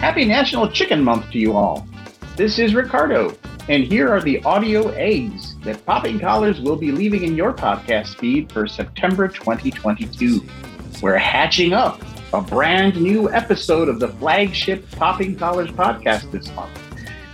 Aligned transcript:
Happy 0.00 0.24
National 0.24 0.66
Chicken 0.66 1.04
Month 1.04 1.30
to 1.32 1.38
you 1.38 1.54
all. 1.54 1.86
This 2.34 2.58
is 2.58 2.74
Ricardo, 2.74 3.36
and 3.68 3.84
here 3.84 4.08
are 4.08 4.22
the 4.22 4.42
audio 4.44 4.88
eggs 4.92 5.56
that 5.58 5.84
Popping 5.84 6.18
Collars 6.18 6.58
will 6.58 6.76
be 6.76 6.90
leaving 6.90 7.22
in 7.22 7.36
your 7.36 7.52
podcast 7.52 8.16
feed 8.16 8.50
for 8.50 8.66
September 8.66 9.28
2022. 9.28 10.40
We're 11.02 11.18
hatching 11.18 11.74
up 11.74 12.00
a 12.32 12.40
brand 12.40 12.98
new 12.98 13.30
episode 13.30 13.90
of 13.90 14.00
the 14.00 14.08
flagship 14.08 14.90
Popping 14.92 15.36
Collars 15.36 15.70
podcast 15.70 16.32
this 16.32 16.50
month. 16.54 16.72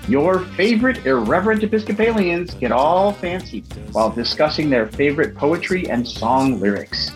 Your 0.09 0.41
favorite 0.41 1.07
irreverent 1.07 1.63
Episcopalians 1.63 2.55
get 2.55 2.73
all 2.73 3.13
fancy 3.13 3.61
while 3.93 4.11
discussing 4.11 4.71
their 4.71 4.89
favorite 4.89 5.37
poetry 5.37 5.89
and 5.89 6.07
song 6.07 6.59
lyrics. 6.59 7.13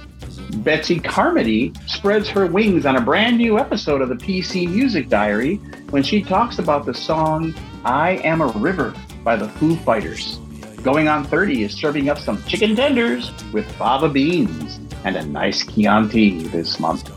Betsy 0.51 1.01
Carmody 1.01 1.73
spreads 1.87 2.29
her 2.29 2.47
wings 2.47 2.85
on 2.85 2.97
a 2.97 3.01
brand 3.01 3.39
new 3.39 3.59
episode 3.59 4.03
of 4.03 4.09
the 4.09 4.15
PC 4.15 4.69
Music 4.69 5.09
Diary 5.09 5.57
when 5.91 6.03
she 6.03 6.23
talks 6.23 6.59
about 6.59 6.85
the 6.85 6.95
song 6.95 7.55
I 7.85 8.21
Am 8.25 8.41
a 8.41 8.47
River 8.47 8.95
by 9.25 9.37
the 9.37 9.49
Foo 9.49 9.77
Fighters. 9.77 10.39
Going 10.83 11.09
on 11.09 11.25
30 11.25 11.65
is 11.65 11.73
serving 11.73 12.09
up 12.09 12.19
some 12.19 12.43
chicken 12.45 12.75
tenders 12.75 13.33
with 13.53 13.71
fava 13.73 14.09
beans 14.09 14.81
and 15.05 15.17
a 15.17 15.25
nice 15.25 15.65
Chianti 15.65 16.49
this 16.49 16.81
month. 16.81 17.09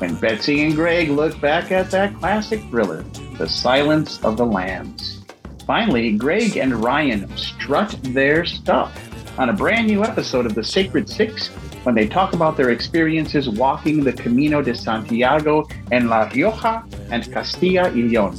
When 0.00 0.14
Betsy 0.16 0.64
and 0.64 0.74
Greg 0.74 1.08
look 1.08 1.40
back 1.40 1.70
at 1.72 1.90
that 1.92 2.16
classic 2.18 2.60
thriller, 2.70 3.02
The 3.38 3.48
Silence 3.48 4.22
of 4.24 4.36
the 4.36 4.46
Lambs. 4.46 5.22
Finally, 5.66 6.12
Greg 6.12 6.56
and 6.56 6.82
Ryan 6.82 7.34
strut 7.36 7.96
their 8.02 8.44
stuff 8.44 8.92
on 9.38 9.48
a 9.48 9.52
brand 9.52 9.86
new 9.86 10.04
episode 10.04 10.46
of 10.46 10.54
The 10.54 10.64
Sacred 10.64 11.08
Six 11.08 11.50
when 11.84 11.94
they 11.94 12.06
talk 12.06 12.32
about 12.32 12.56
their 12.56 12.70
experiences 12.70 13.48
walking 13.48 14.04
the 14.04 14.12
Camino 14.12 14.62
de 14.62 14.74
Santiago 14.74 15.66
in 15.90 16.08
La 16.08 16.28
Rioja 16.28 16.84
and 17.10 17.30
Castilla 17.32 17.84
y 17.84 18.02
León. 18.02 18.36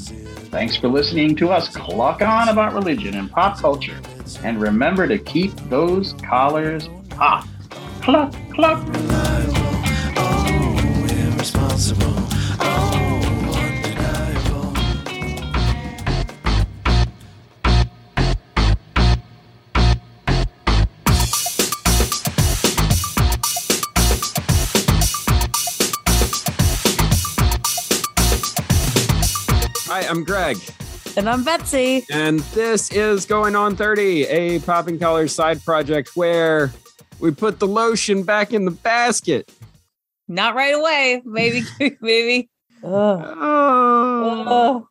Thanks 0.50 0.76
for 0.76 0.88
listening 0.88 1.36
to 1.38 1.50
us 1.50 1.68
cluck 1.68 2.22
on 2.22 2.50
about 2.50 2.74
religion 2.74 3.16
and 3.16 3.30
pop 3.32 3.60
culture. 3.60 4.00
And 4.44 4.62
remember 4.62 5.08
to 5.08 5.18
keep 5.18 5.56
those 5.70 6.14
collars 6.14 6.88
hot. 7.14 7.48
Cluck, 8.02 8.34
cluck. 8.54 8.84
Oh, 11.96 12.13
Hi, 30.04 30.10
I'm 30.10 30.26
Greg. 30.26 30.58
And 31.16 31.30
I'm 31.30 31.46
Betsy. 31.46 32.04
And 32.12 32.42
this 32.52 32.92
is 32.92 33.26
Going 33.26 33.56
On 33.56 33.74
30, 33.74 34.26
a 34.26 34.60
Popping 34.60 35.00
Collars 35.00 35.34
side 35.34 35.64
project 35.64 36.18
where 36.18 36.74
we 37.22 37.32
put 37.32 37.60
the 37.60 37.68
lotion 37.68 38.24
back 38.24 38.52
in 38.52 38.66
the 38.66 38.72
basket. 38.72 39.50
Not 40.28 40.56
right 40.56 40.76
away. 40.76 41.22
Maybe, 41.24 41.64
maybe. 42.02 42.50
Oh. 42.84 44.90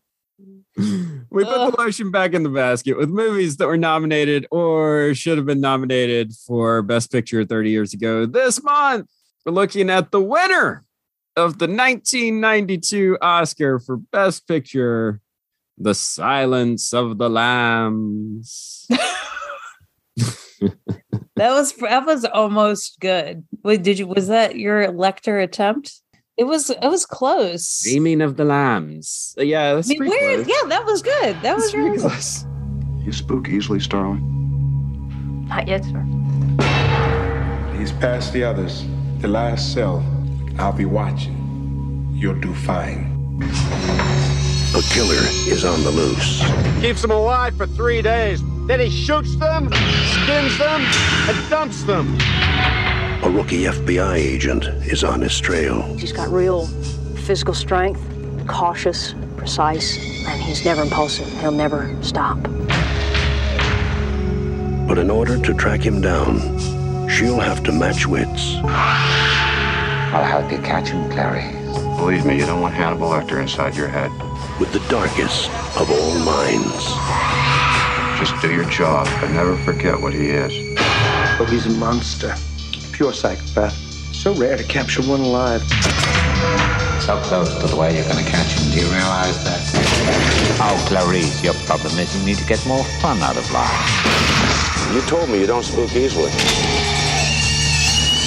We 0.78 1.44
put 1.44 1.72
the 1.72 1.74
lotion 1.78 2.10
back 2.10 2.32
in 2.32 2.42
the 2.42 2.48
basket 2.48 2.96
with 2.96 3.10
movies 3.10 3.58
that 3.58 3.66
were 3.66 3.76
nominated 3.76 4.46
or 4.50 5.14
should 5.14 5.36
have 5.36 5.46
been 5.46 5.60
nominated 5.60 6.32
for 6.46 6.80
Best 6.80 7.12
Picture 7.12 7.44
30 7.44 7.68
years 7.68 7.92
ago. 7.92 8.24
This 8.24 8.62
month, 8.62 9.10
we're 9.44 9.52
looking 9.52 9.90
at 9.90 10.10
the 10.10 10.22
winner 10.22 10.86
of 11.36 11.58
the 11.58 11.66
1992 11.66 13.18
Oscar 13.20 13.78
for 13.78 13.96
Best 13.96 14.46
Picture, 14.46 15.20
The 15.78 15.94
Silence 15.94 16.92
of 16.92 17.18
the 17.18 17.30
Lambs. 17.30 18.86
That 21.36 21.50
was 21.52 21.72
that 21.76 22.04
was 22.06 22.24
almost 22.26 23.00
good. 23.00 23.42
Wait, 23.64 23.82
did 23.82 23.98
you 23.98 24.06
was 24.06 24.28
that 24.28 24.56
your 24.56 24.86
Lecter 24.92 25.42
attempt? 25.42 26.00
It 26.36 26.44
was 26.44 26.70
it 26.70 26.80
was 26.82 27.06
close. 27.06 27.80
Dreaming 27.82 28.20
of 28.20 28.36
the 28.36 28.44
Lambs. 28.44 29.34
Uh, 29.38 29.42
Yeah, 29.42 29.72
I 29.72 29.88
mean, 29.88 29.98
pretty 29.98 30.16
close. 30.18 30.46
Yeah, 30.46 30.68
that 30.68 30.84
was 30.84 31.02
good. 31.02 31.40
That 31.42 31.56
was 31.56 31.64
That's 31.64 31.72
pretty 31.72 31.88
really 31.88 32.00
close. 32.00 32.44
You 33.04 33.12
spook 33.12 33.48
easily, 33.48 33.80
Starling. 33.80 35.48
Not 35.48 35.66
yet, 35.66 35.84
sir. 35.84 36.04
He's 37.76 37.92
past 37.92 38.32
the 38.32 38.44
others. 38.44 38.84
The 39.18 39.28
last 39.28 39.72
cell. 39.72 40.04
I'll 40.58 40.72
be 40.72 40.84
watching. 40.84 42.08
You'll 42.12 42.40
do 42.40 42.54
fine. 42.54 43.40
A 44.74 44.82
killer 44.94 45.22
is 45.48 45.64
on 45.64 45.82
the 45.82 45.90
loose. 45.90 46.42
keeps 46.80 47.02
them 47.02 47.10
alive 47.10 47.56
for 47.56 47.66
three 47.66 48.00
days. 48.00 48.40
Then 48.66 48.80
he 48.80 48.90
shoots 48.90 49.34
them, 49.36 49.70
skins 49.72 50.56
them, 50.58 50.80
and 51.28 51.50
dumps 51.50 51.82
them. 51.82 52.16
A 53.22 53.30
rookie 53.30 53.64
FBI 53.64 54.14
agent 54.14 54.64
is 54.86 55.04
on 55.04 55.20
his 55.20 55.38
trail. 55.38 55.82
He's 55.96 56.12
got 56.12 56.28
real 56.28 56.66
physical 57.26 57.54
strength, 57.54 58.00
cautious, 58.46 59.14
precise, 59.36 59.98
and 60.26 60.40
he's 60.40 60.64
never 60.64 60.82
impulsive. 60.82 61.28
He'll 61.40 61.50
never 61.50 61.94
stop. 62.02 62.40
But 64.88 64.98
in 64.98 65.10
order 65.10 65.40
to 65.40 65.54
track 65.54 65.80
him 65.80 66.00
down, 66.00 67.08
she'll 67.08 67.40
have 67.40 67.62
to 67.64 67.72
match 67.72 68.06
wits. 68.06 68.56
I'll 70.12 70.24
help 70.24 70.52
you 70.52 70.58
catch 70.58 70.90
him, 70.90 71.10
Clary. 71.10 71.52
Believe 71.96 72.26
me, 72.26 72.38
you 72.38 72.44
don't 72.44 72.60
want 72.60 72.74
Hannibal 72.74 73.08
Lecter 73.08 73.40
inside 73.40 73.74
your 73.74 73.88
head. 73.88 74.10
with 74.60 74.70
the 74.72 74.80
darkest 74.90 75.48
of 75.80 75.90
all 75.90 76.18
minds. 76.20 76.84
Just 78.20 78.40
do 78.42 78.52
your 78.52 78.68
job, 78.68 79.08
but 79.20 79.30
never 79.30 79.56
forget 79.64 79.98
what 79.98 80.12
he 80.12 80.28
is. 80.28 80.52
Oh, 81.40 81.46
he's 81.48 81.64
a 81.66 81.70
monster. 81.70 82.34
Pure 82.92 83.14
psychopath. 83.14 83.72
So 84.14 84.34
rare 84.34 84.56
to 84.58 84.64
capture 84.64 85.02
one 85.02 85.20
alive. 85.20 85.62
So 87.00 87.18
close 87.22 87.52
to 87.60 87.66
the 87.66 87.76
way 87.76 87.96
you're 87.96 88.06
gonna 88.06 88.22
catch 88.28 88.52
him. 88.52 88.70
Do 88.70 88.80
you 88.80 88.92
realize 88.92 89.42
that? 89.44 89.60
Oh, 90.60 90.84
Clarice, 90.86 91.42
your 91.42 91.54
problem 91.66 91.98
is 91.98 92.14
you 92.16 92.24
need 92.24 92.36
to 92.36 92.46
get 92.46 92.64
more 92.66 92.84
fun 93.00 93.18
out 93.22 93.36
of 93.36 93.50
life. 93.50 94.94
You 94.94 95.00
told 95.02 95.30
me 95.30 95.40
you 95.40 95.46
don't 95.46 95.64
spook 95.64 95.90
easily. 95.96 96.30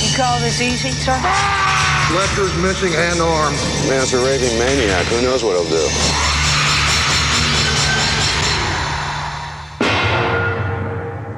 You 0.03 0.18
call 0.18 0.40
this 0.40 0.59
easy, 0.59 0.91
sir? 0.91 1.75
Lecter's 2.14 2.56
missing 2.62 2.94
an 2.94 3.20
arm. 3.20 3.54
Man's 3.90 4.14
a 4.14 4.24
raving 4.24 4.60
maniac. 4.60 5.06
Who 5.08 5.22
knows 5.24 5.44
what 5.44 5.54
he'll 5.54 5.70
do? 5.70 5.88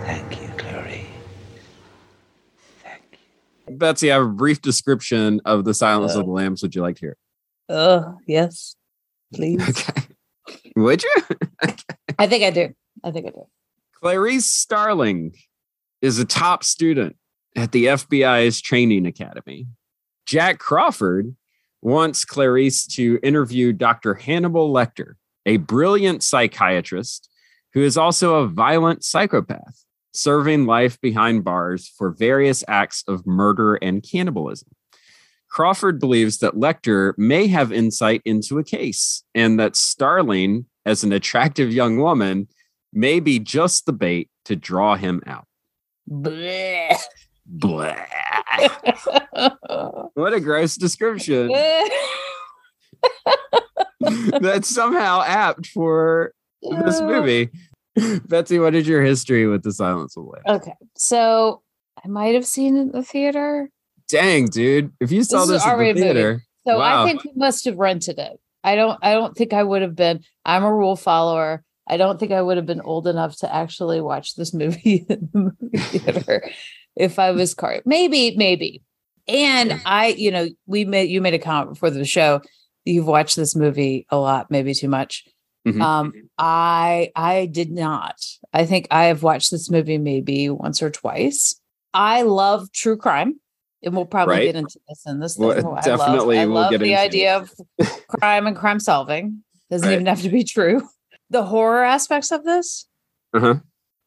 Thank 0.06 0.42
you, 0.42 0.50
Clarice. 0.58 1.06
Thank 2.84 3.02
you. 3.68 3.78
Betsy, 3.78 4.12
I 4.12 4.16
have 4.16 4.24
a 4.26 4.30
brief 4.30 4.62
description 4.62 5.40
of 5.46 5.64
The 5.64 5.74
Silence 5.74 6.16
of 6.16 6.26
the 6.26 6.32
uh, 6.32 6.36
Lambs. 6.36 6.62
Would 6.62 6.76
you 6.76 6.82
like 6.82 6.98
to 6.98 7.00
hear? 7.02 7.18
Oh, 7.70 8.18
yes. 8.28 8.76
Please. 9.34 9.62
Okay. 10.50 10.72
Would 10.78 11.04
you? 11.04 11.14
I 12.18 12.28
think 12.28 12.44
I 12.46 12.52
do. 12.52 12.74
I 13.04 13.12
think 13.12 13.28
I 13.28 13.32
do. 13.32 13.48
Clarice 13.96 14.46
Starling 14.46 15.34
is 16.02 16.20
a 16.20 16.26
top 16.26 16.64
student 16.64 17.18
at 17.54 17.74
the 17.74 17.86
FBI's 17.88 18.62
training 18.62 19.06
academy. 19.06 19.68
Jack 20.28 20.60
Crawford 20.60 21.38
wants 21.82 22.26
Clarice 22.26 22.86
to 22.88 23.18
interview 23.24 23.72
Dr. 23.72 24.14
Hannibal 24.14 24.72
Lecter, 24.74 25.14
a 25.46 25.56
brilliant 25.56 26.22
psychiatrist 26.22 27.30
who 27.74 27.82
is 27.82 27.98
also 27.98 28.36
a 28.36 28.48
violent 28.48 29.06
psychopath, 29.06 29.86
serving 30.14 30.66
life 30.66 31.00
behind 31.00 31.46
bars 31.46 31.88
for 31.98 32.12
various 32.12 32.62
acts 32.68 33.06
of 33.08 33.26
murder 33.26 33.76
and 33.76 34.04
cannibalism. 34.04 34.68
Crawford 35.50 35.98
believes 35.98 36.40
that 36.40 36.56
Lecter 36.56 37.14
may 37.18 37.48
have 37.48 37.72
insight 37.72 38.22
into 38.26 38.60
a 38.60 38.66
case 38.66 39.24
and 39.34 39.57
that 39.62 39.78
Starling, 39.78 40.66
as 40.86 41.06
an 41.06 41.13
attractive 41.13 41.72
young 41.72 42.01
woman, 42.01 42.50
may 42.92 43.22
be 43.22 43.40
just 43.40 43.86
the 43.86 43.94
bait 43.94 44.30
to 44.44 44.57
draw 44.57 44.98
him 44.98 45.24
out. 45.25 45.46
Blech. 46.10 46.98
Blah. 47.46 47.96
What 50.13 50.33
a 50.33 50.39
gross 50.39 50.75
description. 50.75 51.51
That's 54.39 54.68
somehow 54.74 55.21
apt 55.25 55.68
for 55.68 56.33
this 56.62 57.01
movie. 57.01 57.50
Betsy, 58.25 58.59
what 58.59 58.75
is 58.75 58.88
your 58.88 59.01
history 59.04 59.48
with 59.48 59.63
The 59.63 59.74
Silence 59.74 60.15
of 60.18 60.25
the 60.25 60.30
Lambs? 60.30 60.62
okay. 60.62 60.74
So 60.95 61.62
I 62.04 62.07
might 62.07 62.36
have 62.36 62.45
seen 62.45 62.77
it 62.77 62.81
in 62.81 62.92
the 62.92 63.04
theater. 63.04 63.69
Dang, 64.07 64.45
dude. 64.48 64.92
If 65.00 65.12
you 65.12 65.24
saw 65.24 65.39
This 65.39 65.50
is 65.50 65.50
this, 65.56 65.63
at 65.63 65.65
the 65.69 65.71
R-rated 65.74 65.95
movie. 65.95 66.13
theater, 66.13 66.42
So 66.68 66.77
Wow. 66.80 67.03
I 67.03 67.07
think 67.07 67.24
we 67.25 67.31
must 67.36 67.65
have 67.65 67.77
rented 67.77 68.19
it. 68.19 68.39
I 68.63 68.75
don't 68.75 68.98
I 69.01 69.13
don't 69.13 69.36
think 69.36 69.53
I 69.53 69.63
would 69.63 69.81
have 69.81 69.95
been 69.95 70.21
I'm 70.45 70.63
a 70.63 70.74
rule 70.74 70.95
follower. 70.95 71.63
I 71.89 71.98
don't 71.98 72.19
think 72.19 72.31
I 72.31 72.42
would 72.42 72.57
have 72.57 72.65
been 72.65 72.81
old 72.81 73.07
enough 73.07 73.38
to 73.39 73.53
actually 73.53 74.01
watch 74.01 74.36
this 74.36 74.53
movie 74.53 75.06
in 75.10 75.30
the 75.33 75.51
movie 75.62 75.77
theater 75.77 76.50
if 76.98 77.20
I 77.20 77.32
was 77.32 77.54
car 77.54 77.82
maybe, 77.86 78.36
maybe. 78.36 78.82
And 79.28 79.82
I, 79.86 80.08
you 80.18 80.32
know, 80.32 80.48
we 80.68 80.86
made 80.86 81.10
you 81.10 81.22
made 81.22 81.34
a 81.34 81.40
comment 81.40 81.70
before 81.74 81.90
the 81.90 82.06
show 82.06 82.42
you've 82.86 83.08
watched 83.08 83.36
this 83.36 83.56
movie 83.56 84.06
a 84.10 84.18
lot, 84.18 84.50
maybe 84.50 84.74
too 84.74 84.88
much. 84.88 85.26
Mhm. 85.68 85.82
Um, 85.82 86.14
I 86.38 87.12
I 87.16 87.46
did 87.48 87.72
not. 87.72 88.16
I 88.54 88.66
think 88.66 88.88
I 88.90 89.06
have 89.06 89.24
watched 89.24 89.52
this 89.52 89.70
movie 89.70 89.98
maybe 89.98 90.50
once 90.50 90.82
or 90.82 90.90
twice. 90.90 91.60
I 91.94 92.22
love 92.22 92.72
true 92.72 92.96
crime, 92.96 93.40
and 93.84 93.94
we'll 93.96 94.06
probably 94.06 94.36
Right. 94.36 94.44
get 94.46 94.56
into 94.56 94.80
this 94.88 95.04
in 95.06 95.20
this. 95.20 95.38
Well, 95.38 95.52
thing. 95.54 95.66
I 95.66 95.82
definitely 95.82 96.38
love, 96.38 96.44
I 96.44 96.46
we'll 96.46 96.54
love 96.72 96.80
the 96.80 96.96
idea 96.96 97.36
of 97.38 97.52
crime 98.08 98.48
and 98.48 98.56
crime 98.56 98.80
solving. 98.80 99.44
Doesn't 99.70 99.86
Right. 99.88 99.96
even 99.96 100.06
have 100.06 100.22
to 100.22 100.30
be 100.30 100.46
true. 100.46 100.88
The 101.30 101.44
horror 101.44 101.84
aspects 101.84 102.32
of 102.32 102.46
this 102.46 102.88
Uh-huh. 103.34 103.56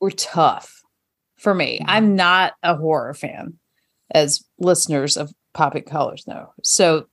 were 0.01 0.11
tough 0.13 0.80
for 1.41 1.55
me. 1.55 1.79
Mm-hmm. 1.81 1.91
I'm 1.91 2.17
not 2.17 2.55
a 2.63 2.77
horror 2.77 3.15
fan, 3.15 3.55
as 4.15 4.45
listeners 4.59 5.17
of 5.17 5.33
Popping 5.55 5.85
Collars 5.85 6.27
know. 6.27 6.53
So 6.63 7.07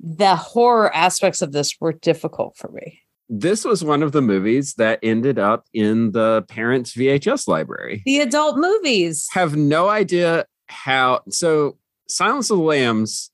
the 0.00 0.36
horror 0.36 0.94
aspects 0.94 1.42
of 1.42 1.52
this 1.52 1.76
were 1.80 1.92
difficult 1.92 2.56
for 2.56 2.70
me. 2.70 3.00
This 3.28 3.64
was 3.64 3.82
one 3.82 4.02
of 4.02 4.12
the 4.12 4.22
movies 4.22 4.74
that 4.74 5.00
ended 5.02 5.38
up 5.38 5.66
in 5.72 6.12
the 6.12 6.44
parents' 6.48 6.94
VHS 6.94 7.48
library. 7.48 8.02
The 8.06 8.20
adult 8.20 8.56
movies. 8.56 9.26
Have 9.32 9.56
no 9.56 9.88
idea 9.88 10.46
how. 10.68 11.22
So, 11.30 11.76
Silence 12.08 12.50
of 12.50 12.58
the 12.58 12.62
Lambs 12.62 13.32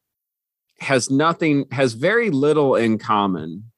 has 0.80 1.10
nothing, 1.10 1.66
has 1.72 1.92
very 1.92 2.30
little 2.30 2.74
in 2.74 2.96
common 2.96 3.70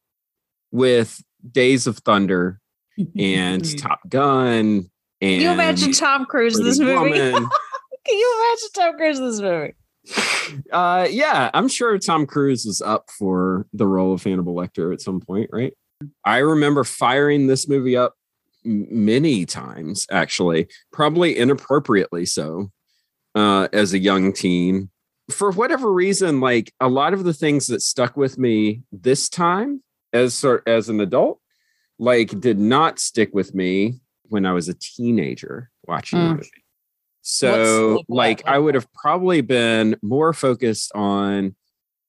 with 0.71 1.21
Days 1.51 1.89
of 1.89 1.99
Thunder 1.99 2.61
and 3.19 3.79
Top 3.79 4.09
Gun. 4.09 4.89
And 5.25 5.33
Can 5.33 5.41
you 5.41 5.51
imagine 5.53 5.93
Tom 5.93 6.27
Cruise 6.27 6.59
in 6.59 6.67
this 6.67 6.79
movie? 6.79 7.13
Can 7.19 8.19
you 8.19 8.43
imagine 8.43 8.69
Tom 8.75 8.97
Cruise 8.99 9.19
in 9.19 9.27
this 9.27 9.41
movie? 9.41 9.75
uh 10.71 11.09
yeah 11.11 11.51
i'm 11.55 11.67
sure 11.67 11.99
tom 11.99 12.27
cruise 12.27 12.67
is 12.67 12.83
up 12.83 13.09
for 13.11 13.67
the 13.73 13.87
role 13.87 14.13
of 14.13 14.23
hannibal 14.23 14.55
lecter 14.55 14.93
at 14.93 15.01
some 15.01 15.19
point 15.19 15.49
right 15.51 15.73
i 16.27 16.37
remember 16.37 16.85
firing 16.85 17.47
this 17.47 17.67
movie 17.67 17.97
up 17.97 18.13
many 18.65 19.47
times 19.47 20.07
actually 20.11 20.69
probably 20.93 21.39
inappropriately 21.39 22.27
so 22.27 22.71
uh 23.35 23.67
as 23.73 23.95
a 23.95 23.99
young 23.99 24.31
teen 24.31 24.91
for 25.31 25.51
whatever 25.51 25.91
reason 25.91 26.39
like 26.39 26.71
a 26.81 26.89
lot 26.89 27.15
of 27.15 27.25
the 27.25 27.33
things 27.33 27.67
that 27.69 27.81
stuck 27.81 28.15
with 28.15 28.37
me 28.37 28.83
this 28.93 29.31
time 29.31 29.83
as 30.13 30.35
sort 30.35 30.63
as 30.67 30.91
an 30.91 31.01
adult 31.01 31.41
like 31.99 32.39
did 32.41 32.59
not 32.59 32.99
stick 32.99 33.31
with 33.33 33.55
me 33.55 34.01
when 34.35 34.45
i 34.45 34.53
was 34.53 34.69
a 34.69 34.75
teenager 34.75 35.71
watching 35.87 36.19
Mm. 36.19 36.37
movie 36.37 36.51
so, 37.27 38.03
like 38.09 38.45
like, 38.45 38.47
I 38.47 38.59
would 38.59 38.75
have 38.75 38.93
probably 38.93 39.41
been 39.41 39.97
more 40.03 40.35
focused 40.35 40.93
on 40.95 41.55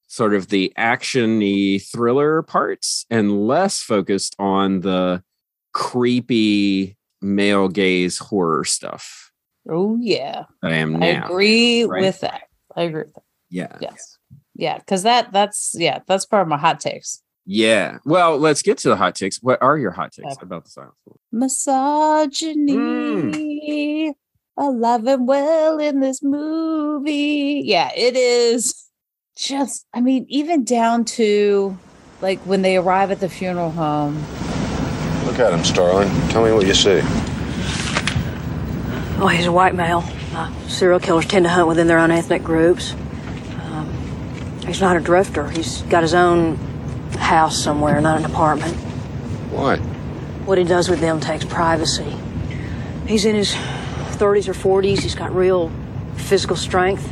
sort 0.08 0.34
of 0.34 0.50
the 0.50 0.74
actiony 0.78 1.82
thriller 1.82 2.42
parts 2.42 3.06
and 3.10 3.48
less 3.48 3.82
focused 3.82 4.36
on 4.40 4.82
the 4.82 5.24
creepy 5.74 6.98
male 7.22 7.70
gaze 7.70 8.18
horror 8.18 8.66
stuff 8.66 9.32
Oh 9.70 9.98
yeah. 10.02 10.44
I 10.62 10.74
am 10.74 11.02
I 11.02 11.08
agree 11.08 11.86
right? 11.86 12.02
with 12.02 12.20
that. 12.20 12.42
I 12.76 12.84
agree 12.84 13.04
with 13.04 13.14
that. 13.14 13.24
Yeah. 13.50 13.78
Yes. 13.80 14.18
Yeah, 14.54 14.78
because 14.78 15.04
that 15.04 15.32
that's 15.32 15.76
yeah, 15.78 16.00
that's 16.08 16.26
part 16.26 16.42
of 16.44 16.48
my 16.50 16.58
hot 16.58 16.80
takes. 16.80 17.22
Yeah. 17.46 18.00
Well, 18.06 18.38
let's 18.40 18.62
get 18.64 18.78
to 18.80 18.90
the 18.90 18.96
hot 18.96 19.14
takes. 19.16 19.38
What 19.42 19.62
are 19.62 19.78
your 19.78 19.92
hot 19.92 20.12
takes 20.14 20.34
Okay. 20.34 20.44
about 20.44 20.64
the 20.66 20.72
silence? 20.72 20.96
Misogyny 22.56 24.14
alive 24.58 25.06
and 25.06 25.28
well 25.28 25.80
in 25.80 26.00
this 26.00 26.24
movie. 26.24 27.62
Yeah, 27.66 27.92
it 27.96 28.16
is 28.16 28.88
just, 29.38 29.86
I 29.94 30.02
mean, 30.02 30.26
even 30.30 30.64
down 30.64 31.06
to 31.06 31.78
like 32.22 32.40
when 32.42 32.62
they 32.62 32.78
arrive 32.78 33.12
at 33.12 33.20
the 33.20 33.30
funeral 33.30 33.72
home. 33.72 34.16
Look 35.26 35.40
at 35.40 35.54
him, 35.54 35.64
Starling. 35.64 36.10
Tell 36.30 36.44
me 36.44 36.52
what 36.52 36.66
you 36.66 36.74
see. 36.74 37.02
Oh, 39.18 39.28
he's 39.28 39.46
a 39.46 39.52
white 39.52 39.76
male. 39.76 40.04
Uh, 40.34 40.52
serial 40.68 41.00
killers 41.00 41.26
tend 41.26 41.46
to 41.46 41.50
hunt 41.50 41.68
within 41.68 41.88
their 41.88 42.00
own 42.00 42.12
ethnic 42.12 42.44
groups. 42.44 42.94
Um, 43.62 43.90
he's 44.66 44.82
not 44.82 44.98
a 44.98 45.00
drifter. 45.00 45.50
He's 45.50 45.82
got 45.84 46.02
his 46.04 46.14
own 46.14 46.58
house 47.16 47.62
somewhere, 47.62 48.00
not 48.02 48.20
an 48.20 48.26
apartment. 48.26 48.76
Why? 49.52 49.78
What 50.46 50.58
he 50.58 50.64
does 50.64 50.90
with 50.90 51.00
them 51.00 51.20
takes 51.20 51.46
privacy. 51.46 52.16
He's 53.08 53.26
in 53.26 53.36
his 53.36 53.54
30s 54.18 54.48
or 54.48 54.54
40s. 54.54 55.00
He's 55.00 55.16
got 55.16 55.34
real 55.36 55.72
physical 56.16 56.56
strength 56.56 57.08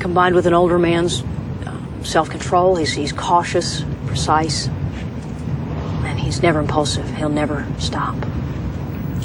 combined 0.00 0.34
with 0.34 0.46
an 0.46 0.54
older 0.54 0.78
man's 0.78 1.22
uh, 1.22 2.02
self 2.02 2.30
control. 2.30 2.76
He's, 2.76 2.92
he's 2.92 3.12
cautious, 3.12 3.84
precise, 4.06 4.68
and 4.68 6.18
he's 6.18 6.42
never 6.42 6.60
impulsive. 6.60 7.08
He'll 7.14 7.28
never 7.28 7.66
stop. 7.78 8.14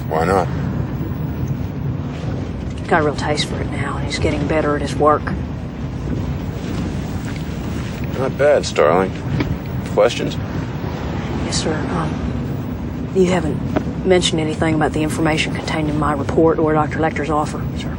Why 0.10 0.26
not? 0.26 0.48
Got 2.88 3.02
a 3.02 3.06
real 3.06 3.16
taste 3.16 3.46
for 3.48 3.62
it 3.62 3.70
now, 3.70 3.98
and 3.98 4.06
he's 4.06 4.18
getting 4.20 4.48
better 4.48 4.76
at 4.76 4.82
his 4.82 4.96
work. 4.96 5.24
Not 8.18 8.38
bad, 8.38 8.66
Starling. 8.66 9.12
Questions? 10.00 10.36
Yes, 11.44 11.62
sir. 11.62 11.76
Um, 11.76 13.12
you 13.14 13.26
haven't 13.26 14.08
mentioned 14.08 14.40
anything 14.40 14.76
about 14.76 14.94
the 14.94 15.04
information 15.04 15.54
contained 15.54 15.90
in 15.90 16.00
my 16.00 16.14
report 16.14 16.58
or 16.58 16.72
Dr. 16.72 17.00
Lecter's 17.00 17.30
offer, 17.30 17.62
sir. 17.78 17.98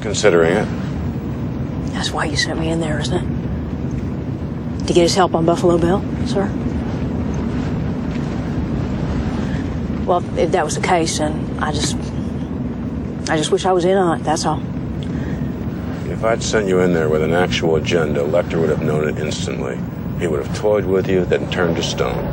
Considering 0.00 0.56
it. 0.56 1.92
That's 1.92 2.10
why 2.10 2.24
you 2.24 2.36
sent 2.38 2.58
me 2.58 2.70
in 2.70 2.80
there, 2.80 2.98
isn't 3.00 3.18
it? 3.18 4.86
To 4.86 4.94
get 4.94 5.02
his 5.02 5.14
help 5.14 5.34
on 5.34 5.44
Buffalo 5.44 5.76
Bill, 5.76 6.00
sir? 6.26 6.46
Well, 10.06 10.24
if 10.38 10.52
that 10.52 10.64
was 10.64 10.76
the 10.76 10.86
case, 10.86 11.18
then 11.18 11.58
I 11.58 11.70
just. 11.70 11.98
I 13.28 13.36
just 13.36 13.50
wish 13.50 13.66
I 13.66 13.72
was 13.72 13.84
in 13.84 13.98
on 13.98 14.22
it, 14.22 14.24
that's 14.24 14.46
all. 14.46 14.62
If 16.10 16.24
I'd 16.24 16.42
sent 16.42 16.66
you 16.66 16.80
in 16.80 16.94
there 16.94 17.10
with 17.10 17.20
an 17.20 17.34
actual 17.34 17.76
agenda, 17.76 18.20
Lecter 18.20 18.58
would 18.58 18.70
have 18.70 18.80
known 18.80 19.06
it 19.06 19.18
instantly. 19.18 19.78
He 20.18 20.26
would 20.26 20.44
have 20.44 20.56
toyed 20.56 20.84
with 20.84 21.08
you, 21.08 21.24
then 21.24 21.50
turned 21.50 21.76
to 21.76 21.82
stone. 21.82 22.24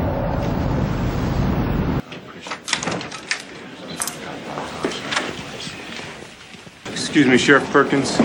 Excuse 6.86 7.28
me, 7.28 7.38
Sheriff 7.38 7.69
Perkins. 7.72 8.18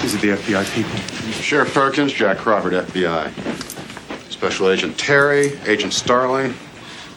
These 0.00 0.14
are 0.14 0.18
the 0.18 0.28
FBI 0.28 0.74
people. 0.74 0.96
Sheriff 1.32 1.74
Perkins, 1.74 2.12
Jack 2.12 2.38
Crawford, 2.38 2.72
FBI. 2.72 3.30
Special 4.30 4.70
Agent 4.70 4.96
Terry, 4.96 5.58
Agent 5.66 5.92
Starling. 5.92 6.54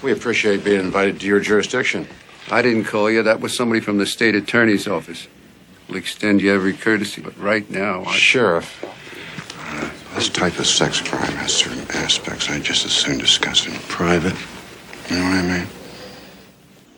We 0.03 0.11
appreciate 0.11 0.63
being 0.63 0.79
invited 0.81 1.19
to 1.21 1.27
your 1.27 1.39
jurisdiction. 1.39 2.07
I 2.49 2.61
didn't 2.61 2.85
call 2.85 3.09
you. 3.09 3.23
That 3.23 3.39
was 3.39 3.55
somebody 3.55 3.79
from 3.79 3.99
the 3.99 4.05
state 4.05 4.35
attorney's 4.35 4.87
office. 4.87 5.27
We'll 5.87 5.97
extend 5.97 6.41
you 6.41 6.53
every 6.53 6.73
courtesy, 6.73 7.21
but 7.21 7.37
right 7.37 7.69
now, 7.69 8.03
I... 8.03 8.15
Sheriff, 8.15 8.83
this 10.21 10.29
type 10.29 10.59
of 10.59 10.67
sex 10.67 11.01
crime 11.01 11.35
has 11.37 11.51
certain 11.51 11.83
aspects 11.95 12.47
I 12.47 12.59
just 12.59 12.85
as 12.85 12.91
soon 12.91 13.17
discuss 13.17 13.65
in 13.65 13.73
private. 13.89 14.35
You 15.09 15.15
know 15.15 15.23
what 15.23 15.33
I 15.33 15.57
mean? 15.59 15.67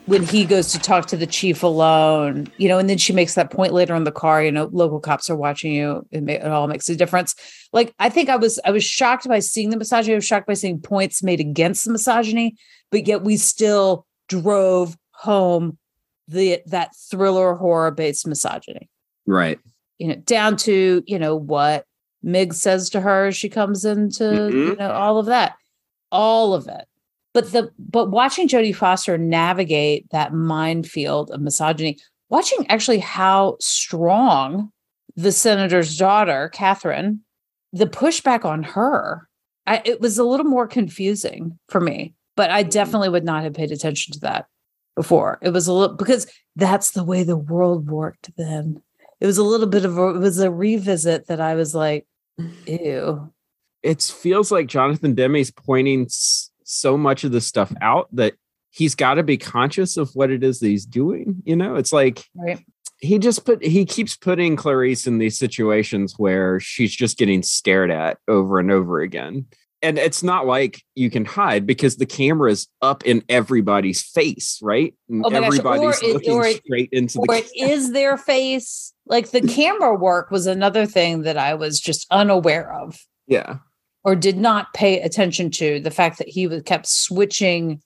when 0.06 0.22
he 0.24 0.44
goes 0.44 0.74
to 0.74 0.80
talk 0.80 1.06
to 1.06 1.16
the 1.16 1.26
chief 1.26 1.64
alone, 1.64 2.52
you 2.58 2.68
know, 2.68 2.78
and 2.78 2.90
then 2.90 2.98
she 2.98 3.14
makes 3.14 3.36
that 3.36 3.50
point 3.50 3.72
later 3.72 3.96
in 3.96 4.04
the 4.04 4.12
car, 4.12 4.44
you 4.44 4.52
know, 4.52 4.70
local 4.74 5.00
cops 5.00 5.30
are 5.30 5.36
watching 5.38 5.72
you. 5.72 6.06
It, 6.12 6.22
ma- 6.24 6.34
it 6.34 6.46
all 6.46 6.68
makes 6.68 6.90
a 6.90 6.96
difference. 6.98 7.34
Like, 7.72 7.94
I 8.00 8.10
think 8.10 8.28
I 8.28 8.36
was, 8.36 8.60
I 8.66 8.72
was 8.72 8.84
shocked 8.84 9.26
by 9.30 9.40
seeing 9.40 9.70
the 9.70 9.78
misogyny. 9.78 10.16
I 10.16 10.18
was 10.18 10.26
shocked 10.26 10.46
by 10.46 10.56
seeing 10.56 10.82
points 10.82 11.24
made 11.24 11.40
against 11.40 11.86
the 11.86 11.94
misogyny, 11.94 12.58
but 12.92 13.08
yet 13.08 13.24
we 13.24 13.38
still 13.38 14.06
drove 14.28 14.98
home 15.14 15.78
the, 16.28 16.62
that 16.66 16.94
thriller 17.10 17.56
horror 17.56 17.92
based 17.92 18.28
misogyny, 18.28 18.90
Right. 19.26 19.58
you 20.00 20.10
know, 20.10 20.16
down 20.16 20.58
to, 20.58 21.02
you 21.08 21.18
know, 21.18 21.38
what 21.38 21.86
Mig 22.24 22.54
says 22.54 22.90
to 22.92 23.02
her 23.02 23.28
as 23.28 23.36
she 23.36 23.50
comes 23.50 23.86
into, 23.86 24.24
you 24.26 24.74
Mhm. 24.74 24.80
know, 24.80 24.92
all 24.92 25.18
of 25.18 25.26
that, 25.28 25.56
all 26.12 26.54
of 26.54 26.68
it 26.68 26.86
but 27.34 27.52
the 27.52 27.72
but 27.80 28.12
watching 28.12 28.48
Jodie 28.48 28.76
Foster 28.76 29.18
navigate 29.18 30.10
that 30.12 30.34
minefield 30.34 31.32
of 31.32 31.42
misogyny, 31.42 31.98
watching 32.30 32.66
actually 32.70 33.00
how 33.00 33.58
strong 33.60 34.72
the 35.16 35.32
senator's 35.32 35.98
daughter, 35.98 36.50
Catherine, 36.54 37.22
the 37.72 37.88
pushback 37.88 38.46
on 38.46 38.64
her, 38.64 39.28
I, 39.66 39.82
it 39.84 40.00
was 40.00 40.18
a 40.18 40.24
little 40.24 40.46
more 40.46 40.68
confusing 40.68 41.58
for 41.70 41.82
me. 41.82 42.14
But 42.36 42.50
I 42.50 42.64
definitely 42.64 43.10
would 43.10 43.26
not 43.26 43.44
have 43.44 43.54
paid 43.54 43.72
attention 43.72 44.14
to 44.14 44.20
that 44.22 44.48
before. 44.96 45.38
It 45.42 45.50
was 45.50 45.68
a 45.68 45.74
little 45.74 45.96
because 45.96 46.28
that's 46.56 46.92
the 46.92 47.04
way 47.04 47.24
the 47.24 47.38
world 47.38 47.90
worked 47.90 48.32
then. 48.38 48.82
It 49.20 49.26
was 49.26 49.38
a 49.38 49.44
little 49.44 49.68
bit 49.68 49.86
of 49.86 49.98
a 49.98 50.10
it 50.10 50.20
was 50.20 50.40
a 50.40 50.52
revisit 50.52 51.28
that 51.28 51.42
I 51.42 51.56
was 51.56 51.74
like, 51.74 52.06
ew. 52.66 53.32
It 53.82 54.02
feels 54.02 54.52
like 54.52 54.68
Jonathan 54.68 55.14
Demme's 55.14 55.52
pointing 55.52 56.04
s- 56.06 56.50
so 56.64 56.98
much 56.98 57.24
of 57.24 57.32
this 57.32 57.46
stuff 57.46 57.74
out 57.82 58.08
that 58.14 58.34
he's 58.72 58.96
got 58.96 59.16
to 59.16 59.24
be 59.24 59.38
conscious 59.38 59.98
of 59.98 60.10
what 60.14 60.32
it 60.32 60.44
is 60.44 60.60
that 60.60 60.68
he's 60.70 60.86
doing. 60.86 61.42
You 61.46 61.56
know, 61.56 61.76
it's 61.76 61.92
like 61.94 62.26
Right. 62.36 62.60
he 63.00 63.20
just 63.20 63.46
put 63.46 63.64
he 63.64 63.86
keeps 63.86 64.16
putting 64.16 64.56
Clarice 64.56 65.06
in 65.06 65.18
these 65.18 65.38
situations 65.38 66.16
where 66.18 66.60
she's 66.60 66.96
just 66.96 67.18
getting 67.18 67.44
stared 67.44 67.92
at 67.92 68.18
over 68.28 68.60
and 68.60 68.72
over 68.72 69.02
again. 69.02 69.46
and 69.86 70.00
it's 70.00 70.24
not 70.24 70.48
like 70.48 70.82
you 70.96 71.10
can 71.10 71.26
hide 71.26 71.68
because 71.68 71.98
the 71.98 72.06
camera 72.06 72.50
is 72.50 72.70
up 72.82 73.06
in 73.06 73.22
everybody's 73.28 74.02
face, 74.02 74.58
right? 74.62 74.94
And 75.10 75.26
Oh 75.26 75.30
my 75.30 75.40
gosh, 75.42 75.48
everybody's 75.48 76.02
or 76.02 76.06
it- 76.06 76.14
looking 76.14 76.32
or 76.36 76.50
straight 76.52 76.90
into 76.94 77.20
or 77.20 77.28
the 77.28 77.34
it 77.54 77.70
is 77.70 77.92
their 77.92 78.16
face. 78.16 78.93
Like 79.06 79.32
the 79.32 79.42
camera 79.42 79.96
work 79.96 80.32
was 80.32 80.48
another 80.48 80.86
thing 80.86 81.24
that 81.24 81.38
I 81.38 81.54
was 81.56 81.80
just 81.80 82.08
unaware 82.10 82.72
of 82.74 82.98
yeah. 83.28 83.58
or 84.04 84.16
did 84.16 84.38
not 84.38 84.74
pay 84.74 85.02
attention 85.02 85.52
to. 85.52 85.80
The 85.80 85.92
fact 85.92 86.18
that 86.20 86.30
he 86.30 86.48
was 86.48 86.64
kept 86.64 86.88
switching 86.88 87.82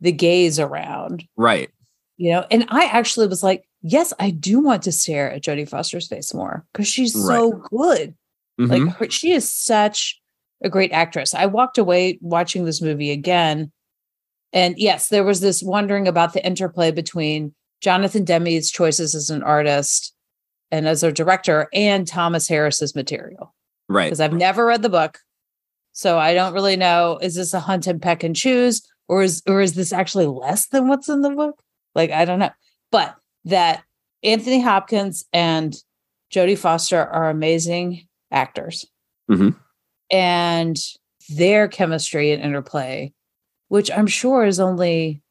the 0.00 0.12
gaze 0.12 0.58
around, 0.58 1.24
Right. 1.36 1.70
you 2.16 2.32
know. 2.32 2.44
And 2.50 2.64
I 2.68 2.86
actually 2.86 3.28
was 3.28 3.42
like, 3.42 3.68
yes, 3.82 4.12
I 4.18 4.30
do 4.30 4.60
want 4.60 4.82
to 4.84 4.92
stare 4.92 5.30
at 5.32 5.42
Jodie 5.42 5.68
Foster's 5.68 6.08
face 6.08 6.34
more 6.34 6.64
because 6.72 6.88
she's 6.88 7.12
so 7.14 7.52
good. 7.52 8.14
Mhm. 8.60 8.68
Like 8.86 8.96
her, 8.96 9.10
she 9.10 9.32
is 9.32 9.52
such 9.52 10.20
a 10.62 10.68
great 10.68 10.90
actress. 10.92 11.34
I 11.34 11.46
walked 11.46 11.78
away 11.78 12.18
watching 12.20 12.64
this 12.64 12.82
movie 12.82 13.12
again. 13.12 13.70
And 14.52 14.76
yes, 14.78 15.08
there 15.08 15.24
was 15.24 15.40
this 15.40 15.62
wondering 15.62 16.08
about 16.08 16.32
the 16.32 16.44
interplay 16.44 16.90
between 16.90 17.54
Jonathan 17.80 18.24
Demme's 18.24 18.70
choices 18.72 19.14
as 19.14 19.30
an 19.30 19.44
artist 19.44 20.14
and 20.70 20.86
as 20.88 21.02
a 21.02 21.12
director 21.12 21.68
and 21.72 22.06
Thomas 22.06 22.48
Harris's 22.48 22.94
material. 22.94 23.54
right. 23.88 24.06
Because 24.06 24.20
I've 24.20 24.32
never 24.34 24.66
read 24.66 24.82
the 24.82 24.88
book. 24.88 25.18
So 25.92 26.18
I 26.18 26.34
don't 26.34 26.52
really 26.54 26.76
know 26.76 27.18
is 27.22 27.34
this 27.34 27.54
a 27.54 27.60
hunt 27.60 27.86
and 27.86 28.00
peck 28.00 28.22
and 28.22 28.36
choose 28.36 28.82
or 29.08 29.22
is 29.22 29.42
or 29.46 29.60
is 29.60 29.74
this 29.74 29.92
actually 29.92 30.26
less 30.26 30.66
than 30.66 30.86
what's 30.88 31.08
in 31.08 31.22
the 31.22 31.30
book? 31.30 31.60
Like 31.94 32.10
I 32.10 32.24
don't 32.24 32.38
know. 32.38 32.50
But 32.92 33.16
that 33.46 33.82
Anthony 34.22 34.60
Hopkins 34.60 35.24
and 35.32 35.74
Jodie 36.32 36.58
Foster 36.58 36.98
are 37.04 37.30
amazing 37.30 38.06
actors 38.30 38.84
Mhm. 39.30 39.56
and 40.10 40.76
their 41.30 41.68
chemistry 41.68 42.32
and 42.32 42.42
interplay, 42.42 43.12
which 43.68 43.90
I'm 43.90 44.06
sure 44.06 44.44
is 44.44 44.60
only, 44.60 45.22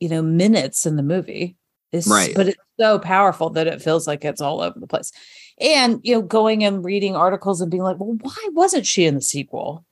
you 0.00 0.08
know, 0.08 0.22
minutes 0.22 0.86
in 0.86 0.96
the 0.96 1.02
movie. 1.02 1.56
Is, 1.92 2.06
Right. 2.06 2.34
But 2.34 2.48
it's 2.48 2.58
so 2.80 2.98
powerful 2.98 3.50
that 3.50 3.66
it 3.66 3.82
feels 3.82 4.06
like 4.06 4.24
it's 4.24 4.40
all 4.40 4.60
over 4.62 4.78
the 4.78 4.86
place. 4.86 5.12
And, 5.60 6.00
you 6.02 6.14
know, 6.14 6.22
going 6.22 6.64
and 6.64 6.82
reading 6.84 7.14
articles 7.14 7.60
and 7.60 7.70
being 7.70 7.82
like, 7.82 8.00
well, 8.00 8.16
why 8.22 8.48
wasn't 8.52 8.86
she 8.86 9.04
in 9.04 9.14
the 9.14 9.20
sequel? 9.20 9.84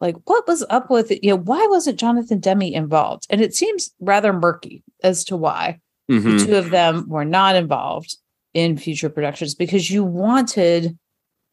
Like, 0.00 0.16
what 0.24 0.48
was 0.48 0.64
up 0.70 0.88
with 0.90 1.10
it? 1.10 1.22
You 1.22 1.30
know, 1.30 1.36
why 1.42 1.66
wasn't 1.68 2.00
Jonathan 2.00 2.40
Demme 2.40 2.62
involved? 2.62 3.26
And 3.28 3.42
it 3.42 3.54
seems 3.54 3.90
rather 4.00 4.32
murky 4.32 4.82
as 5.02 5.24
to 5.24 5.36
why 5.36 5.80
Mhm. 6.10 6.38
the 6.38 6.46
two 6.46 6.56
of 6.56 6.70
them 6.70 7.06
were 7.06 7.26
not 7.26 7.54
involved 7.54 8.16
in 8.54 8.78
future 8.78 9.10
productions 9.10 9.54
because 9.54 9.90
you 9.90 10.02
wanted 10.02 10.98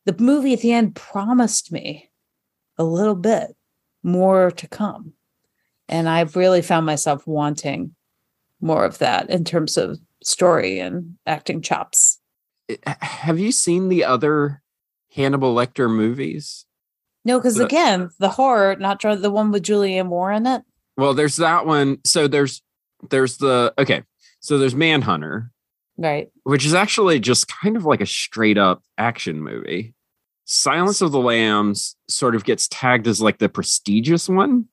the 0.06 0.16
movie 0.18 0.54
at 0.54 0.62
the 0.62 0.72
end 0.72 0.96
promised 0.96 1.72
me 1.72 2.10
a 2.78 2.86
little 2.86 3.16
bit 3.16 3.54
more 4.02 4.50
to 4.52 4.68
come. 4.68 5.12
And 5.90 6.08
I've 6.08 6.38
really 6.38 6.62
found 6.62 6.86
myself 6.86 7.28
wanting 7.28 7.94
more 8.62 8.86
of 8.86 8.98
that 9.00 9.30
in 9.30 9.44
terms 9.44 9.78
of 9.78 10.00
story 10.28 10.80
and 10.80 11.16
acting 11.26 11.62
chops. 11.62 12.20
Have 12.86 13.40
you 13.40 13.52
seen 13.52 13.88
the 13.88 14.04
other 14.04 14.62
Hannibal 15.16 15.56
Lecter 15.56 15.90
movies? 15.90 16.66
No, 17.24 17.40
because 17.40 17.60
again, 17.60 18.10
the 18.20 18.30
horror, 18.30 18.76
not 18.78 19.02
the 19.02 19.32
one 19.32 19.52
with 19.52 19.64
Julianne 19.64 20.08
Moore 20.08 20.32
in 20.32 20.46
it. 20.46 20.62
Well, 20.98 21.14
there's 21.14 21.38
that 21.38 21.66
one. 21.66 21.98
So 22.06 22.28
there's 22.28 22.62
there's 23.10 23.38
the 23.38 23.74
okay. 23.78 24.04
So 24.40 24.58
there's 24.58 24.76
Manhunter, 24.76 25.52
Right. 25.98 26.30
which 26.44 26.66
is 26.66 26.74
actually 26.74 27.20
just 27.20 27.48
kind 27.48 27.76
of 27.76 27.86
like 27.86 28.02
a 28.02 28.06
straight 28.06 28.58
up 28.58 28.84
action 28.98 29.42
movie. 29.42 29.94
Silence 30.46 31.02
of 31.02 31.12
the 31.12 31.20
Lambs 31.20 31.96
sort 32.10 32.36
of 32.36 32.46
gets 32.46 32.68
tagged 32.70 33.08
as 33.08 33.22
like 33.22 33.40
the 33.40 33.50
prestigious 33.50 34.30
one. 34.30 34.66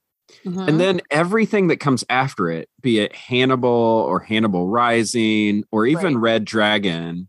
Mhm. 0.44 0.68
And 0.68 0.80
then 0.80 1.00
everything 1.10 1.68
that 1.68 1.78
comes 1.80 2.04
after 2.10 2.50
it, 2.50 2.68
be 2.82 2.98
it 3.00 3.14
Hannibal 3.14 3.68
or 3.70 4.20
Hannibal 4.20 4.68
Rising 4.68 5.64
or 5.72 5.86
even 5.86 6.18
Red 6.18 6.44
Dragon 6.44 7.28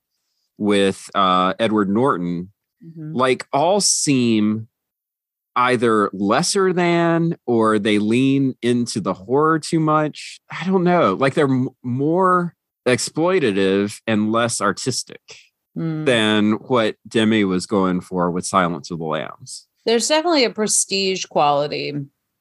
with 0.58 1.10
uh, 1.16 1.54
Edward 1.60 1.90
Norton, 1.90 2.52
Mhm. 2.86 3.16
like 3.16 3.48
all 3.54 3.80
seem 3.82 4.68
either 5.56 6.10
lesser 6.12 6.74
than 6.74 7.38
or 7.46 7.80
they 7.80 7.98
lean 8.00 8.56
into 8.62 9.00
the 9.00 9.14
horror 9.14 9.58
too 9.60 9.80
much. 9.80 10.42
I 10.52 10.66
don't 10.66 10.84
know. 10.84 11.14
Like 11.14 11.34
they're 11.34 11.48
m- 11.50 11.70
more 11.84 12.56
exploitative 12.86 14.02
and 14.06 14.32
less 14.32 14.60
artistic 14.62 15.22
Mm. 15.78 16.06
than 16.06 16.52
what 16.54 16.96
Demme 17.08 17.48
was 17.48 17.66
going 17.68 18.00
for 18.02 18.32
with 18.32 18.46
Silence 18.46 18.92
of 18.92 19.00
the 19.00 19.06
Lambs. 19.06 19.68
There's 19.86 20.08
definitely 20.08 20.44
a 20.46 20.50
prestige 20.50 21.26
quality 21.26 21.94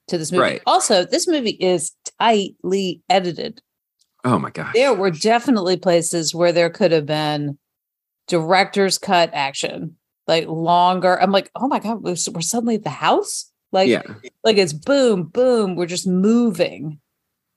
to 0.08 0.18
this 0.18 0.30
movie. 0.32 0.42
Right. 0.42 0.62
Also, 0.66 1.04
this 1.04 1.26
movie 1.28 1.56
is 1.61 1.92
tightly 2.20 3.02
edited. 3.08 3.61
Oh 4.25 4.38
my 4.38 4.50
gosh. 4.50 4.73
There 4.75 4.94
were 4.94 5.11
definitely 5.11 5.76
places 5.76 6.34
where 6.34 6.52
there 6.52 6.70
could 6.70 6.92
have 6.92 7.06
been 7.06 7.58
director's 8.28 8.99
cut 8.99 9.30
action, 9.32 9.96
like 10.26 10.46
longer. 10.49 11.20
I'm 11.20 11.30
like, 11.32 11.50
oh 11.54 11.68
my 11.68 11.78
god, 11.78 12.02
we're, 12.02 12.16
we're 12.32 12.40
suddenly 12.40 12.76
at 12.76 12.84
the 12.84 12.90
house. 12.90 13.50
Like, 13.73 13.88
Yeah. 13.88 14.02
like 14.44 14.56
it's 14.56 14.73
boom, 14.73 15.25
boom. 15.25 15.76
We're 15.76 15.87
just 15.87 16.06
moving, 16.06 17.00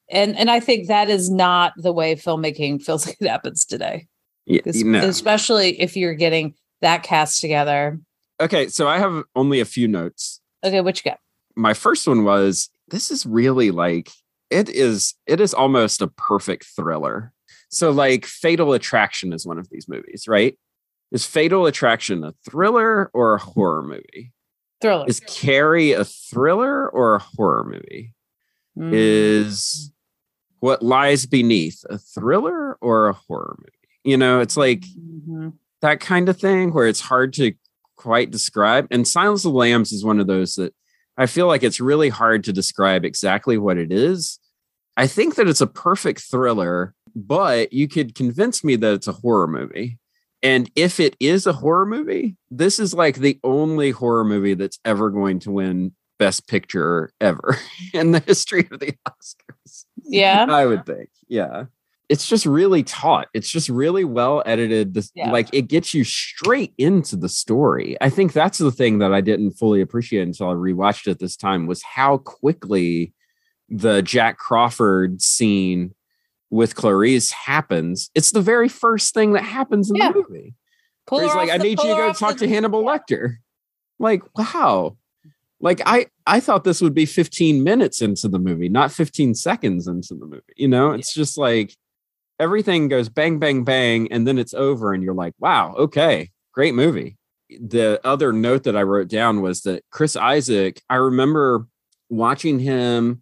and 0.10 0.36
and 0.36 0.50
I 0.50 0.60
think 0.60 0.88
that 0.88 1.10
is 1.10 1.30
not 1.30 1.74
the 1.78 1.94
way 1.94 2.16
filmmaking 2.16 2.82
feels 2.86 3.06
like 3.06 3.18
it 3.22 3.28
happens 3.28 3.66
today. 3.66 4.08
Yeah, 4.46 4.62
no. 4.66 5.00
Especially 5.00 5.80
if 5.80 5.96
you're 5.96 6.16
getting 6.16 6.56
that 6.82 7.04
cast 7.04 7.40
together. 7.42 8.00
Okay, 8.40 8.68
so 8.68 8.88
I 8.88 8.98
have 8.98 9.24
only 9.36 9.60
a 9.60 9.66
few 9.66 9.88
notes. 9.88 10.42
Okay, 10.64 10.80
what 10.82 10.98
you 11.04 11.12
got? 11.12 11.20
My 11.58 11.74
first 11.74 12.08
one 12.08 12.24
was 12.24 12.70
this 12.90 13.12
is 13.12 13.26
really 13.26 13.72
like 13.72 14.10
it 14.50 14.70
is 14.70 15.16
it 15.26 15.42
is 15.42 15.54
almost 15.54 16.02
a 16.02 16.08
perfect 16.08 16.66
thriller. 16.66 17.34
So 17.70 17.92
like 17.92 18.26
Fatal 18.26 18.74
Attraction 18.74 19.34
is 19.34 19.46
one 19.46 19.58
of 19.58 19.70
these 19.70 19.90
movies, 19.90 20.26
right? 20.28 20.58
Is 21.12 21.26
Fatal 21.26 21.66
Attraction 21.66 22.24
a 22.24 22.34
thriller 22.50 23.10
or 23.14 23.34
a 23.34 23.40
horror 23.40 23.82
movie? 23.84 24.32
Thriller. 24.82 25.06
Is 25.08 25.20
Carrie 25.22 25.92
a 25.94 26.06
thriller 26.06 26.88
or 26.90 27.16
a 27.16 27.20
horror 27.20 27.64
movie? 27.66 28.14
Mm. 28.78 28.92
Is 28.94 29.92
What 30.60 30.84
Lies 30.84 31.26
Beneath 31.26 31.84
a 31.90 31.98
thriller 31.98 32.76
or 32.76 33.08
a 33.08 33.14
horror 33.14 33.56
movie? 33.60 33.72
You 34.04 34.18
know, 34.18 34.40
it's 34.40 34.56
like 34.56 34.82
Mhm. 34.82 35.54
that 35.82 36.00
kind 36.00 36.30
of 36.30 36.40
thing 36.40 36.72
where 36.74 36.88
it's 36.88 37.02
hard 37.02 37.34
to 37.34 37.54
quite 37.96 38.30
describe. 38.32 38.88
And 38.92 39.08
Silence 39.08 39.44
of 39.44 39.54
the 39.54 39.58
Lambs 39.58 39.92
is 39.92 40.06
one 40.06 40.20
of 40.20 40.28
those 40.28 40.56
that 40.56 40.74
I 41.18 41.26
feel 41.26 41.48
like 41.48 41.64
it's 41.64 41.80
really 41.80 42.10
hard 42.10 42.44
to 42.46 42.54
describe 42.54 43.04
exactly 43.04 43.58
what 43.58 43.78
it 43.78 43.92
is. 43.92 44.40
I 44.96 45.08
think 45.08 45.36
that 45.36 45.48
it's 45.48 45.62
a 45.62 45.68
perfect 45.68 46.22
thriller, 46.22 46.94
but 47.16 47.74
you 47.74 47.88
could 47.88 48.16
convince 48.16 48.64
me 48.64 48.76
that 48.78 48.94
it's 48.94 49.08
a 49.08 49.14
horror 49.14 49.48
movie. 49.48 49.98
And 50.44 50.70
if 50.76 51.00
it 51.00 51.16
is 51.20 51.48
a 51.48 51.54
horror 51.54 51.86
movie, 51.86 52.36
this 52.52 52.80
is 52.80 52.94
like 52.94 53.18
the 53.18 53.40
only 53.44 53.92
horror 53.92 54.24
movie 54.24 54.54
that's 54.54 54.80
ever 54.86 55.10
going 55.10 55.40
to 55.40 55.52
win 55.52 55.94
Best 56.20 56.48
Picture 56.48 57.12
ever 57.20 57.58
in 57.94 58.12
the 58.12 58.20
history 58.20 58.68
of 58.72 58.80
the 58.80 58.94
Oscars. 59.08 59.86
Yeah. 60.04 60.46
I 60.50 60.66
would 60.66 60.86
think. 60.86 61.10
Yeah. 61.28 61.66
It's 62.10 62.28
just 62.28 62.46
really 62.46 62.84
taut. 62.84 63.28
It's 63.34 63.50
just 63.50 63.68
really 63.68 64.06
well 64.06 64.42
edited. 64.46 64.94
This 64.94 65.12
Yeah. 65.14 65.32
like 65.32 65.50
it 65.54 65.64
gets 65.68 65.94
you 65.94 66.04
straight 66.04 66.74
into 66.78 67.16
the 67.18 67.28
story. 67.30 67.98
I 68.00 68.10
think 68.10 68.32
that's 68.34 68.58
the 68.60 68.72
thing 68.72 69.00
that 69.00 69.14
I 69.14 69.20
didn't 69.22 69.52
fully 69.52 69.82
appreciate 69.82 70.22
until 70.22 70.50
I 70.50 70.54
rewatched 70.54 71.08
it 71.08 71.20
this 71.20 71.36
time 71.36 71.68
was 71.68 71.84
how 71.84 72.18
quickly 72.20 73.14
the 73.70 74.02
Jack 74.02 74.38
Crawford 74.38 75.22
scene 75.22 75.94
with 76.50 76.76
Clarice 76.76 77.32
happens. 77.32 78.10
It's 78.16 78.32
the 78.32 78.42
very 78.42 78.70
first 78.70 79.14
thing 79.14 79.34
that 79.34 79.44
happens 79.44 79.90
in 79.90 79.98
Yeah. 79.98 80.14
the 80.14 80.24
movie. 80.30 80.54
Pull 81.06 81.18
Where 81.20 81.28
he's 81.28 81.36
like, 81.36 81.50
I 81.50 81.58
need 81.58 81.80
you 81.84 81.90
to 81.90 81.96
go 81.96 82.14
talk 82.14 82.38
the- 82.38 82.48
to 82.48 82.54
Hannibal 82.54 82.84
Lecter. 82.84 83.36
Like, 84.00 84.22
wow. 84.38 84.96
Like 85.60 85.82
I 85.86 86.06
I 86.26 86.40
thought 86.40 86.64
this 86.64 86.82
would 86.82 86.94
be 86.94 87.06
15 87.06 87.64
minutes 87.64 88.02
into 88.02 88.28
the 88.30 88.40
movie, 88.40 88.70
not 88.70 88.92
15 88.92 89.34
seconds 89.36 89.88
into 89.88 90.14
the 90.14 90.26
movie. 90.26 90.44
You 90.56 90.68
know, 90.70 90.92
it's 90.92 91.14
just 91.14 91.38
like 91.38 91.76
everything 92.40 92.88
goes 92.88 93.10
bang, 93.10 93.40
bang, 93.40 93.64
bang, 93.64 94.12
and 94.12 94.28
then 94.28 94.38
it's 94.38 94.54
over, 94.54 94.94
and 94.94 95.04
you're 95.04 95.14
like, 95.14 95.34
wow, 95.40 95.74
okay, 95.76 96.32
great 96.54 96.74
movie. 96.74 97.18
The 97.50 98.02
other 98.04 98.34
note 98.34 98.64
that 98.64 98.76
I 98.76 98.84
wrote 98.84 99.08
down 99.08 99.42
was 99.42 99.62
that 99.62 99.84
Chris 99.92 100.16
Isaak, 100.16 100.82
I 100.90 100.96
remember 100.96 101.68
watching 102.10 102.60
him 102.60 103.22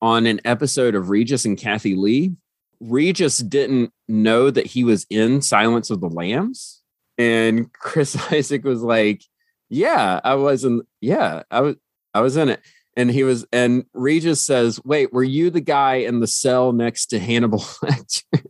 on 0.00 0.26
an 0.26 0.40
episode 0.44 0.94
of 0.94 1.08
Regis 1.08 1.44
and 1.44 1.58
Kathie 1.58 1.96
Lee. 1.96 2.34
Regis 2.80 3.38
didn't 3.38 3.92
know 4.06 4.50
that 4.50 4.66
he 4.66 4.84
was 4.84 5.06
in 5.08 5.40
Silence 5.40 5.90
of 5.90 6.00
the 6.00 6.08
Lambs. 6.08 6.82
And 7.16 7.72
Chris 7.80 8.16
Isaak 8.30 8.64
was 8.64 8.82
like, 8.82 9.22
Yeah, 9.68 10.20
I 10.22 10.34
was 10.34 10.64
in, 10.64 10.82
yeah, 11.00 11.42
I 11.50 11.60
was 11.60 11.76
I 12.12 12.20
was 12.20 12.36
in 12.36 12.48
it. 12.48 12.60
And 12.96 13.10
he 13.10 13.24
was, 13.24 13.44
and 13.52 13.86
Regis 13.92 14.40
says, 14.44 14.80
Wait, 14.84 15.12
were 15.12 15.24
you 15.24 15.50
the 15.50 15.60
guy 15.60 15.96
in 15.96 16.20
the 16.20 16.28
cell 16.28 16.72
next 16.72 17.06
to 17.06 17.18
Hannibal 17.18 17.58
Lecter? 17.82 18.44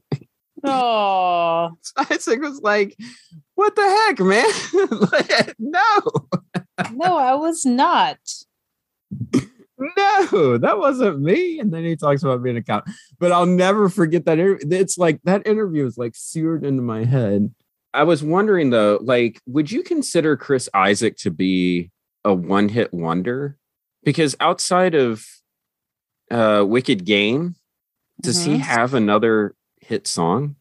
Oh, 0.65 1.71
Isaak 2.11 2.41
was 2.41 2.61
like, 2.63 2.97
What 3.55 3.75
the 3.77 3.83
heck, 3.83 4.19
man? 4.21 4.51
Like, 5.13 5.55
no. 5.59 6.01
no, 6.93 7.17
I 7.19 7.35
was 7.35 7.65
not. 7.65 8.19
no, 9.97 10.59
that 10.59 10.79
wasn't 10.79 11.21
me. 11.21 11.59
And 11.59 11.73
then 11.73 11.85
he 11.85 11.97
talks 11.97 12.23
about 12.23 12.43
being 12.43 12.57
a 12.57 12.63
cop. 12.63 12.87
But 13.19 13.33
I'll 13.33 13.47
never 13.47 13.89
forget 13.89 14.25
that. 14.27 14.39
It's 14.39 14.99
like 14.99 15.21
that 15.25 15.47
interview 15.47 15.87
is 15.87 15.99
like 15.99 16.15
seared 16.15 16.65
into 16.65 16.83
my 16.83 17.05
head. 17.05 17.53
I 17.93 18.03
was 18.05 18.23
wondering 18.23 18.71
though, 18.71 18.99
like, 19.03 19.41
would 19.47 19.71
you 19.71 19.83
consider 19.83 20.37
Chris 20.37 20.69
Isaak 20.75 21.17
to 21.19 21.31
be 21.31 21.91
a 22.25 22.35
one 22.35 22.69
hit 22.69 22.93
wonder? 22.93 23.57
Because 24.03 24.37
outside 24.41 24.95
of 24.95 25.25
uh, 26.31 26.65
Wicked 26.67 27.05
Game, 27.05 27.55
does 28.21 28.45
he 28.45 28.55
Mhm. 28.55 28.61
have 28.61 28.95
another 28.95 29.55
hit 29.87 30.07
song? 30.07 30.57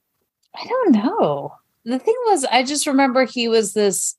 I 0.56 0.66
don't 0.68 0.92
know. 0.94 1.56
The 1.86 2.00
thing 2.00 2.16
was, 2.26 2.46
I 2.46 2.64
just 2.64 2.88
remember 2.88 3.26
he 3.26 3.48
was 3.48 3.74
this, 3.74 4.16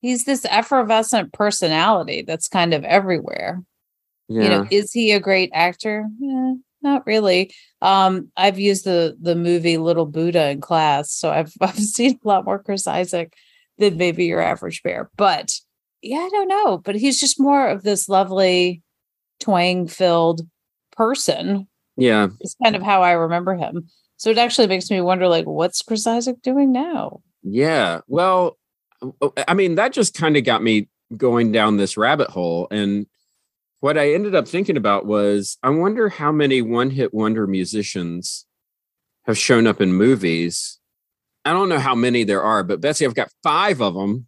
he's 0.00 0.24
this 0.24 0.44
effervescent 0.44 1.32
personality 1.32 2.22
that's 2.26 2.48
kind 2.48 2.74
of 2.74 2.84
everywhere. 2.84 3.62
Yeah. 4.28 4.42
You 4.42 4.48
know, 4.50 4.66
is 4.70 4.92
he 4.92 5.12
a 5.12 5.20
great 5.20 5.50
actor? 5.54 6.06
Eh, 6.22 6.54
not 6.82 7.06
really. 7.06 7.52
Um, 7.80 8.30
I've 8.36 8.58
used 8.58 8.84
the 8.84 9.16
the 9.20 9.34
movie 9.34 9.78
Little 9.78 10.04
Buddha 10.04 10.50
in 10.50 10.60
class, 10.60 11.10
so 11.10 11.30
I've 11.30 11.52
I've 11.60 11.78
seen 11.78 12.18
a 12.22 12.28
lot 12.28 12.44
more 12.44 12.62
Chris 12.62 12.86
Isaak 12.86 13.32
than 13.78 13.96
maybe 13.96 14.26
your 14.26 14.40
average 14.40 14.82
bear. 14.82 15.10
But 15.16 15.54
yeah, 16.02 16.18
I 16.18 16.28
don't 16.30 16.48
know. 16.48 16.76
But 16.76 16.96
he's 16.96 17.18
just 17.18 17.40
more 17.40 17.68
of 17.68 17.82
this 17.82 18.08
lovely, 18.08 18.82
twang 19.40 19.86
filled 19.88 20.42
person. 20.92 21.66
yeah. 21.96 22.28
It's 22.40 22.56
kind 22.62 22.76
of 22.76 22.82
how 22.82 23.02
I 23.02 23.12
remember 23.12 23.54
him. 23.54 23.88
So 24.18 24.30
it 24.30 24.38
actually 24.38 24.66
makes 24.66 24.90
me 24.90 25.00
wonder, 25.00 25.28
like, 25.28 25.46
what's 25.46 25.80
Chris 25.80 26.06
Isaak 26.06 26.42
doing 26.42 26.72
now? 26.72 27.20
Yeah. 27.42 28.00
Well, 28.08 28.58
I 29.46 29.54
mean, 29.54 29.76
that 29.76 29.92
just 29.92 30.14
kind 30.14 30.36
of 30.36 30.44
got 30.44 30.62
me 30.62 30.88
going 31.16 31.52
down 31.52 31.76
this 31.76 31.96
rabbit 31.96 32.28
hole. 32.28 32.66
And 32.70 33.06
what 33.80 33.96
I 33.96 34.12
ended 34.12 34.34
up 34.34 34.48
thinking 34.48 34.76
about 34.76 35.06
was 35.06 35.56
I 35.62 35.70
wonder 35.70 36.08
how 36.08 36.32
many 36.32 36.62
one 36.62 36.90
hit 36.90 37.14
wonder 37.14 37.46
musicians 37.46 38.44
have 39.26 39.38
shown 39.38 39.66
up 39.66 39.80
in 39.80 39.92
movies. 39.92 40.80
I 41.44 41.52
don't 41.52 41.68
know 41.68 41.78
how 41.78 41.94
many 41.94 42.24
there 42.24 42.42
are, 42.42 42.64
but 42.64 42.80
Betsy, 42.80 43.06
I've 43.06 43.14
got 43.14 43.30
five 43.42 43.80
of 43.80 43.94
them 43.94 44.26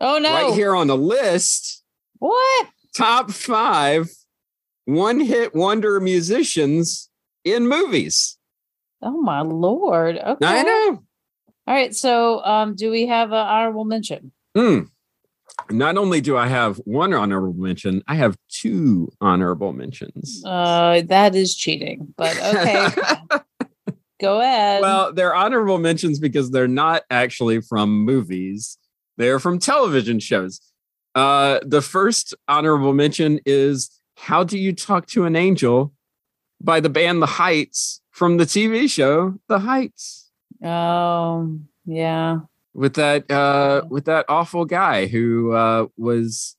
Oh 0.00 0.18
no! 0.18 0.32
right 0.32 0.54
here 0.54 0.74
on 0.74 0.88
the 0.88 0.96
list. 0.96 1.84
What? 2.18 2.66
Top 2.96 3.30
five 3.30 4.10
one 4.86 5.20
hit 5.20 5.54
wonder 5.54 6.00
musicians 6.00 7.08
in 7.44 7.68
movies. 7.68 8.36
Oh 9.02 9.20
my 9.20 9.40
lord! 9.40 10.16
Okay. 10.16 10.46
I 10.46 10.62
know. 10.62 11.02
All 11.66 11.74
right. 11.74 11.94
So, 11.94 12.44
um, 12.44 12.74
do 12.74 12.90
we 12.90 13.06
have 13.06 13.30
an 13.32 13.38
honorable 13.38 13.84
mention? 13.84 14.32
Hmm. 14.56 14.80
Not 15.70 15.96
only 15.96 16.20
do 16.20 16.36
I 16.36 16.46
have 16.48 16.78
one 16.78 17.12
honorable 17.12 17.52
mention, 17.54 18.02
I 18.08 18.14
have 18.16 18.36
two 18.48 19.12
honorable 19.20 19.72
mentions. 19.72 20.42
Uh, 20.44 21.02
that 21.06 21.34
is 21.34 21.54
cheating, 21.54 22.14
but 22.16 22.36
okay. 22.36 22.88
Go 24.20 24.40
ahead. 24.40 24.82
well, 24.82 25.12
they're 25.12 25.34
honorable 25.34 25.78
mentions 25.78 26.18
because 26.18 26.50
they're 26.50 26.68
not 26.68 27.04
actually 27.10 27.60
from 27.62 28.04
movies. 28.04 28.78
They're 29.16 29.38
from 29.38 29.58
television 29.58 30.20
shows. 30.20 30.60
Uh, 31.14 31.60
the 31.62 31.82
first 31.82 32.34
honorable 32.46 32.92
mention 32.92 33.40
is 33.46 33.90
How 34.16 34.44
Do 34.44 34.58
You 34.58 34.74
Talk 34.74 35.06
to 35.08 35.24
an 35.24 35.36
Angel 35.36 35.92
by 36.60 36.80
the 36.80 36.90
band 36.90 37.22
The 37.22 37.26
Heights 37.26 37.99
from 38.20 38.36
the 38.36 38.44
TV 38.44 38.86
show 38.86 39.34
The 39.48 39.58
Heights. 39.60 40.28
Oh, 40.62 41.58
yeah. 41.86 42.40
with 42.74 42.92
that 42.96 43.30
uh 43.30 43.80
with 43.88 44.04
that 44.04 44.26
awful 44.28 44.66
guy 44.66 45.06
who 45.06 45.52
uh 45.52 45.86
was 45.96 46.54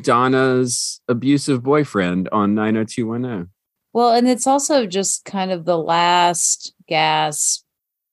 Donna's 0.00 1.02
abusive 1.06 1.62
boyfriend 1.62 2.30
on 2.32 2.54
90210. 2.54 3.50
Well, 3.92 4.14
and 4.14 4.26
it's 4.26 4.46
also 4.46 4.86
just 4.86 5.26
kind 5.26 5.52
of 5.52 5.66
the 5.66 5.76
last 5.76 6.72
gasp 6.88 7.64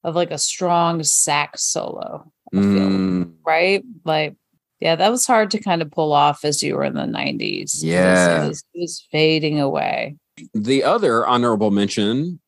of 0.04 0.14
like 0.14 0.32
a 0.32 0.38
strong 0.38 1.02
sax 1.04 1.64
solo, 1.64 2.30
I 2.54 2.58
feel, 2.58 2.90
Mm, 2.90 3.34
right? 3.46 3.84
Like, 4.04 4.36
yeah, 4.82 4.98
that 4.98 5.10
was 5.12 5.26
hard 5.26 5.50
to 5.52 5.60
kind 5.62 5.82
of 5.82 5.90
pull 5.92 6.12
off 6.12 6.44
as 6.44 6.62
you 6.62 6.76
were 6.76 6.84
in 6.84 6.96
the 6.96 7.06
90s. 7.08 7.40
It 7.40 7.62
was- 7.62 7.84
Yeah. 7.86 8.44
It 8.44 8.48
was, 8.50 8.64
it 8.74 8.80
was 8.82 9.08
fading 9.14 9.62
away. 9.62 10.18
the 10.54 10.84
other 10.84 11.26
honorable 11.26 11.72
mention 11.72 12.41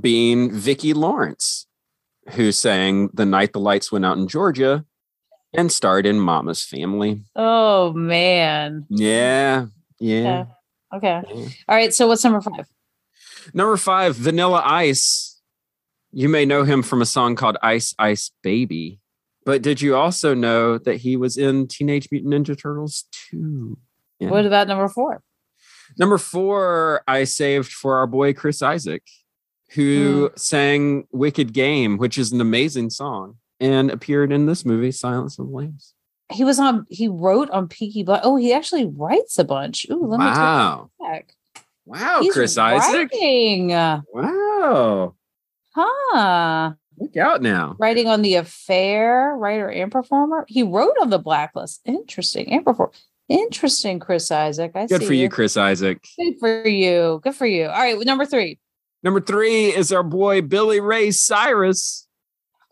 being 0.00 0.50
Vicki 0.50 0.92
Lawrence, 0.92 1.66
who 2.30 2.52
sang 2.52 3.10
The 3.14 3.26
Night 3.26 3.52
the 3.52 3.60
Lights 3.60 3.90
Went 3.92 4.04
Out 4.04 4.18
in 4.18 4.28
Georgia 4.28 4.84
and 5.52 5.72
starred 5.72 6.06
in 6.06 6.20
Mama's 6.20 6.64
Family. 6.64 7.22
Oh, 7.34 7.92
man. 7.92 8.86
Yeah. 8.90 9.66
Yeah. 9.98 10.22
Yeah. 10.22 10.44
Okay. 10.94 11.22
All 11.68 11.76
right. 11.76 11.92
So, 11.92 12.06
what's 12.06 12.24
number 12.24 12.40
five? 12.40 12.66
Number 13.54 13.76
five, 13.76 14.16
Vanilla 14.16 14.62
Ice. 14.64 15.40
You 16.12 16.28
may 16.28 16.44
know 16.44 16.64
him 16.64 16.82
from 16.82 17.02
a 17.02 17.06
song 17.06 17.36
called 17.36 17.56
Ice 17.62 17.94
Ice 17.98 18.30
Baby. 18.42 19.00
But 19.44 19.62
did 19.62 19.80
you 19.80 19.96
also 19.96 20.34
know 20.34 20.76
that 20.76 20.96
he 20.96 21.16
was 21.16 21.38
in 21.38 21.68
Teenage 21.68 22.08
Mutant 22.10 22.34
Ninja 22.34 22.60
Turtles 22.60 23.04
2? 23.30 23.78
Yeah. 24.20 24.28
What 24.28 24.44
about 24.44 24.68
number 24.68 24.88
four? 24.88 25.22
Number 25.98 26.18
four, 26.18 27.02
I 27.08 27.24
saved 27.24 27.72
for 27.72 27.96
our 27.96 28.06
boy 28.06 28.34
Chris 28.34 28.60
Isaak, 28.60 29.02
who 29.70 30.28
hmm. 30.28 30.36
sang 30.36 31.06
Wicked 31.12 31.52
Game, 31.52 31.98
which 31.98 32.18
is 32.18 32.32
an 32.32 32.40
amazing 32.40 32.90
song, 32.90 33.36
and 33.60 33.90
appeared 33.90 34.32
in 34.32 34.46
this 34.46 34.64
movie, 34.64 34.92
Silence 34.92 35.38
of 35.38 35.46
the 35.46 35.52
Lambs. 35.52 35.94
He 36.30 36.44
was 36.44 36.58
on, 36.58 36.86
he 36.90 37.08
wrote 37.08 37.50
on 37.50 37.68
Peaky 37.68 38.02
Blind. 38.02 38.22
Oh, 38.24 38.36
he 38.36 38.52
actually 38.52 38.86
writes 38.86 39.38
a 39.38 39.44
bunch. 39.44 39.86
Ooh, 39.90 40.06
let 40.06 40.20
me 40.20 40.26
Wow. 40.26 40.90
take 41.00 41.06
that 41.06 41.12
back. 41.12 41.34
Wow, 41.86 42.18
He's 42.20 42.34
Chris 42.34 42.58
Isaak. 42.58 43.10
writing. 43.12 43.70
Wow. 43.70 45.14
Huh. 45.74 46.72
Look 46.98 47.16
out 47.16 47.40
now. 47.40 47.76
Writing 47.78 48.08
on 48.08 48.22
The 48.22 48.34
Affair, 48.34 49.34
writer 49.36 49.70
and 49.70 49.90
performer. 49.90 50.44
He 50.48 50.62
wrote 50.62 50.96
on 51.00 51.10
The 51.10 51.18
Blacklist. 51.18 51.80
Interesting. 51.84 52.52
And 52.52 52.64
perform. 52.64 52.90
Interesting, 53.28 54.00
Chris 54.00 54.30
Isaak. 54.30 54.72
I 54.74 54.86
Good 54.86 55.04
for 55.04 55.12
you, 55.12 55.28
Chris 55.28 55.56
Isaak. 55.56 56.02
Good 56.16 56.38
for 56.40 56.66
you. 56.66 57.20
Good 57.22 57.34
for 57.34 57.46
you. 57.46 57.66
All 57.66 57.78
right. 57.78 57.96
Number 58.04 58.24
three. 58.24 58.58
Number 59.02 59.20
three 59.20 59.66
is 59.66 59.92
our 59.92 60.02
boy 60.02 60.42
Billy 60.42 60.80
Ray 60.80 61.10
Cyrus. 61.10 62.06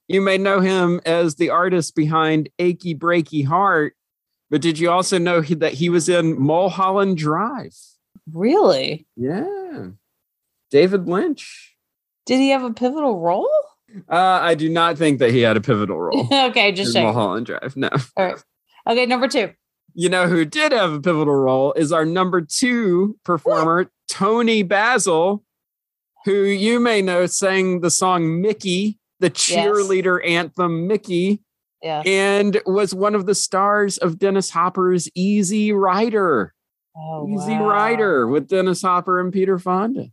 You 0.09 0.21
may 0.21 0.39
know 0.39 0.61
him 0.61 1.01
as 1.05 1.37
the 1.37 1.51
artist 1.51 1.95
behind 1.95 2.49
Achy 2.59 2.95
Breaky 2.95 3.45
Heart, 3.45 3.95
but 4.51 4.61
did 4.61 4.79
you 4.79 4.91
also 4.91 5.19
know 5.19 5.41
he, 5.41 5.55
that 5.55 5.75
he 5.75 5.89
was 5.89 6.09
in 6.09 6.41
Mulholland 6.41 7.19
Drive? 7.19 7.75
Really? 8.33 9.07
Yeah. 9.17 9.89
David 10.71 11.09
Lynch. 11.09 11.77
Did 12.27 12.39
he 12.39 12.51
have 12.51 12.65
a 12.65 12.73
pivotal 12.73 13.21
role? 13.21 13.51
Uh, 14.09 14.41
I 14.43 14.55
do 14.55 14.69
not 14.69 14.99
think 14.99 15.21
that 15.21 15.31
he 15.31 15.41
had 15.41 15.57
a 15.57 15.61
pivotal 15.61 15.99
role 15.99 16.29
okay, 16.33 16.73
just 16.73 16.93
checking. 16.93 17.07
Mulholland 17.07 17.47
Drive. 17.47 17.77
No. 17.77 17.89
All 18.17 18.25
right. 18.27 18.43
Okay, 18.87 19.07
number 19.07 19.29
two. 19.29 19.53
You 19.95 20.09
know 20.09 20.29
who 20.29 20.45
did 20.45 20.73
have 20.73 20.93
a 20.93 21.01
pivotal 21.01 21.35
role 21.35 21.73
is 21.73 21.93
our 21.93 22.05
number 22.05 22.43
two 22.43 23.17
performer, 23.25 23.91
Toni 24.11 24.63
Basil, 24.63 25.43
who 26.27 26.43
you 26.45 26.79
may 26.81 27.01
know 27.01 27.25
sang 27.25 27.81
the 27.81 27.91
song 27.91 28.43
Mickey, 28.43 28.99
the 29.21 29.31
cheerleader 29.31 30.19
anthem 30.29 30.87
Mickey, 30.87 31.41
Yeah. 31.83 32.03
and 32.05 32.61
was 32.67 32.95
one 32.95 33.15
of 33.15 33.25
the 33.27 33.35
stars 33.35 33.97
of 33.97 34.19
Dennis 34.19 34.51
Hopper's 34.51 35.09
Easy 35.15 35.73
Rider. 35.73 36.53
Oh, 36.97 37.29
Easy 37.29 37.53
wow. 37.53 37.69
Rider 37.69 38.27
with 38.27 38.49
Dennis 38.49 38.83
Hopper 38.83 39.21
and 39.21 39.33
Peter 39.33 39.59
Fonda. 39.59 40.07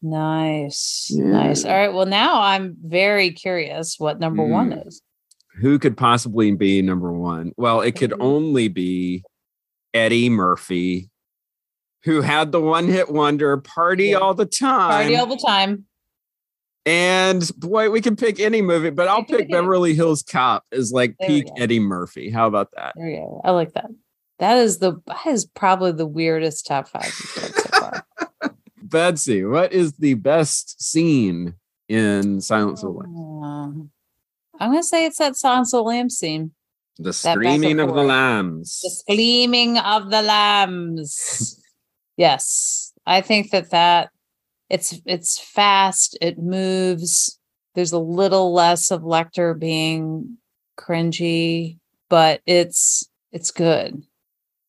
Nice. 0.00 1.08
Yeah. 1.10 1.24
Nice. 1.24 1.64
All 1.64 1.72
right. 1.72 1.92
Well, 1.92 2.06
now 2.06 2.40
I'm 2.40 2.76
very 2.82 3.30
curious 3.30 3.96
what 3.98 4.18
number 4.20 4.44
one 4.44 4.70
Mm. 4.70 4.86
is. 4.86 5.02
Who 5.60 5.78
could 5.78 5.96
possibly 5.96 6.52
be 6.52 6.80
number 6.82 7.12
one? 7.12 7.52
Well, 7.56 7.80
it 7.80 7.92
could 7.96 8.14
only 8.20 8.68
be 8.68 9.24
Eddie 9.92 10.30
Murphy, 10.30 11.10
who 12.04 12.20
had 12.20 12.52
the 12.52 12.60
one 12.60 12.86
hit 12.86 13.10
wonder 13.10 13.56
party 13.56 14.14
all 14.14 14.34
the 14.34 14.46
time. 14.46 14.90
Party 14.90 15.16
all 15.16 15.26
the 15.26 15.42
time. 15.44 15.84
and 16.86 17.50
boy, 17.58 17.90
we 17.90 18.00
can 18.00 18.16
pick 18.16 18.40
any 18.40 18.62
movie, 18.62 18.90
but 18.90 19.08
I'll 19.08 19.24
pick 19.24 19.50
Beverly 19.50 19.94
Hills 19.94 20.22
Cop 20.22 20.64
as 20.72 20.92
like 20.92 21.16
There 21.18 21.28
peak 21.28 21.46
Eddie 21.58 21.80
Murphy. 21.80 22.30
How 22.30 22.46
about 22.46 22.70
that? 22.76 22.94
There 22.96 23.08
you 23.08 23.16
go. 23.16 23.40
I 23.44 23.50
like 23.50 23.72
that. 23.74 23.90
That 24.38 24.58
is 24.58 24.78
the 24.78 25.02
that 25.06 25.26
is 25.26 25.44
probably 25.46 25.92
the 25.92 26.06
weirdest 26.06 26.66
top 26.66 26.88
five 26.88 27.12
so 27.12 27.40
far. 27.70 28.06
Betsy, 28.82 29.44
what 29.44 29.72
is 29.72 29.94
the 29.94 30.14
best 30.14 30.82
scene 30.82 31.54
in 31.88 32.40
Silence 32.40 32.82
of 32.82 32.94
the 32.94 33.00
Lambs? 33.00 33.44
Um, 33.44 33.90
I'm 34.60 34.70
gonna 34.70 34.82
say 34.82 35.04
it's 35.04 35.18
that 35.18 35.36
Silence 35.36 35.74
of 35.74 35.78
the 35.78 35.82
Lambs 35.82 36.16
scene. 36.16 36.52
The 36.98 37.12
screaming 37.12 37.78
of 37.78 37.94
the 37.94 38.02
lambs. 38.02 38.80
The 38.82 38.90
screaming 38.90 39.78
of 39.78 40.10
the 40.10 40.22
lambs. 40.22 41.54
yes, 42.18 42.92
I 43.06 43.22
think 43.22 43.50
that 43.52 43.70
that 43.70 44.10
it's 44.68 45.00
it's 45.06 45.38
fast. 45.38 46.18
It 46.20 46.38
moves. 46.38 47.38
There's 47.74 47.92
a 47.92 47.98
little 47.98 48.52
less 48.52 48.90
of 48.90 49.02
Lecter 49.02 49.58
being 49.58 50.36
cringy, 50.78 51.78
but 52.10 52.42
it's 52.44 53.08
it's 53.32 53.50
good, 53.50 54.02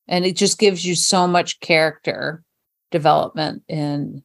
and 0.07 0.25
it 0.25 0.37
just 0.37 0.57
gives 0.57 0.85
you 0.85 0.95
so 0.95 1.27
much 1.27 1.59
character 1.59 2.43
development 2.91 3.63
in 3.67 4.23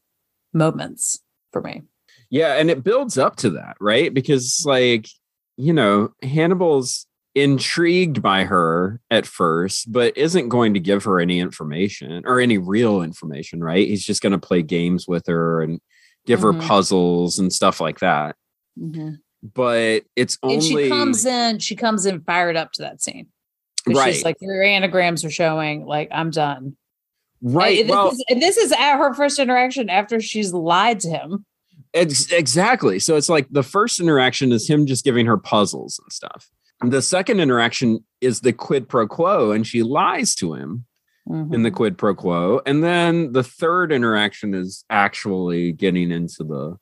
moments 0.53 1.21
for 1.51 1.61
me. 1.61 1.83
Yeah, 2.31 2.55
and 2.55 2.71
it 2.71 2.85
builds 2.85 3.19
up 3.19 3.37
to 3.37 3.51
that, 3.51 3.77
right? 3.81 4.13
Because 4.13 4.63
like, 4.67 5.09
you 5.57 5.73
know, 5.73 6.13
Hannibal's 6.23 7.07
intrigued 7.35 8.23
by 8.23 8.45
her 8.45 9.01
at 9.11 9.27
first, 9.27 9.91
but 9.93 10.17
isn't 10.17 10.49
going 10.49 10.75
to 10.75 10.81
give 10.81 11.05
her 11.05 11.19
any 11.21 11.41
information 11.41 12.23
or 12.27 12.41
any 12.41 12.59
real 12.59 13.03
information, 13.03 13.63
right? 13.63 13.87
He's 13.89 14.05
just 14.05 14.23
going 14.23 14.33
to 14.33 14.39
play 14.39 14.63
games 14.63 15.07
with 15.09 15.27
her 15.27 15.61
and 15.63 15.81
give 16.27 16.41
Mhm. 16.41 16.61
her 16.61 16.67
puzzles 16.67 17.39
and 17.39 17.53
stuff 17.53 17.81
like 17.81 17.99
that. 18.01 18.37
Mhm. 18.79 19.19
But 19.43 20.05
it's 20.17 20.39
only 20.43 20.55
And 20.57 20.63
she 20.65 20.89
comes 20.89 21.27
in, 21.27 21.59
she 21.59 21.77
comes 21.77 22.07
in 22.07 22.21
fired 22.23 22.57
up 22.57 22.73
to 22.73 22.83
that 22.83 23.03
scene. 23.03 23.27
Right. 23.87 24.15
She's 24.15 24.25
like, 24.25 24.37
your 24.41 24.63
anagrams 24.63 25.25
are 25.25 25.31
showing, 25.31 25.85
like, 25.85 26.09
I'm 26.13 26.31
done. 26.31 26.77
right. 27.43 27.81
And 27.81 27.89
this, 27.91 27.95
well, 27.95 28.09
is, 28.11 28.25
and 28.31 28.41
this 28.41 28.57
is 28.57 28.73
at 28.73 28.97
her 28.97 29.13
first 29.13 29.39
interaction 29.39 29.91
after 29.91 30.19
she's 30.21 30.55
lied 30.55 31.01
to 31.01 31.11
him. 31.11 31.45
Ex- 31.93 32.33
exactly. 32.33 32.99
So 32.99 33.17
it's 33.17 33.29
like 33.29 33.47
the 33.51 33.63
first 33.63 34.01
interaction 34.01 34.51
is 34.51 34.67
him 34.67 34.87
just 34.87 35.05
giving 35.05 35.27
her 35.27 35.37
puzzles 35.37 36.01
and 36.03 36.11
stuff. 36.11 36.49
The 36.91 37.03
second 37.03 37.41
interaction 37.41 38.05
is 38.21 38.41
the 38.41 38.53
quid 38.53 38.89
pro 38.89 39.07
quo, 39.07 39.51
and 39.53 39.67
she 39.67 39.83
lies 39.83 40.35
to 40.37 40.55
him 40.55 40.85
in 41.27 41.63
the 41.63 41.71
quid 41.71 41.97
pro 41.97 42.15
quo. 42.15 42.61
And 42.67 42.85
then 42.85 43.33
the 43.33 43.43
third 43.43 43.91
interaction 43.93 44.53
is 44.55 44.85
actually 44.91 45.73
getting 45.73 46.11
into 46.11 46.45
the 46.45 46.77
A 46.77 46.79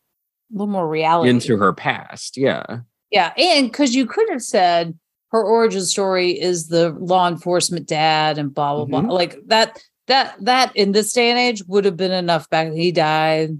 little 0.52 0.66
more 0.66 0.88
reality. 0.88 1.30
into 1.30 1.56
her 1.58 1.72
past. 1.72 2.36
Yeah. 2.36 2.64
Yeah, 3.10 3.32
and 3.36 3.70
because 3.70 3.94
you 3.94 4.06
could 4.06 4.28
have 4.30 4.42
said 4.42 4.98
her 5.30 5.42
origin 5.42 5.82
story 5.82 6.30
is 6.32 6.68
the 6.68 6.90
law 6.98 7.28
enforcement 7.28 7.86
dad 7.86 8.36
and 8.38 8.52
blah 8.52 8.84
blah 8.84 9.00
Mhm. 9.00 9.06
blah. 9.06 9.14
Like 9.14 9.36
that 9.46 9.80
that 10.08 10.34
that 10.44 10.74
in 10.76 10.92
this 10.92 11.12
day 11.12 11.30
and 11.30 11.38
age 11.38 11.62
would 11.68 11.84
have 11.84 11.96
been 11.96 12.10
enough 12.12 12.50
back 12.50 12.72
he 12.72 12.90
died. 12.90 13.58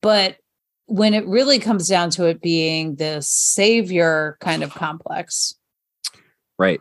But 0.00 0.36
when 0.86 1.14
it 1.14 1.26
really 1.26 1.58
comes 1.58 1.88
down 1.88 2.10
to 2.10 2.24
it 2.26 2.40
being 2.40 2.94
this 2.96 3.28
savior 3.28 4.36
kind 4.40 4.62
of 4.62 4.74
complex, 4.74 5.54
Right. 6.62 6.80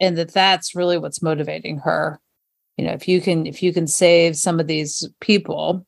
and 0.00 0.16
that 0.16 0.32
that's 0.32 0.74
really 0.74 0.98
what's 0.98 1.22
motivating 1.22 1.78
her. 1.78 2.18
You 2.76 2.86
know, 2.86 2.92
if 2.92 3.06
you 3.06 3.20
can 3.20 3.46
if 3.46 3.62
you 3.62 3.72
can 3.72 3.86
save 3.86 4.36
some 4.36 4.58
of 4.58 4.66
these 4.66 5.06
people, 5.20 5.86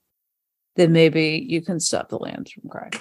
then 0.77 0.92
maybe 0.92 1.45
you 1.49 1.62
can 1.62 1.81
stop 1.81 2.11
the 2.11 2.18
land 2.18 2.51
from 2.51 2.68
crying. 2.68 2.92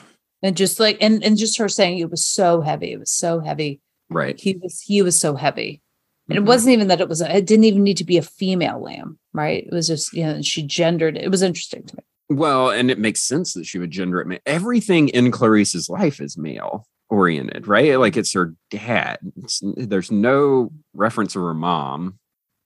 And 0.41 0.55
just 0.55 0.79
like 0.79 0.97
and 1.01 1.23
and 1.23 1.37
just 1.37 1.57
her 1.57 1.67
saying 1.67 1.97
it 1.97 2.09
was 2.09 2.25
so 2.25 2.61
heavy, 2.61 2.93
it 2.93 2.99
was 2.99 3.11
so 3.11 3.39
heavy. 3.41 3.81
Right. 4.09 4.39
He 4.39 4.55
was 4.55 4.81
he 4.81 5.01
was 5.01 5.19
so 5.19 5.35
heavy. 5.35 5.81
And 6.29 6.37
it 6.37 6.41
mm-hmm. 6.41 6.47
wasn't 6.47 6.73
even 6.73 6.87
that 6.87 7.01
it 7.01 7.09
was 7.09 7.21
a, 7.21 7.37
it 7.37 7.45
didn't 7.45 7.65
even 7.65 7.83
need 7.83 7.97
to 7.97 8.05
be 8.05 8.17
a 8.17 8.21
female 8.21 8.81
lamb, 8.81 9.19
right? 9.33 9.65
It 9.65 9.73
was 9.73 9.87
just, 9.87 10.13
you 10.13 10.23
know, 10.23 10.41
she 10.41 10.63
gendered 10.63 11.17
it. 11.17 11.23
It 11.23 11.31
was 11.31 11.41
interesting 11.41 11.83
to 11.87 11.95
me. 11.97 12.03
Well, 12.37 12.69
and 12.69 12.89
it 12.89 12.99
makes 12.99 13.21
sense 13.21 13.53
that 13.53 13.65
she 13.65 13.79
would 13.79 13.91
gender 13.91 14.21
it. 14.21 14.41
Everything 14.45 15.09
in 15.09 15.31
Clarice's 15.31 15.89
life 15.89 16.21
is 16.21 16.37
male 16.37 16.87
oriented, 17.11 17.67
right? 17.67 17.99
Like 17.99 18.17
it's 18.17 18.33
her 18.33 18.55
dad. 18.71 19.19
It's, 19.43 19.61
there's 19.75 20.09
no 20.09 20.71
reference 20.95 21.35
of 21.35 21.43
her 21.43 21.53
mom. 21.53 22.17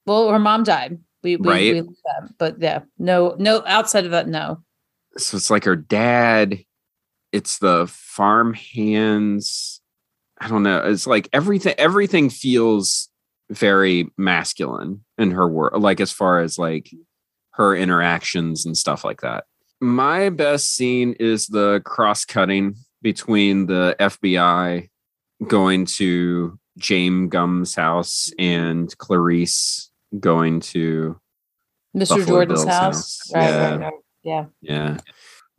Well, 0.05 0.29
her 0.29 0.39
mom 0.39 0.63
died. 0.63 0.99
We, 1.23 1.35
we, 1.35 1.49
Right. 1.49 1.73
we 1.83 1.89
but 2.37 2.61
yeah, 2.61 2.81
no, 2.99 3.35
no, 3.39 3.63
outside 3.65 4.05
of 4.05 4.11
that, 4.11 4.27
no. 4.29 4.61
so 5.17 5.35
it's 5.35 5.49
like 5.49 5.63
her 5.65 5.75
dad 5.75 6.59
it's 7.31 7.57
the 7.57 7.85
farm 7.87 8.53
hands 8.53 9.81
i 10.39 10.47
don't 10.47 10.63
know 10.63 10.77
it's 10.85 11.05
like 11.07 11.27
everything 11.33 11.73
everything 11.77 12.29
feels 12.29 13.09
very 13.49 14.07
masculine 14.17 15.03
in 15.17 15.31
her 15.31 15.47
work 15.47 15.73
like 15.75 15.99
as 15.99 16.11
far 16.13 16.39
as 16.41 16.57
like 16.57 16.89
her 17.51 17.75
interactions 17.75 18.65
and 18.65 18.77
stuff 18.77 19.03
like 19.03 19.21
that 19.21 19.43
my 19.81 20.29
best 20.29 20.75
scene 20.75 21.13
is 21.19 21.47
the 21.47 21.81
cross 21.83 22.23
cutting 22.23 22.75
between 23.05 23.67
the 23.67 23.95
fbi 23.99 24.89
going 25.47 25.85
to 25.85 26.57
james 26.79 27.29
Gumb's 27.29 27.75
house 27.75 28.31
and 28.39 28.91
clarice 28.97 29.91
going 30.19 30.59
to 30.61 31.19
Mr. 31.95 32.09
Buffalo 32.09 32.25
Jordan's 32.25 32.63
Bill's 32.65 32.75
house. 32.75 32.95
house. 32.95 33.31
Right, 33.33 33.49
Yeah. 33.49 33.69
right, 33.69 33.79
right. 33.79 33.93
Yeah. 34.23 34.45
yeah 34.61 34.97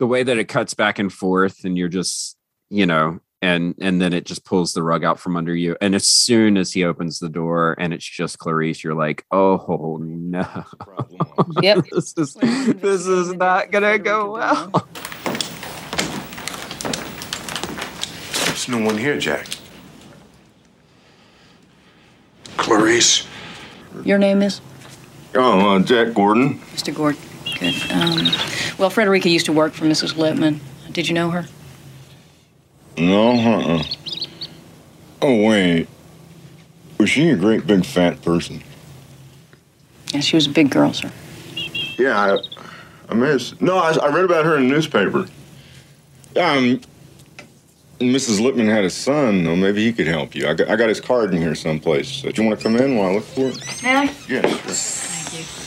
the 0.01 0.09
way 0.09 0.25
that 0.25 0.39
it 0.39 0.49
cuts 0.49 0.75
back 0.75 0.99
and 0.99 1.13
forth 1.13 1.65
and 1.65 1.79
you're 1.79 1.89
just 1.89 2.37
you 2.69 2.85
know 2.85 3.21
and 3.41 3.77
and 3.81 4.01
then 4.03 4.13
it 4.13 4.25
just 4.27 4.45
pulls 4.45 4.73
the 4.73 4.83
rug 4.83 5.05
out 5.05 5.21
from 5.21 5.37
under 5.37 5.55
you 5.55 5.77
and 5.81 5.95
as 5.95 6.05
soon 6.07 6.57
as 6.57 6.73
he 6.73 6.83
opens 6.85 7.21
the 7.21 7.29
door 7.29 7.77
and 7.79 7.95
it's 7.95 8.05
just 8.05 8.39
clarice 8.41 8.83
you're 8.83 8.95
like 8.95 9.25
oh 9.31 9.99
no 10.03 10.65
Yep. 11.63 11.85
this 11.93 12.13
is 12.17 12.35
this 12.35 13.07
is 13.07 13.33
not 13.35 13.71
gonna 13.71 13.99
go 14.01 14.33
well 14.33 14.89
There's 18.67 18.81
no 18.81 18.85
one 18.85 18.99
here, 18.99 19.17
Jack. 19.19 19.47
Clarice. 22.57 23.25
Your 24.05 24.19
name 24.19 24.43
is? 24.43 24.61
Oh, 25.37 25.77
uh, 25.77 25.79
Jack 25.81 26.15
Gordon. 26.15 26.59
Mr. 26.75 26.93
Gordon. 26.93 27.21
Good. 27.61 27.75
Um, 27.93 28.27
well, 28.77 28.91
Frederica 28.91 29.29
used 29.29 29.47
to 29.47 29.53
work 29.53 29.73
for 29.73 29.85
Mrs. 29.85 30.17
Lippman. 30.17 30.61
Did 30.91 31.07
you 31.07 31.15
know 31.15 31.31
her? 31.31 31.47
No, 32.99 33.33
uh-uh. 33.33 33.83
Oh, 35.23 35.47
wait. 35.47 35.87
Was 36.99 37.11
she 37.11 37.31
a 37.31 37.37
great 37.37 37.67
big 37.67 37.85
fat 37.85 38.21
person? 38.23 38.65
Yeah, 40.13 40.21
she 40.21 40.35
was 40.35 40.47
a 40.47 40.51
big 40.51 40.71
girl, 40.71 40.93
sir. 40.93 41.13
Yeah, 41.99 42.19
I, 42.19 42.39
I 43.11 43.15
miss. 43.15 43.59
No, 43.61 43.79
I, 43.79 43.93
I 43.93 44.09
read 44.09 44.25
about 44.25 44.45
her 44.45 44.57
in 44.57 44.67
the 44.67 44.75
newspaper. 44.75 45.27
Um, 46.37 46.81
Mrs. 48.01 48.41
Lippman 48.41 48.69
had 48.69 48.85
a 48.85 48.91
son, 48.91 49.45
though. 49.45 49.57
Maybe 49.57 49.85
he 49.85 49.93
could 49.93 50.07
help 50.07 50.35
you. 50.35 50.47
I 50.47 50.55
got, 50.55 50.69
I 50.69 50.77
got 50.77 50.89
his 50.91 51.01
card 51.01 51.33
in 51.33 51.41
here 51.41 51.55
someplace. 51.55 52.09
So, 52.09 52.31
do 52.31 52.43
you 52.43 52.49
want 52.49 52.61
to 52.61 52.63
come 52.63 52.77
in 52.77 52.97
while 52.97 53.11
I 53.11 53.15
look 53.15 53.25
for 53.25 53.47
it? 53.49 53.83
May 53.83 53.97
I? 53.97 54.15
Yes, 54.29 55.31
sure. 55.31 55.67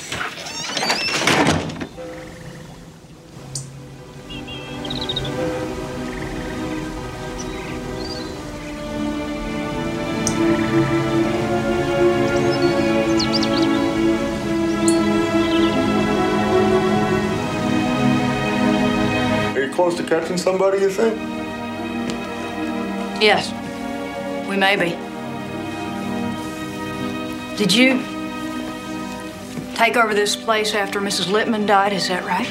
Are 19.56 19.60
you 19.66 19.72
close 19.74 19.96
to 19.96 20.04
catching 20.04 20.38
somebody, 20.38 20.80
you 20.80 20.90
think? 20.92 21.29
Yes. 23.22 23.52
We 24.48 24.56
may 24.56 24.76
be. 24.76 24.96
Did 27.58 27.74
you 27.74 28.02
take 29.76 29.98
over 29.98 30.14
this 30.14 30.38
place 30.38 30.74
after 30.74 31.02
Mrs. 31.02 31.30
Lippman 31.30 31.66
died? 31.66 31.92
Is 31.92 32.08
that 32.08 32.24
right? 32.24 32.48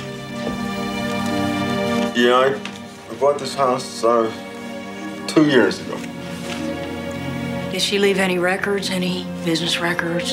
Yeah, 2.14 2.35
I, 2.35 2.61
I 3.11 3.14
bought 3.18 3.38
this 3.38 3.54
house 3.54 4.04
uh, 4.04 4.31
two 5.26 5.46
years 5.46 5.81
ago. 5.81 5.98
Did 7.70 7.81
she 7.81 7.98
leave 7.98 8.18
any 8.18 8.38
records, 8.38 8.90
any 8.90 9.24
business 9.44 9.78
records, 9.78 10.33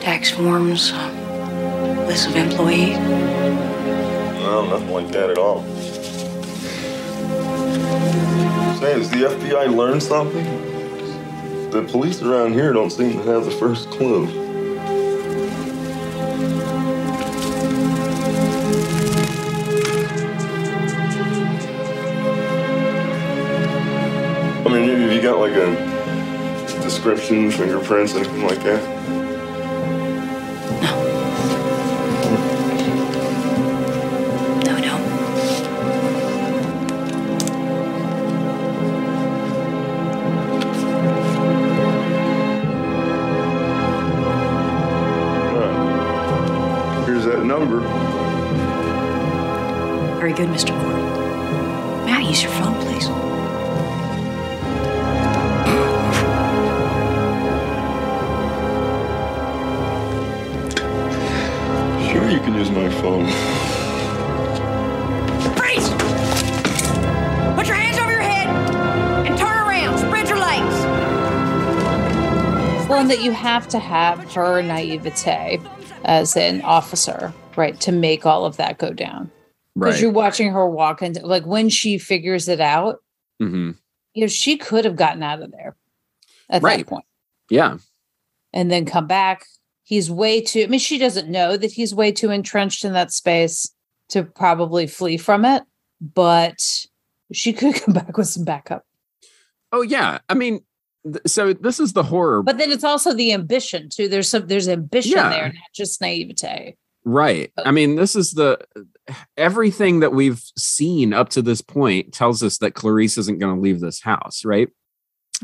tax 0.00 0.30
forms, 0.30 0.92
uh, 0.92 2.04
lists 2.06 2.26
of 2.26 2.36
employees? 2.36 2.98
No, 4.38 4.66
nothing 4.68 4.90
like 4.90 5.08
that 5.08 5.30
at 5.30 5.38
all. 5.38 5.64
Say, 8.82 8.98
has 8.98 9.10
the 9.10 9.18
FBI 9.18 9.76
learned 9.76 10.02
something? 10.02 10.42
The 11.70 11.84
police 11.84 12.20
around 12.20 12.54
here 12.54 12.72
don't 12.72 12.90
seem 12.90 13.12
to 13.12 13.22
have 13.30 13.44
the 13.44 13.52
first 13.52 13.88
clue. 13.92 14.26
I 24.64 24.68
mean, 24.68 25.12
you 25.12 25.22
got 25.22 25.38
like 25.38 25.52
a 25.52 26.82
description, 26.82 27.52
fingerprints, 27.52 28.16
anything 28.16 28.42
like 28.42 28.64
that? 28.64 29.21
good, 50.46 50.56
Mr. 50.56 50.70
Gordon. 50.70 52.04
May 52.04 52.12
I 52.14 52.20
use 52.20 52.42
your 52.42 52.50
phone, 52.52 52.74
please? 52.80 53.04
Sure, 62.10 62.28
you 62.28 62.40
can 62.40 62.54
use 62.54 62.70
my 62.70 62.90
phone. 63.00 63.26
Freeze! 65.56 65.88
Put 67.54 67.66
your 67.68 67.76
hands 67.76 67.98
over 67.98 68.10
your 68.10 68.20
head 68.20 68.48
and 69.26 69.38
turn 69.38 69.56
around. 69.56 69.98
Spread 69.98 70.28
your 70.28 70.38
legs. 70.38 70.74
Well, 72.88 72.98
and 73.00 73.10
that 73.10 73.22
you 73.22 73.30
have 73.30 73.68
to 73.68 73.78
have 73.78 74.32
her 74.34 74.60
naivete 74.60 75.60
as 76.04 76.36
an 76.36 76.62
officer, 76.62 77.32
right, 77.56 77.80
to 77.82 77.92
make 77.92 78.26
all 78.26 78.44
of 78.44 78.56
that 78.56 78.78
go 78.78 78.92
down. 78.92 79.30
Because 79.82 79.94
Right. 79.96 80.02
you're 80.02 80.10
watching 80.12 80.52
her 80.52 80.68
walk 80.68 81.02
into 81.02 81.26
like 81.26 81.44
when 81.46 81.68
she 81.68 81.98
figures 81.98 82.48
it 82.48 82.60
out, 82.60 82.96
hmm 83.40 83.72
you 84.14 84.20
know, 84.20 84.26
she 84.26 84.58
could 84.58 84.84
have 84.84 84.94
gotten 84.96 85.22
out 85.22 85.40
of 85.40 85.50
there 85.52 85.74
at 86.50 86.62
Right. 86.62 86.78
that 86.80 86.86
point 86.86 87.06
Yeah. 87.50 87.78
and 88.52 88.70
then 88.70 88.84
come 88.84 89.06
back. 89.06 89.46
He's 89.84 90.10
way 90.10 90.40
too, 90.42 90.62
I 90.62 90.66
mean, 90.66 90.80
she 90.80 90.98
doesn't 90.98 91.30
know 91.30 91.56
that 91.56 91.72
he's 91.72 91.94
way 91.94 92.12
too 92.12 92.30
entrenched 92.30 92.84
in 92.84 92.92
that 92.92 93.10
space 93.12 93.74
to 94.10 94.22
probably 94.24 94.86
flee 94.86 95.16
from 95.16 95.44
it, 95.46 95.62
but 96.00 96.60
she 97.32 97.52
could 97.54 97.74
come 97.74 97.94
back 97.94 98.16
with 98.18 98.28
some 98.28 98.44
backup. 98.44 98.84
Oh 99.72 99.80
yeah. 99.82 100.18
I 100.28 100.34
mean, 100.34 100.60
th- 101.04 101.22
so 101.26 101.54
this 101.54 101.80
is 101.80 101.94
the 101.94 102.02
horror, 102.02 102.42
But 102.42 102.58
then 102.58 102.70
it's 102.70 102.84
also 102.84 103.14
the 103.14 103.32
ambition 103.32 103.88
too. 103.88 104.08
There's 104.08 104.28
some, 104.28 104.46
there's 104.46 104.68
ambition 104.68 105.12
Yeah. 105.12 105.30
there, 105.30 105.46
not 105.46 105.72
just 105.74 106.00
naivete. 106.02 106.76
Right? 107.04 107.52
I 107.64 107.70
mean, 107.70 107.96
this 107.96 108.14
is 108.16 108.32
the 108.32 108.58
everything 109.36 110.00
that 110.00 110.12
we've 110.12 110.42
seen 110.56 111.12
up 111.12 111.28
to 111.30 111.42
this 111.42 111.60
point 111.60 112.12
tells 112.12 112.42
us 112.42 112.58
that 112.58 112.74
Clarice 112.74 113.18
isn't 113.18 113.38
going 113.38 113.54
to 113.54 113.60
leave 113.60 113.80
this 113.80 114.00
house, 114.02 114.44
right? 114.44 114.68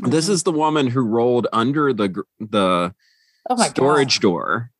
This 0.01 0.25
Mm-hmm. 0.25 0.33
is 0.33 0.43
the 0.43 0.51
woman 0.51 0.87
who 0.87 1.01
rolled 1.01 1.47
under 1.51 1.91
the 1.93 2.23
the 2.39 2.93
Oh 3.49 3.55
storage 3.63 4.19
door. 4.19 4.71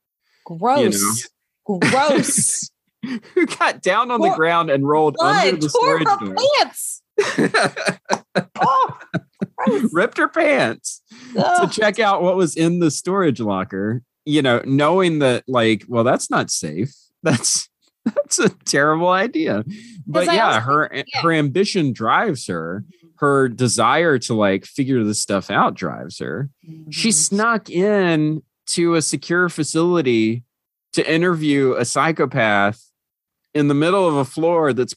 Gross. 0.46 1.28
Gross. 1.66 2.70
who 3.34 3.46
got 3.46 3.82
down 3.82 4.12
on 4.12 4.22
the 4.22 4.30
ground 4.36 4.70
and 4.70 4.88
rolled 4.88 5.16
under 5.20 5.58
the 5.58 5.70
storage 5.70 6.08
her 6.08 6.26
door. 6.26 6.36
pants. 6.36 7.02
oh, 8.62 8.98
ripped 9.92 10.18
her 10.18 10.28
pants 10.28 11.02
to 11.34 11.70
check 11.72 12.00
out 12.00 12.22
what 12.22 12.36
was 12.36 12.56
in 12.56 12.80
the 12.80 12.92
storage 12.92 13.40
locker 13.40 14.04
you 14.30 14.44
know 14.44 14.62
knowing 14.66 15.20
that 15.20 15.44
like 15.48 15.84
well 15.88 16.04
that's 16.04 16.30
not 16.30 16.52
safe. 16.52 16.94
That's 17.22 17.68
that's 18.06 18.40
a 18.40 18.48
terrible 18.64 19.10
idea. 19.10 19.66
But 20.08 20.28
yeah 20.28 20.54
also 20.54 20.60
her 20.62 21.04
her 21.22 21.34
ambition 21.34 21.92
drives 21.92 22.48
her. 22.48 22.86
Her 23.16 23.50
desire 23.50 24.18
to 24.20 24.34
like 24.34 24.64
figure 24.64 25.04
this 25.04 25.22
stuff 25.22 25.52
out 25.52 25.74
drives 25.74 26.20
her. 26.20 26.50
She 26.92 27.12
snuck 27.12 27.70
in 27.70 28.42
to 28.68 28.96
a 28.96 29.02
secure 29.02 29.50
facility 29.50 30.46
to 30.94 31.14
interview 31.14 31.74
a 31.74 31.84
psychopath 31.84 32.82
in 33.54 33.68
the 33.68 33.74
middle 33.74 34.08
of 34.08 34.16
a 34.16 34.24
floor 34.24 34.72
that's 34.72 34.96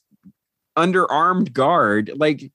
under 0.76 1.10
armed 1.10 1.52
guard. 1.52 2.12
Like 2.14 2.52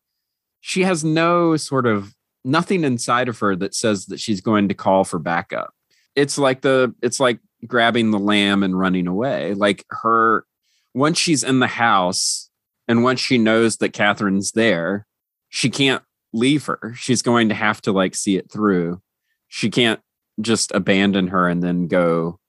she 0.62 0.84
has 0.84 1.04
no 1.04 1.58
sort 1.58 1.86
of 1.86 2.16
nothing 2.46 2.86
inside 2.86 3.28
of 3.28 3.40
her 3.40 3.54
that 3.58 3.76
says 3.76 4.06
that 4.06 4.22
she's 4.22 4.40
going 4.40 4.70
to 4.70 4.74
call 4.74 5.04
for 5.04 5.20
backup 5.20 5.74
it's 6.18 6.38
like 6.38 6.62
the 6.62 6.94
it's 7.02 7.20
like 7.22 7.40
grabbing 7.66 8.12
the 8.12 8.20
lamb 8.20 8.64
and 8.64 8.78
running 8.78 9.08
away. 9.08 9.54
Like 9.54 9.86
her 9.90 10.46
once 10.94 11.18
she's 11.18 11.44
in 11.44 11.60
the 11.60 11.68
house 11.68 12.50
and 12.88 13.04
once 13.04 13.20
she 13.20 13.38
knows 13.38 13.78
that 13.78 13.94
catherine's 13.94 14.52
there 14.52 15.06
she 15.50 15.70
can't 15.70 16.04
leave 16.34 16.66
her. 16.66 16.94
She's 16.98 17.22
going 17.22 17.50
to 17.50 17.56
have 17.56 17.82
to 17.84 17.92
like 17.92 18.16
see 18.16 18.36
it 18.36 18.52
through. 18.52 19.02
She 19.48 19.70
can't 19.70 20.02
just 20.42 20.72
abandon 20.74 21.28
her 21.28 21.48
and 21.48 21.64
then 21.64 21.88
go 21.88 22.40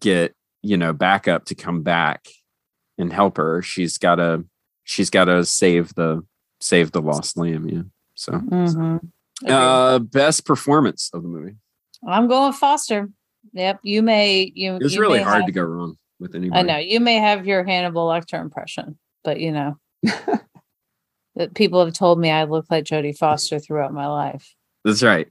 get 0.00 0.34
you 0.62 0.76
know 0.76 0.92
backup 0.92 1.44
to 1.46 1.54
come 1.54 1.82
back 1.82 2.26
and 2.96 3.12
help 3.12 3.36
her. 3.36 3.60
She's 3.60 3.98
got 3.98 4.16
to 4.16 4.44
she's 4.84 5.10
got 5.10 5.26
to 5.26 5.44
save 5.44 5.94
the 5.96 6.24
save 6.60 6.92
the 6.92 7.02
lost 7.02 7.36
lamb 7.36 7.68
yeah 7.68 7.82
so. 8.14 8.32
Mhm. 8.32 9.00
uh 9.46 9.98
best 9.98 10.46
performance 10.46 11.10
of 11.12 11.22
the 11.22 11.28
movie 11.28 11.56
I'm 12.06 12.28
going 12.28 12.52
Foster. 12.52 13.08
Yep. 13.52 13.80
You 13.82 14.02
may, 14.02 14.50
you, 14.54 14.76
it's 14.80 14.94
you 14.94 15.00
really 15.00 15.20
hard 15.22 15.38
have- 15.38 15.46
to 15.46 15.52
go 15.52 15.62
wrong 15.62 15.96
with 16.20 16.34
anybody 16.34 16.58
I 16.58 16.62
know 16.62 16.78
you 16.78 17.00
may 17.00 17.16
have 17.16 17.46
your 17.46 17.64
Hannibal 17.64 18.06
Lecter 18.08 18.40
impression, 18.40 18.98
but 19.24 19.40
you 19.40 19.52
know 19.52 19.76
that 21.36 21.54
people 21.54 21.84
have 21.84 21.94
told 21.94 22.18
me 22.18 22.30
I 22.30 22.44
look 22.44 22.66
like 22.70 22.84
Jodie 22.84 23.16
Foster 23.16 23.58
throughout 23.58 23.92
my 23.92 24.06
life. 24.06 24.54
that's 24.84 25.02
right 25.02 25.28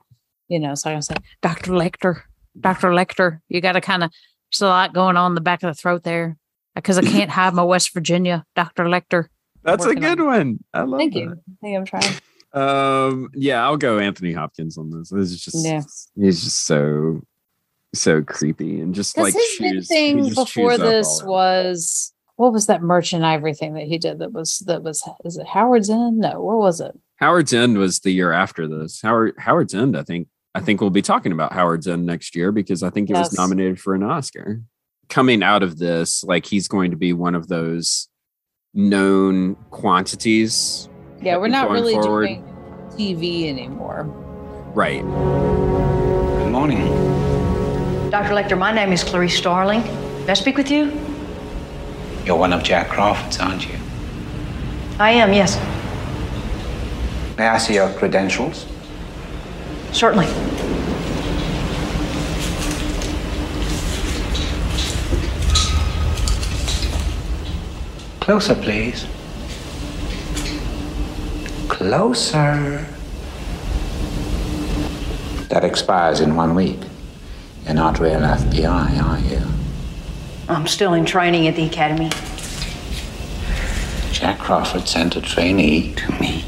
You 0.49 0.59
know, 0.59 0.75
so 0.75 0.89
I'm 0.89 0.95
gonna 0.95 1.01
say, 1.03 1.15
Dr. 1.41 1.71
Lecter, 1.71 2.21
Dr. 2.59 2.89
Lecter, 2.89 3.39
you 3.47 3.61
got 3.61 3.71
to 3.73 3.81
kind 3.81 4.03
of 4.03 4.11
there's 4.51 4.61
a 4.61 4.67
lot 4.67 4.93
going 4.93 5.17
on 5.17 5.31
in 5.31 5.35
the 5.35 5.41
back 5.41 5.63
of 5.63 5.67
the 5.67 5.73
throat 5.73 6.03
there 6.03 6.37
uh, 6.75 6.79
because 6.81 6.97
I 6.97 7.01
can't 7.01 7.31
hide 7.31 7.53
my 7.53 7.63
West 7.63 7.93
Virginia, 7.93 8.43
Dr. 8.55 8.83
Lecter. 8.85 9.25
that's 9.63 9.85
a 9.85 9.87
Working 9.89 10.05
on 10.05 10.15
good 10.17 10.23
one 10.25 10.59
i 10.73 10.81
love 10.81 10.99
it. 10.99 11.03
Thank 11.03 11.13
that. 11.13 11.19
you. 11.19 11.31
I 11.31 11.55
think 11.61 11.77
I'm 11.77 11.85
trying. 11.85 12.13
Um 12.53 13.29
yeah 13.33 13.63
i'll 13.63 13.77
go 13.77 13.97
anthony 13.99 14.31
hopkins 14.33 14.77
on 14.77 14.91
this 14.91 15.09
this 15.09 15.31
is 15.31 15.41
just 15.43 15.65
Yeah. 15.65 15.81
he's 16.15 16.43
just 16.43 16.65
so 16.65 17.21
so 17.95 18.21
creepy 18.21 18.79
and 18.81 18.93
just 18.93 19.17
like 19.17 19.33
his 19.33 19.43
chews- 19.57 19.87
thing 19.87 20.29
before 20.33 20.77
this 20.77 21.21
was 21.23 22.13
what 22.35 22.51
was 22.51 22.65
that 22.67 22.81
merchant 22.81 23.23
ivory 23.23 23.53
thing 23.53 23.73
that 23.75 23.85
he 23.85 23.97
did 23.97 24.19
that 24.19 24.33
was 24.33 24.59
that 24.65 24.81
was 24.83 25.07
is 25.23 25.37
it 25.37 25.45
Howard's 25.45 25.89
End? 25.89 26.17
No, 26.17 26.41
what 26.41 26.57
was 26.57 26.81
it? 26.81 26.99
Howard's 27.17 27.53
End 27.53 27.77
was 27.77 27.99
the 27.99 28.09
year 28.09 28.31
after 28.31 28.67
this. 28.67 29.01
Howard 29.03 29.35
Howard's 29.37 29.75
End, 29.75 29.95
I 29.95 30.01
think. 30.01 30.27
I 30.55 30.59
think 30.59 30.81
we'll 30.81 30.89
be 30.89 31.03
talking 31.03 31.31
about 31.31 31.53
Howard's 31.53 31.87
End 31.87 32.07
next 32.07 32.35
year 32.35 32.51
because 32.51 32.81
I 32.81 32.89
think 32.89 33.11
it 33.11 33.13
was 33.13 33.37
nominated 33.37 33.79
for 33.79 33.93
an 33.93 34.01
Oscar. 34.01 34.61
Coming 35.09 35.43
out 35.43 35.61
of 35.61 35.77
this, 35.77 36.23
like 36.23 36.47
he's 36.47 36.67
going 36.67 36.89
to 36.89 36.97
be 36.97 37.13
one 37.13 37.35
of 37.35 37.47
those 37.49 38.07
known 38.73 39.55
quantities. 39.69 40.89
Yeah, 41.23 41.37
we're 41.37 41.47
not 41.47 41.69
really 41.69 41.93
forward. 41.93 42.27
doing 42.27 42.43
TV 42.97 43.47
anymore. 43.47 44.03
Right. 44.73 45.01
Good 45.01 46.51
morning. 46.51 46.85
Dr. 48.09 48.33
Lecter, 48.33 48.57
my 48.57 48.73
name 48.73 48.91
is 48.91 49.05
Clarice 49.05 49.37
Starling. 49.37 49.83
May 50.25 50.31
I 50.31 50.33
speak 50.33 50.57
with 50.57 50.69
you? 50.69 50.91
You're 52.25 52.35
one 52.35 52.51
of 52.51 52.61
Jack 52.61 52.89
Crawford's, 52.89 53.39
aren't 53.39 53.65
you? 53.65 53.75
I 54.99 55.11
am, 55.11 55.31
yes. 55.31 55.55
May 57.37 57.47
I 57.47 57.57
see 57.57 57.75
your 57.75 57.89
credentials? 57.93 58.65
Certainly. 59.93 60.27
Closer, 68.19 68.55
please. 68.55 69.05
Closer. 71.73 72.85
That 75.49 75.63
expires 75.63 76.19
in 76.19 76.35
one 76.35 76.53
week. 76.53 76.79
You're 77.65 77.73
not 77.73 77.99
real 77.99 78.19
FBI, 78.19 79.03
are 79.03 79.19
you? 79.19 79.41
I'm 80.47 80.67
still 80.67 80.93
in 80.93 81.03
training 81.03 81.47
at 81.47 81.55
the 81.55 81.65
academy. 81.65 82.11
Jack 84.11 84.37
Crawford 84.37 84.87
sent 84.87 85.15
a 85.15 85.21
trainee 85.21 85.95
to 85.95 86.11
me. 86.21 86.45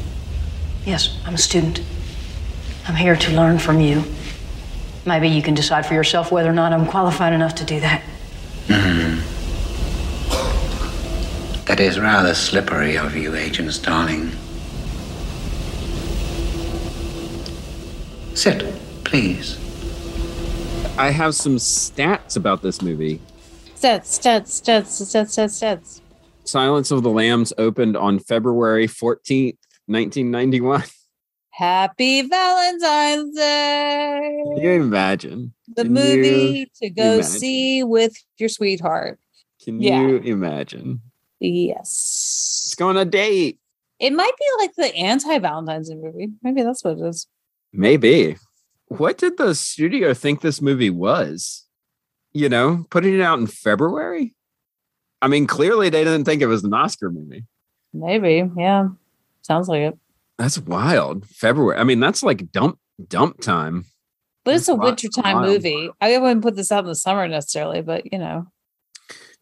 Yes, 0.84 1.18
I'm 1.26 1.34
a 1.34 1.38
student. 1.38 1.82
I'm 2.86 2.94
here 2.94 3.16
to 3.16 3.32
learn 3.32 3.58
from 3.58 3.80
you. 3.80 4.04
Maybe 5.04 5.26
you 5.28 5.42
can 5.42 5.54
decide 5.54 5.86
for 5.86 5.94
yourself 5.94 6.30
whether 6.30 6.50
or 6.50 6.54
not 6.54 6.72
I'm 6.72 6.86
qualified 6.86 7.32
enough 7.32 7.56
to 7.56 7.64
do 7.64 7.80
that. 7.80 8.00
Hmm. 8.68 9.16
That 11.64 11.80
is 11.80 11.98
rather 11.98 12.32
slippery 12.32 12.96
of 12.96 13.16
you, 13.16 13.34
Agent 13.34 13.72
Starling. 13.74 14.30
Sit, 18.36 18.62
please. 19.04 19.56
I 20.98 21.10
have 21.10 21.34
some 21.34 21.56
stats 21.56 22.36
about 22.36 22.60
this 22.62 22.82
movie. 22.82 23.20
Stats, 23.74 24.18
stats, 24.18 24.60
stats, 24.60 25.00
stats, 25.00 25.32
stats, 25.34 25.54
stats. 25.58 26.00
Silence 26.44 26.90
of 26.90 27.02
the 27.02 27.08
Lambs 27.10 27.52
opened 27.58 27.96
on 27.96 28.18
February 28.18 28.86
14th, 28.86 29.56
1991. 29.86 30.82
Happy 31.50 32.22
Valentine's 32.22 33.34
Day. 33.34 34.42
Can 34.54 34.62
you 34.62 34.70
imagine? 34.82 35.54
the 35.74 35.84
Can 35.84 35.92
movie 35.94 36.70
to 36.82 36.90
go 36.90 37.14
imagine? 37.14 37.22
see 37.24 37.82
with 37.84 38.12
your 38.38 38.50
sweetheart. 38.50 39.18
Can 39.64 39.80
Yeah. 39.80 40.02
you 40.02 40.16
imagine? 40.18 41.00
Yes. 41.40 42.64
Let's 42.66 42.74
go 42.74 42.88
on 42.90 42.98
a 42.98 43.06
date. 43.06 43.58
It 43.98 44.12
might 44.12 44.32
be 44.38 44.44
like 44.62 44.74
the 44.76 44.94
anti 44.94 45.38
Valentine's 45.38 45.88
Day 45.88 45.94
movie. 45.96 46.28
Maybe 46.42 46.62
that's 46.62 46.84
what 46.84 46.98
it 46.98 47.02
is. 47.06 47.26
Maybe. 47.76 48.36
What 48.88 49.18
did 49.18 49.36
the 49.36 49.54
studio 49.54 50.14
think 50.14 50.40
this 50.40 50.62
movie 50.62 50.90
was? 50.90 51.66
You 52.32 52.48
know, 52.48 52.86
putting 52.90 53.14
it 53.14 53.20
out 53.20 53.38
in 53.38 53.46
February? 53.46 54.34
I 55.22 55.28
mean, 55.28 55.46
clearly 55.46 55.88
they 55.88 56.04
didn't 56.04 56.24
think 56.24 56.42
it 56.42 56.46
was 56.46 56.64
an 56.64 56.74
Oscar 56.74 57.10
movie. 57.10 57.44
Maybe. 57.92 58.48
Yeah. 58.56 58.88
Sounds 59.42 59.68
like 59.68 59.80
it. 59.82 59.98
That's 60.38 60.58
wild. 60.58 61.26
February. 61.26 61.78
I 61.78 61.84
mean, 61.84 62.00
that's 62.00 62.22
like 62.22 62.52
dump 62.52 62.78
dump 63.08 63.40
time. 63.40 63.84
But 64.44 64.54
it's 64.54 64.68
a 64.68 64.72
That's 64.72 64.76
wi- 64.76 64.90
wintertime 64.90 65.42
movie. 65.42 65.90
I 66.00 66.18
wouldn't 66.18 66.42
put 66.42 66.54
this 66.56 66.70
out 66.70 66.84
in 66.84 66.86
the 66.86 66.94
summer 66.94 67.26
necessarily, 67.26 67.82
but 67.82 68.12
you 68.12 68.18
know. 68.18 68.46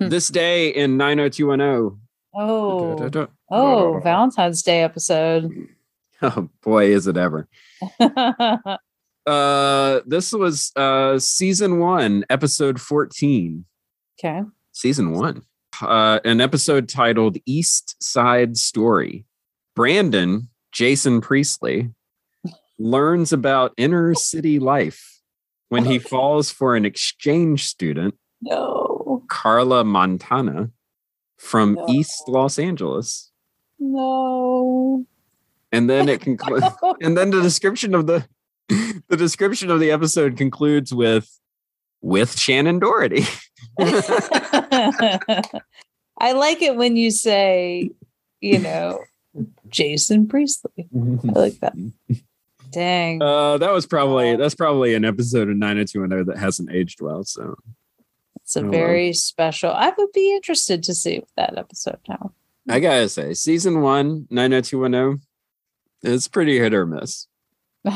Hmm. 0.01 0.09
This 0.09 0.29
day 0.29 0.69
in 0.69 0.97
90210. 0.97 2.01
Oh. 2.35 2.97
Da, 2.97 3.09
da, 3.09 3.09
da. 3.09 3.27
Oh, 3.51 4.01
Valentine's 4.03 4.63
Day 4.63 4.83
episode. 4.83 5.69
Oh 6.23 6.49
boy, 6.63 6.87
is 6.87 7.07
it 7.07 7.19
ever. 7.19 7.49
Uh, 9.27 10.01
this 10.05 10.33
was 10.33 10.71
uh 10.77 11.19
season 11.19 11.79
one, 11.79 12.27
episode 12.29 12.79
fourteen. 12.79 13.65
Okay. 14.19 14.43
Season 14.73 15.13
one. 15.13 15.43
Uh, 15.81 16.21
an 16.25 16.43
episode 16.43 16.91
titled 16.91 17.39
East 17.47 17.97
Side 18.03 18.59
Story. 18.59 19.25
Brandon, 19.75 20.51
Jason 20.73 21.23
Priestley, 21.23 21.89
learns 22.79 23.33
about 23.33 23.73
inner 23.79 24.15
city 24.15 24.59
life 24.59 25.21
when 25.71 25.87
he 25.87 25.99
falls 26.11 26.51
for 26.51 26.77
an 26.77 26.85
exchange 26.85 27.65
student, 27.65 28.15
No. 28.43 29.23
Carla 29.29 29.85
Montana, 29.85 30.69
from 31.39 31.75
No. 31.75 31.87
East 31.89 32.25
Los 32.29 32.59
Angeles. 32.59 33.31
No. 33.79 35.07
And 35.75 35.91
then 35.91 36.09
it 36.09 36.21
concludes 36.23 36.67
and 37.01 37.17
then 37.17 37.31
the 37.31 37.43
description 37.43 37.95
of 37.95 38.07
the 38.07 38.27
the 39.09 39.17
description 39.17 39.71
of 39.71 39.81
the 39.81 39.91
episode 39.91 40.37
concludes 40.37 40.95
with 40.95 41.29
with 42.01 42.37
Shannen 42.37 42.81
Doherty. 42.81 43.25
I 46.21 46.33
like 46.33 46.63
it 46.63 46.77
when 46.77 46.97
you 46.97 47.11
say, 47.11 47.91
you 48.41 48.59
know, 48.59 49.01
Jason 49.69 50.29
Priestley. 50.29 50.89
I 50.95 51.39
like 51.39 51.59
that. 51.61 51.75
Dang. 52.71 53.23
Uh, 53.23 53.59
that 53.59 53.73
was 53.73 53.87
probably 53.87 54.37
that's 54.37 54.55
probably 54.55 54.95
an 54.95 55.05
episode 55.05 55.49
of 55.49 55.57
90210 55.57 56.27
that 56.27 56.39
hasn't 56.41 56.71
aged 56.73 57.01
well. 57.01 57.25
So 57.25 57.57
It's 58.43 58.57
a 58.57 58.61
oh, 58.61 58.63
well. 58.63 58.73
very 58.73 59.13
special. 59.13 59.71
I 59.71 59.93
would 59.97 60.13
be 60.13 60.35
interested 60.35 60.83
to 60.85 60.95
see 60.95 61.23
that 61.37 61.59
episode 61.59 61.99
now. 62.09 62.33
I 62.69 62.81
gotta 62.81 63.09
say, 63.09 63.35
season 63.35 63.83
one, 63.83 64.27
90210, 64.31 65.21
it's 66.05 66.29
pretty 66.29 66.59
hit 66.59 66.75
or 66.75 66.87
miss. 66.87 67.27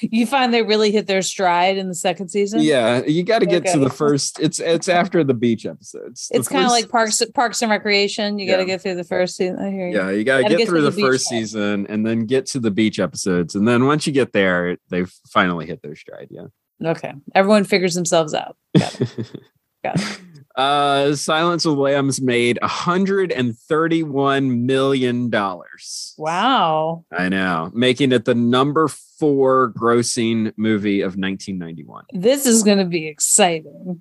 You 0.00 0.26
find 0.26 0.52
they 0.52 0.62
really 0.62 0.90
hit 0.90 1.06
their 1.06 1.22
stride 1.22 1.76
in 1.76 1.88
the 1.88 1.94
second 1.94 2.28
season? 2.28 2.60
Yeah, 2.60 3.04
you 3.04 3.22
got 3.22 3.40
to 3.40 3.46
get 3.46 3.66
to 3.66 3.78
the 3.78 3.90
first. 3.90 4.40
It's 4.40 4.58
it's 4.58 4.88
after 4.88 5.22
the 5.24 5.34
beach 5.34 5.66
episodes. 5.66 6.28
The 6.28 6.38
It's 6.38 6.48
kind 6.48 6.64
of 6.64 6.70
like 6.70 6.88
Parks 6.88 7.22
Parks 7.34 7.62
and 7.62 7.70
Recreation. 7.70 8.38
You 8.38 8.50
got 8.50 8.58
to 8.58 8.64
get 8.64 8.82
through 8.82 8.96
the 8.96 9.04
first 9.04 9.36
season. 9.36 9.58
I 9.58 9.70
hear 9.70 9.88
you. 9.88 9.96
yeah, 9.96 10.10
you 10.10 10.24
got 10.24 10.38
to 10.38 10.56
get, 10.56 10.68
through 10.68 10.82
the, 10.82 10.90
beach 10.90 11.04
first 11.04 11.28
part. 11.28 11.38
season 11.38 11.86
and 11.88 12.04
then 12.04 12.26
get 12.26 12.46
to 12.46 12.60
the 12.60 12.70
beach 12.70 12.98
episodes, 12.98 13.54
and 13.54 13.66
then 13.66 13.86
once 13.86 14.06
you 14.06 14.12
get 14.12 14.32
there, 14.32 14.76
they've 14.88 15.12
finally 15.28 15.66
hit 15.66 15.82
their 15.82 15.94
stride. 15.94 16.28
Yeah. 16.30 16.46
Okay. 16.84 17.14
Everyone 17.34 17.64
figures 17.64 17.94
themselves 17.94 18.34
out. 18.34 18.56
Got 18.76 19.00
it. 19.00 19.30
Got 19.84 20.00
it. 20.00 20.20
Uh, 20.56 21.14
Silence 21.14 21.66
of 21.66 21.76
the 21.76 21.82
Lambs 21.82 22.20
made 22.20 22.58
131 22.62 24.66
million 24.66 25.28
dollars. 25.28 26.14
Wow. 26.16 27.04
I 27.12 27.28
know, 27.28 27.70
making 27.74 28.12
it 28.12 28.24
the 28.24 28.34
number 28.34 28.88
four 28.88 29.72
grossing 29.72 30.54
movie 30.56 31.02
of 31.02 31.16
1991. 31.16 32.04
This 32.12 32.46
is 32.46 32.62
going 32.62 32.78
to 32.78 32.86
be 32.86 33.06
exciting. 33.06 34.00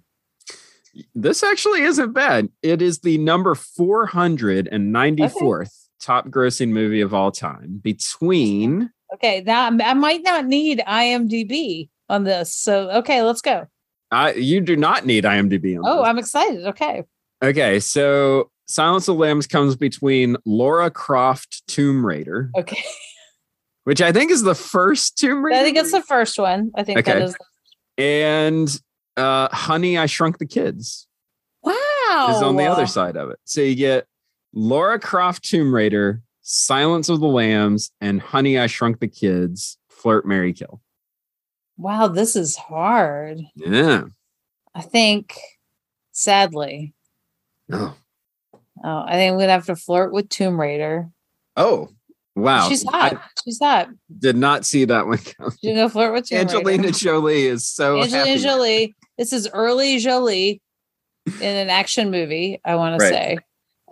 This 1.13 1.43
actually 1.43 1.81
isn't 1.81 2.13
bad. 2.13 2.47
It 2.61 2.81
is 2.81 2.99
the 2.99 3.17
number 3.17 3.53
494th 3.53 5.87
top 5.99 6.29
grossing 6.29 6.69
movie 6.69 7.01
of 7.01 7.13
all 7.13 7.31
time 7.31 7.81
between 7.83 8.91
Okay. 9.13 9.43
Now 9.45 9.65
I 9.65 9.93
might 9.93 10.23
not 10.23 10.45
need 10.45 10.81
IMDb 10.87 11.89
on 12.09 12.23
this. 12.23 12.55
So, 12.55 12.89
okay, 12.91 13.23
let's 13.23 13.41
go. 13.41 13.67
I 14.15 14.33
you 14.33 14.61
do 14.61 14.75
not 14.75 15.05
need 15.05 15.23
IMDb 15.25 15.77
on 15.77 15.83
Oh, 15.85 15.99
this. 16.01 16.07
I'm 16.09 16.17
excited. 16.17 16.65
Okay. 16.67 17.03
Okay, 17.43 17.79
so 17.79 18.49
Silence 18.65 19.07
of 19.07 19.17
the 19.17 19.21
Lambs 19.21 19.45
comes 19.45 19.75
between 19.75 20.37
Laura 20.45 20.89
Croft 20.89 21.63
Tomb 21.67 22.05
Raider, 22.05 22.49
Okay. 22.57 22.81
which 23.83 24.01
I 24.01 24.11
think 24.11 24.31
is 24.31 24.41
the 24.43 24.55
first 24.55 25.17
Tomb 25.17 25.43
Raider, 25.43 25.59
I 25.59 25.63
think 25.63 25.77
it's 25.77 25.91
the 25.91 26.01
first 26.01 26.39
one. 26.39 26.71
I 26.75 26.83
think 26.83 27.05
that 27.05 27.15
Okay. 27.17 27.25
is. 27.25 27.35
and 27.97 28.81
uh, 29.17 29.49
Honey, 29.51 29.97
I 29.97 30.05
Shrunk 30.07 30.37
the 30.37 30.45
Kids 30.47 31.07
Wow. 31.63 32.27
is 32.29 32.41
on 32.41 32.55
the 32.55 32.65
other 32.65 32.87
side 32.87 33.17
of 33.17 33.29
it. 33.29 33.39
So 33.43 33.61
you 33.61 33.75
get 33.75 34.07
Laura 34.53 34.97
Croft 34.99 35.43
Tomb 35.43 35.73
Raider, 35.75 36.21
Silence 36.41 37.09
of 37.09 37.19
the 37.19 37.27
Lambs, 37.27 37.91
and 38.01 38.21
Honey, 38.21 38.57
I 38.57 38.67
Shrunk 38.67 38.99
the 38.99 39.07
Kids, 39.07 39.77
Flirt, 39.89 40.25
Mary, 40.25 40.53
Kill. 40.53 40.81
Wow. 41.77 42.07
This 42.07 42.35
is 42.35 42.55
hard. 42.55 43.39
Yeah. 43.55 44.03
I 44.73 44.81
think, 44.81 45.35
sadly, 46.11 46.93
Oh. 47.71 47.95
oh, 48.83 49.03
I 49.07 49.13
think 49.13 49.31
I'm 49.33 49.39
to 49.39 49.47
have 49.49 49.65
to 49.67 49.75
flirt 49.75 50.13
with 50.13 50.29
Tomb 50.29 50.59
Raider. 50.59 51.09
Oh. 51.57 51.89
Wow. 52.35 52.67
She's 52.67 52.83
hot. 52.83 53.13
I 53.13 53.19
She's 53.43 53.59
hot. 53.59 53.89
did 54.19 54.35
not 54.35 54.65
see 54.65 54.83
that 54.85 55.07
one 55.07 55.17
coming. 55.19 55.53
You 55.61 55.73
go 55.75 55.87
flirt 55.89 56.13
with 56.13 56.27
Tomb 56.27 56.39
Angelina 56.39 56.83
Raider. 56.83 56.91
Jolie 56.97 57.45
is 57.47 57.65
so 57.65 58.01
Angelina 58.01 58.27
happy. 58.31 58.41
Jolie. 58.43 58.95
This 59.17 59.31
is 59.31 59.47
early 59.53 59.99
Jolie 59.99 60.61
in 61.25 61.55
an 61.55 61.69
action 61.69 62.11
movie, 62.11 62.59
I 62.65 62.75
want 62.75 62.99
Right. 62.99 63.07
to 63.09 63.13
say. 63.13 63.37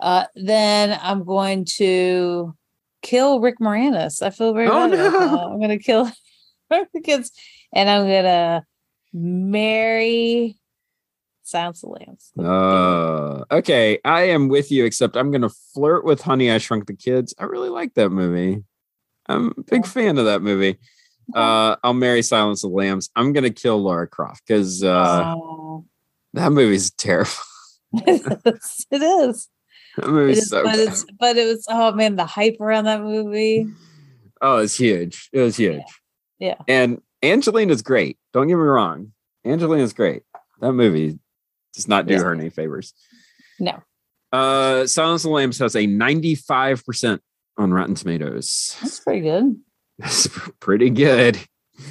Uh, 0.00 0.24
then 0.34 0.98
I'm 1.02 1.24
going 1.24 1.64
to 1.76 2.54
kill 3.00 3.40
Rick 3.40 3.58
Moranis. 3.60 4.20
I 4.20 4.28
feel 4.30 4.52
very 4.52 4.68
Oh, 4.68 4.86
no. 4.88 5.50
I'm 5.52 5.58
going 5.58 5.70
to 5.70 5.78
kill 5.82 6.10
the 6.70 7.00
kids 7.02 7.32
and 7.74 7.90
I'm 7.90 8.06
to 8.06 8.64
marry 9.12 10.56
Silence 11.42 11.82
of 11.82 11.90
the 11.90 12.04
Lambs. 12.06 12.32
Uh, 12.38 13.44
okay, 13.54 13.98
I 14.04 14.22
am 14.22 14.48
with 14.48 14.72
you, 14.72 14.84
except 14.86 15.16
I'm 15.16 15.30
gonna 15.30 15.50
flirt 15.50 16.04
with 16.04 16.22
Honey, 16.22 16.50
I 16.50 16.58
Shrunk 16.58 16.86
the 16.86 16.94
Kids. 16.94 17.34
I 17.38 17.44
really 17.44 17.68
like 17.68 17.94
that 17.94 18.08
movie. 18.10 18.64
I'm 19.26 19.52
a 19.58 19.62
big 19.62 19.86
fan 19.86 20.16
of 20.18 20.24
that 20.24 20.40
movie. 20.42 20.78
Uh, 21.34 21.76
I'll 21.82 21.94
marry 21.94 22.22
Silence 22.22 22.64
of 22.64 22.70
the 22.70 22.76
Lambs. 22.76 23.10
I'm 23.16 23.32
gonna 23.32 23.50
kill 23.50 23.82
Laura 23.82 24.06
Croft 24.06 24.42
because 24.46 24.82
uh, 24.82 25.34
Oh. 25.36 25.84
that 26.32 26.50
movie's 26.52 26.90
terrible. 26.92 27.30
it 27.92 29.02
is. 29.02 29.48
That 29.96 30.08
movie's 30.08 30.38
is 30.38 30.48
so 30.48 30.64
but 30.64 30.72
bad. 30.72 30.78
it's 30.80 31.04
but 31.20 31.36
it 31.36 31.46
was 31.46 31.64
oh 31.70 31.92
man, 31.92 32.16
the 32.16 32.26
hype 32.26 32.56
around 32.60 32.84
that 32.84 33.02
movie. 33.02 33.66
oh, 34.40 34.58
it's 34.58 34.76
huge. 34.76 35.28
It 35.32 35.40
was 35.40 35.56
huge. 35.56 35.82
Yeah. 36.38 36.56
And 36.66 37.00
Angelina's 37.32 37.82
great. 37.82 38.18
Don't 38.32 38.46
get 38.48 38.54
me 38.56 38.60
wrong. 38.62 39.12
Angelina's 39.44 39.92
great. 39.92 40.22
That 40.60 40.72
movie 40.72 41.18
does 41.74 41.88
not 41.88 42.06
do 42.06 42.14
Yeah. 42.14 42.20
her 42.22 42.32
any 42.32 42.50
favors. 42.50 42.94
No. 43.58 43.82
Uh, 44.32 44.86
Silence 44.86 45.24
of 45.24 45.28
the 45.30 45.34
Lambs 45.34 45.58
has 45.58 45.74
a 45.76 45.86
95% 45.86 47.20
on 47.56 47.72
Rotten 47.72 47.94
Tomatoes. 47.94 48.76
That's 48.80 49.00
pretty 49.00 49.20
good. 49.22 49.60
That's 49.98 50.26
pretty 50.60 50.90
good. 50.90 51.38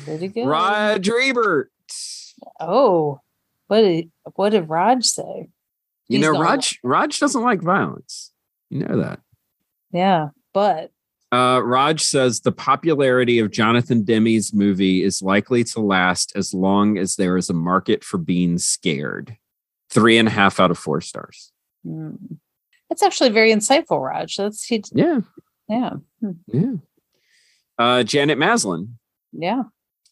Pretty 0.05 0.27
good. 0.27 0.45
Roger 0.47 1.19
Ebert. 1.19 1.71
Oh, 2.59 3.21
what 3.67 3.81
did 3.81 4.11
what 4.35 4.49
did 4.49 4.67
Raj 4.69 5.05
say? 5.05 5.49
You 6.09 6.17
He's 6.17 6.21
know, 6.21 6.37
Raj 6.39 6.79
Raj 6.83 7.17
doesn't 7.19 7.41
like 7.41 7.61
violence. 7.61 8.31
You 8.69 8.85
know 8.85 8.97
that. 9.01 9.21
Yeah, 9.91 10.29
but 10.53 10.91
Uh, 11.33 11.59
Raj 11.63 11.99
says 11.99 12.41
the 12.41 12.51
popularity 12.51 13.39
of 13.39 13.49
Jonathan 13.49 14.03
Demme's 14.03 14.53
movie 14.53 15.01
is 15.01 15.23
likely 15.23 15.63
to 15.63 15.79
last 15.79 16.31
as 16.35 16.53
long 16.53 16.99
as 16.99 17.15
there 17.15 17.37
is 17.37 17.49
a 17.49 17.55
market 17.55 18.03
for 18.03 18.19
being 18.19 18.59
scared. 18.59 19.35
Three 19.89 20.19
and 20.19 20.27
a 20.27 20.31
half 20.31 20.59
out 20.59 20.69
of 20.69 20.77
four 20.77 21.01
stars. 21.01 21.51
mm, 21.83 22.17
it's 22.91 23.01
actually 23.01 23.31
very 23.31 23.51
insightful, 23.51 23.99
Raj. 23.99 24.35
That's 24.35 24.63
he. 24.63 24.83
Yeah, 24.93 25.21
Yeah, 25.67 25.93
hmm, 26.19 26.31
yeah. 26.47 26.73
Uh, 27.79 28.03
Janet 28.03 28.37
Maslin 28.37 28.99
yeah. 29.31 29.63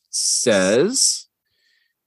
says 0.10 1.28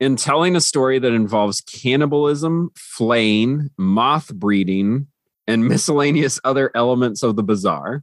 in 0.00 0.16
telling 0.16 0.56
a 0.56 0.60
story 0.60 0.98
that 0.98 1.12
involves 1.12 1.60
cannibalism, 1.60 2.70
flaying, 2.74 3.70
moth 3.78 4.34
breeding, 4.34 5.06
and 5.46 5.68
miscellaneous 5.68 6.40
other 6.42 6.72
elements 6.74 7.22
of 7.22 7.36
the 7.36 7.44
bizarre, 7.44 8.02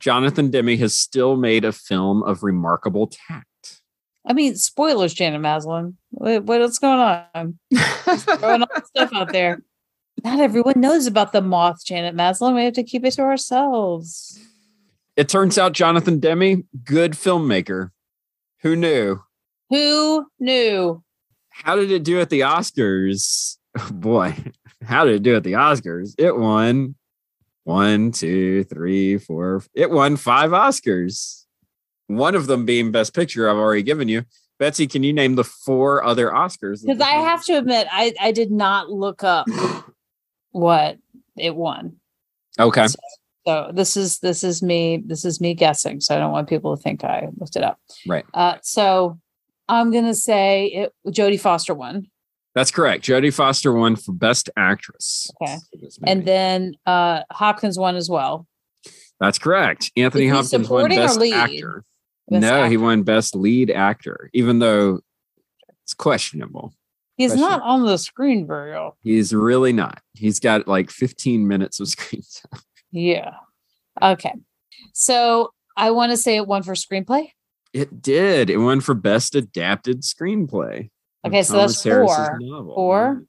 Jonathan 0.00 0.50
Demme 0.50 0.76
has 0.78 0.98
still 0.98 1.36
made 1.36 1.64
a 1.64 1.72
film 1.72 2.22
of 2.22 2.42
remarkable 2.42 3.06
tact. 3.06 3.80
I 4.26 4.32
mean, 4.32 4.56
spoilers, 4.56 5.14
Janet 5.14 5.40
Maslin. 5.40 5.94
What, 6.10 6.44
what's 6.44 6.78
going 6.78 6.98
on? 6.98 7.58
Throwing 7.74 8.62
all 8.62 8.84
stuff 8.84 9.10
out 9.14 9.32
there. 9.32 9.62
Not 10.24 10.40
everyone 10.40 10.80
knows 10.80 11.06
about 11.06 11.32
the 11.32 11.42
moth, 11.42 11.84
Janet 11.84 12.14
Maslin. 12.14 12.54
We 12.54 12.64
have 12.64 12.74
to 12.74 12.82
keep 12.82 13.04
it 13.04 13.12
to 13.12 13.22
ourselves. 13.22 14.40
It 15.16 15.28
turns 15.28 15.56
out 15.56 15.72
Jonathan 15.72 16.18
Demme, 16.18 16.64
good 16.84 17.12
filmmaker. 17.12 17.90
Who 18.62 18.76
knew? 18.76 19.20
Who 19.70 20.26
knew? 20.38 21.02
How 21.50 21.76
did 21.76 21.90
it 21.90 22.02
do 22.02 22.20
at 22.20 22.30
the 22.30 22.40
Oscars? 22.40 23.56
Oh 23.78 23.90
boy, 23.92 24.36
how 24.84 25.04
did 25.04 25.14
it 25.16 25.22
do 25.22 25.36
at 25.36 25.44
the 25.44 25.52
Oscars? 25.52 26.14
It 26.18 26.36
won 26.36 26.96
one, 27.66 28.12
two, 28.12 28.62
three, 28.64 29.18
four. 29.18 29.60
It 29.74 29.90
won 29.90 30.16
five 30.16 30.50
Oscars. 30.50 31.44
One 32.06 32.36
of 32.36 32.46
them 32.46 32.64
being 32.64 32.92
Best 32.92 33.12
Picture. 33.12 33.50
I've 33.50 33.56
already 33.56 33.82
given 33.82 34.06
you. 34.08 34.22
Betsy, 34.60 34.86
can 34.86 35.02
you 35.02 35.12
name 35.12 35.34
the 35.34 35.42
four 35.42 36.04
other 36.04 36.30
Oscars? 36.30 36.82
Because 36.86 37.00
I 37.00 37.10
have 37.10 37.44
to 37.46 37.58
admit, 37.58 37.88
I 37.90 38.14
I 38.20 38.30
did 38.30 38.52
not 38.52 38.88
look 38.90 39.24
up 39.24 39.48
what 40.52 40.98
it 41.36 41.56
won. 41.56 41.96
Okay. 42.58 42.86
So 43.44 43.72
this 43.74 43.96
is 43.96 44.20
this 44.20 44.44
is 44.44 44.62
me 44.62 45.02
this 45.04 45.24
is 45.24 45.40
me 45.40 45.52
guessing. 45.52 46.00
So 46.00 46.14
I 46.14 46.20
don't 46.20 46.32
want 46.32 46.48
people 46.48 46.76
to 46.76 46.80
think 46.80 47.02
I 47.02 47.28
looked 47.36 47.56
it 47.56 47.64
up. 47.64 47.80
Right. 48.06 48.24
Uh, 48.32 48.58
so 48.62 49.18
I'm 49.68 49.90
gonna 49.90 50.14
say 50.14 50.66
it. 50.66 50.92
Jodie 51.08 51.40
Foster 51.40 51.74
won. 51.74 52.06
That's 52.56 52.70
correct. 52.70 53.04
Jodie 53.04 53.34
Foster 53.34 53.70
won 53.70 53.96
for 53.96 54.12
Best 54.12 54.48
Actress. 54.56 55.30
Okay, 55.42 55.58
and 56.06 56.24
then 56.24 56.74
uh, 56.86 57.20
Hopkins 57.30 57.78
won 57.78 57.96
as 57.96 58.08
well. 58.08 58.46
That's 59.20 59.38
correct. 59.38 59.92
Anthony 59.94 60.26
Hopkins 60.28 60.66
won 60.66 60.88
Best 60.88 61.20
lead? 61.20 61.34
Actor. 61.34 61.84
Best 62.30 62.40
no, 62.40 62.66
he 62.66 62.78
won 62.78 63.02
Best 63.02 63.36
Lead 63.36 63.70
Actor, 63.70 64.30
even 64.32 64.58
though 64.58 65.00
it's 65.84 65.92
questionable. 65.92 66.72
He's 67.18 67.34
not 67.34 67.60
on 67.60 67.84
the 67.84 67.98
screen 67.98 68.46
very 68.46 68.74
often. 68.74 68.98
He's 69.02 69.34
really 69.34 69.74
not. 69.74 70.00
He's 70.14 70.40
got 70.40 70.66
like 70.66 70.90
15 70.90 71.46
minutes 71.46 71.78
of 71.78 71.88
screen 71.90 72.22
time. 72.22 72.62
Yeah. 72.90 73.34
Okay. 74.00 74.32
So 74.94 75.50
I 75.76 75.90
want 75.90 76.12
to 76.12 76.16
say 76.16 76.36
it 76.36 76.46
won 76.46 76.62
for 76.62 76.72
screenplay. 76.72 77.32
It 77.74 78.00
did. 78.00 78.48
It 78.48 78.56
won 78.56 78.80
for 78.80 78.94
Best 78.94 79.34
Adapted 79.34 80.00
Screenplay. 80.00 80.88
Okay, 81.26 81.42
so 81.42 81.54
Thomas 81.54 81.72
that's 81.74 81.84
Harris's 81.84 82.16
four. 82.16 82.38
novel. 82.40 82.74
Four, 82.74 83.22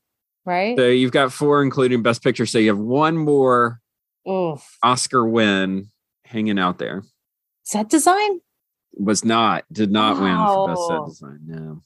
right? 0.46 0.78
So 0.78 0.88
you've 0.88 1.12
got 1.12 1.32
four, 1.34 1.62
including 1.64 2.02
Best 2.02 2.24
Picture. 2.24 2.46
So 2.46 2.60
you 2.60 2.70
have 2.70 2.78
one 2.80 3.18
more 3.18 3.82
Oof. 4.30 4.78
Oscar 4.84 5.28
win 5.28 5.90
hanging 6.26 6.60
out 6.60 6.78
there. 6.78 7.04
Set 7.64 7.90
design. 7.90 8.40
Was 8.94 9.24
not, 9.24 9.66
did 9.72 9.92
not 9.92 10.20
win 10.20 10.36
for 10.38 10.68
Best 10.70 10.88
Set 10.88 11.06
Design. 11.06 11.40
No. 11.46 11.82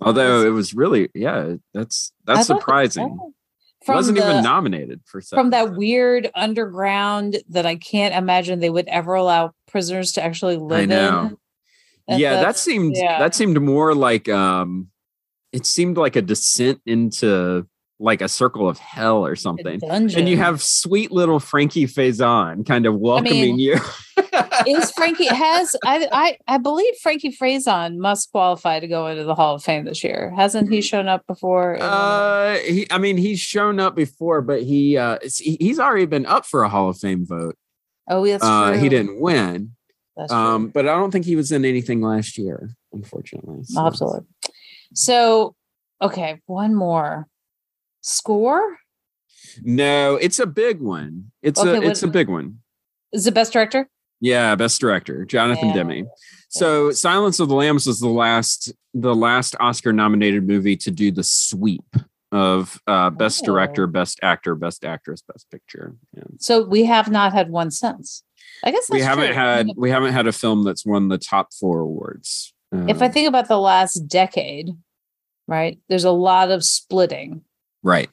Although 0.00 0.46
it 0.46 0.50
was 0.50 0.74
really, 0.74 1.08
yeah, 1.14 1.54
that's 1.74 2.12
that's 2.24 2.46
surprising. 2.46 3.18
oh. 3.20 3.34
Wasn't 3.88 4.16
the- 4.16 4.30
even 4.30 4.44
nominated 4.44 5.00
for 5.06 5.20
set 5.20 5.36
from 5.36 5.50
that 5.50 5.74
weird 5.74 6.30
underground 6.36 7.38
that 7.48 7.66
I 7.66 7.74
can't 7.74 8.14
imagine 8.14 8.60
they 8.60 8.70
would 8.70 8.86
ever 8.86 9.14
allow 9.14 9.54
prisoners 9.66 10.12
to 10.12 10.22
actually 10.22 10.56
live 10.56 10.82
I 10.82 10.84
know. 10.84 11.20
in. 11.20 11.36
That- 12.06 12.18
yeah, 12.20 12.34
that 12.42 12.56
seemed 12.56 12.94
yeah. 12.96 13.18
that 13.18 13.34
seemed 13.34 13.60
more 13.60 13.92
like 13.92 14.28
um 14.28 14.88
it 15.52 15.66
seemed 15.66 15.96
like 15.96 16.16
a 16.16 16.22
descent 16.22 16.80
into 16.86 17.66
like 18.02 18.20
a 18.20 18.28
circle 18.28 18.68
of 18.68 18.78
hell 18.78 19.24
or 19.24 19.36
something. 19.36 19.80
And 19.88 20.28
you 20.28 20.36
have 20.36 20.60
sweet 20.60 21.12
little 21.12 21.38
Frankie 21.38 21.86
Faison 21.86 22.66
kind 22.66 22.84
of 22.84 22.96
welcoming 22.96 23.56
mean, 23.56 23.58
you. 23.60 23.76
is 24.66 24.90
Frankie 24.96 25.26
has 25.26 25.76
I, 25.84 26.08
I 26.10 26.38
I 26.48 26.58
believe 26.58 26.94
Frankie 27.00 27.30
Faison 27.30 27.98
must 27.98 28.32
qualify 28.32 28.80
to 28.80 28.88
go 28.88 29.06
into 29.06 29.22
the 29.22 29.36
Hall 29.36 29.54
of 29.54 29.62
Fame 29.62 29.84
this 29.84 30.02
year. 30.02 30.32
Hasn't 30.34 30.72
he 30.72 30.80
shown 30.80 31.06
up 31.06 31.24
before? 31.28 31.74
in 31.74 31.80
one 31.80 31.88
of 31.88 31.94
Uh 31.94 32.54
he 32.58 32.86
I 32.90 32.98
mean 32.98 33.16
he's 33.18 33.38
shown 33.38 33.78
up 33.78 33.94
before, 33.94 34.42
but 34.42 34.62
he 34.62 34.96
uh 34.96 35.18
he's 35.38 35.78
already 35.78 36.06
been 36.06 36.26
up 36.26 36.44
for 36.44 36.64
a 36.64 36.68
Hall 36.68 36.88
of 36.88 36.98
Fame 36.98 37.24
vote. 37.24 37.56
Oh, 38.10 38.24
yes, 38.24 38.40
uh 38.42 38.72
he 38.72 38.88
didn't 38.88 39.20
win. 39.20 39.76
That's 40.16 40.32
um 40.32 40.68
but 40.68 40.88
I 40.88 40.94
don't 40.96 41.12
think 41.12 41.24
he 41.24 41.36
was 41.36 41.52
in 41.52 41.64
anything 41.64 42.00
last 42.00 42.36
year, 42.36 42.70
unfortunately. 42.92 43.62
So- 43.62 43.86
Absolutely. 43.86 44.26
So, 44.94 45.54
okay, 46.00 46.40
one 46.46 46.74
more 46.74 47.26
score. 48.00 48.78
No, 49.62 50.16
it's 50.16 50.38
a 50.38 50.46
big 50.46 50.80
one. 50.80 51.32
It's 51.42 51.60
Okay, 51.60 51.76
a 51.76 51.80
what- 51.80 51.86
it's 51.90 52.02
a 52.02 52.08
big 52.08 52.28
one. 52.28 52.58
Is 53.12 53.26
it 53.26 53.34
best 53.34 53.52
director? 53.52 53.88
Yeah, 54.20 54.54
best 54.54 54.80
director, 54.80 55.24
Jonathan 55.24 55.68
Yeah. 55.68 55.74
Demme. 55.74 56.06
So 56.48 56.90
Silence 56.92 57.40
of 57.40 57.48
the 57.48 57.54
Lambs 57.54 57.86
was 57.86 57.98
the 58.00 58.08
last 58.08 58.72
the 58.94 59.14
last 59.14 59.56
Oscar 59.58 59.92
nominated 59.92 60.46
movie 60.46 60.76
to 60.76 60.90
do 60.90 61.10
the 61.10 61.24
sweep 61.24 61.96
of 62.30 62.80
uh 62.86 63.10
best 63.10 63.44
director, 63.44 63.84
Oh. 63.84 63.88
best 63.88 64.18
actor, 64.22 64.54
best 64.54 64.84
actress, 64.84 65.22
best 65.22 65.50
picture. 65.50 65.96
Yeah. 66.16 66.22
So 66.38 66.62
we 66.64 66.84
have 66.84 67.10
not 67.10 67.32
had 67.32 67.50
one 67.50 67.70
since. 67.70 68.22
I 68.64 68.70
guess 68.70 68.88
We 68.90 69.00
haven't 69.00 69.26
true. 69.28 69.34
had 69.34 69.66
we 69.76 69.90
haven't 69.90 70.12
had 70.12 70.26
a 70.26 70.32
film 70.32 70.62
that's 70.62 70.86
won 70.86 71.08
the 71.08 71.18
top 71.18 71.52
four 71.52 71.80
awards. 71.80 72.54
If 72.72 73.02
I 73.02 73.06
Um, 73.06 73.12
think 73.12 73.28
about 73.28 73.48
the 73.48 73.58
last 73.60 74.08
decade, 74.08 74.70
right? 75.46 75.78
There's 75.88 76.04
a 76.04 76.10
lot 76.10 76.50
of 76.50 76.64
splitting 76.64 77.42
right, 77.82 78.08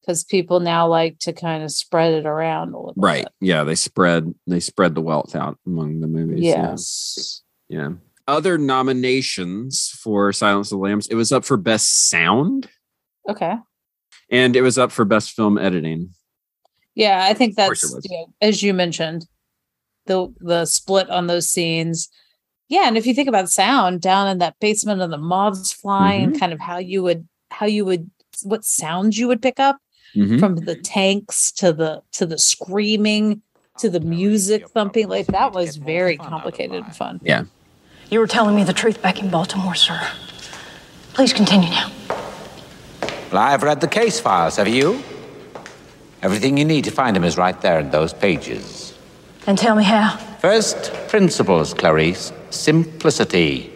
because 0.00 0.22
people 0.24 0.60
now 0.60 0.86
like 0.86 1.18
to 1.20 1.32
kind 1.32 1.62
of 1.64 1.70
spread 1.72 2.12
it 2.12 2.26
around 2.26 2.74
a 2.74 2.78
little. 2.78 2.94
right. 2.96 3.26
Yeah, 3.40 3.64
they 3.64 3.74
spread 3.74 4.34
they 4.46 4.60
spread 4.60 4.94
the 4.94 5.00
wealth 5.00 5.34
out 5.34 5.58
among 5.66 6.00
the 6.00 6.06
movies. 6.06 6.42
yeah. 6.42 6.70
Yes. 6.70 7.42
Yeah. 7.68 7.90
Other 8.26 8.56
nominations 8.58 9.90
for 10.02 10.32
Silence 10.32 10.70
of 10.72 10.78
the 10.78 10.82
Lambs, 10.84 11.06
it 11.08 11.14
was 11.14 11.30
up 11.32 11.44
for 11.44 11.56
best 11.56 12.08
sound 12.10 12.68
Okay. 13.28 13.54
and 14.30 14.56
it 14.56 14.62
was 14.62 14.76
up 14.78 14.92
for 14.92 15.04
best 15.06 15.30
film 15.32 15.56
editing. 15.58 16.10
Yeah, 16.94 17.26
I 17.28 17.34
think 17.34 17.56
that's 17.56 17.82
it 17.94 18.04
you 18.10 18.16
know, 18.18 18.26
as 18.40 18.62
you 18.62 18.74
mentioned, 18.74 19.26
the 20.06 20.32
the 20.40 20.66
split 20.66 21.08
on 21.10 21.26
those 21.28 21.48
scenes. 21.48 22.08
Yeah, 22.68 22.86
and 22.88 22.96
if 22.96 23.06
you 23.06 23.14
think 23.14 23.28
about 23.28 23.50
sound 23.50 24.00
down 24.00 24.26
in 24.28 24.38
that 24.38 24.58
basement 24.60 25.02
and 25.02 25.12
the 25.12 25.18
moths 25.18 25.72
flying, 25.72 26.20
Mm-hmm. 26.22 26.30
and 26.32 26.40
kind 26.40 26.52
of 26.52 26.60
how 26.60 26.78
you 26.78 27.02
would 27.02 27.28
how 27.50 27.66
you 27.66 27.84
would 27.84 28.10
what 28.42 28.64
sounds 28.64 29.16
you 29.18 29.28
would 29.28 29.40
pick 29.42 29.60
up 29.60 29.78
Mhm. 30.16 30.40
from 30.40 30.56
the 30.56 30.74
tanks 30.74 31.52
to 31.52 31.72
the 31.72 32.02
to 32.12 32.26
the 32.26 32.38
screaming 32.38 33.42
to 33.78 33.90
the 33.90 34.00
music 34.00 34.68
thumping, 34.70 35.08
like 35.08 35.26
that 35.26 35.52
was 35.52 35.76
very 35.76 36.16
complicated 36.16 36.84
and 36.84 36.94
fun. 36.96 37.20
Yeah. 37.24 37.44
You 38.10 38.20
were 38.20 38.26
telling 38.28 38.54
me 38.54 38.62
the 38.64 38.72
truth 38.72 39.02
back 39.02 39.20
in 39.20 39.30
Baltimore, 39.30 39.74
sir. 39.74 40.00
Please 41.14 41.32
continue 41.32 41.70
now. 41.70 41.90
Well, 43.32 43.42
I've 43.42 43.62
read 43.64 43.80
the 43.80 43.88
case 43.88 44.20
files, 44.20 44.56
have 44.56 44.68
you? 44.68 45.02
Everything 46.22 46.56
you 46.56 46.64
need 46.64 46.84
to 46.84 46.90
find 46.92 47.16
him 47.16 47.24
is 47.24 47.36
right 47.36 47.60
there 47.60 47.80
in 47.80 47.90
those 47.90 48.12
pages. 48.14 48.93
And 49.46 49.58
tell 49.58 49.76
me 49.76 49.84
how. 49.84 50.16
First, 50.40 50.92
principles, 51.08 51.74
Clarice. 51.74 52.32
Simplicity. 52.50 53.70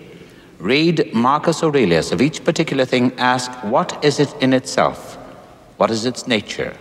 Read 0.59 1.13
Marcus 1.15 1.63
Aurelius. 1.63 2.11
Of 2.11 2.23
each 2.23 2.45
particular 2.45 2.85
thing, 2.85 3.13
ask, 3.19 3.51
what 3.65 4.03
is 4.05 4.19
it 4.19 4.35
in 4.41 4.53
itself? 4.53 5.17
What 5.77 5.91
is 5.91 6.07
its 6.07 6.27
nature? 6.27 6.75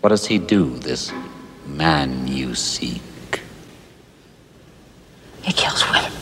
What 0.00 0.10
does 0.10 0.26
he 0.26 0.38
do, 0.38 0.78
this 0.78 1.12
man 1.66 2.26
you 2.26 2.54
seek? 2.54 3.02
He 5.42 5.52
kills 5.52 5.84
women. 5.90 6.12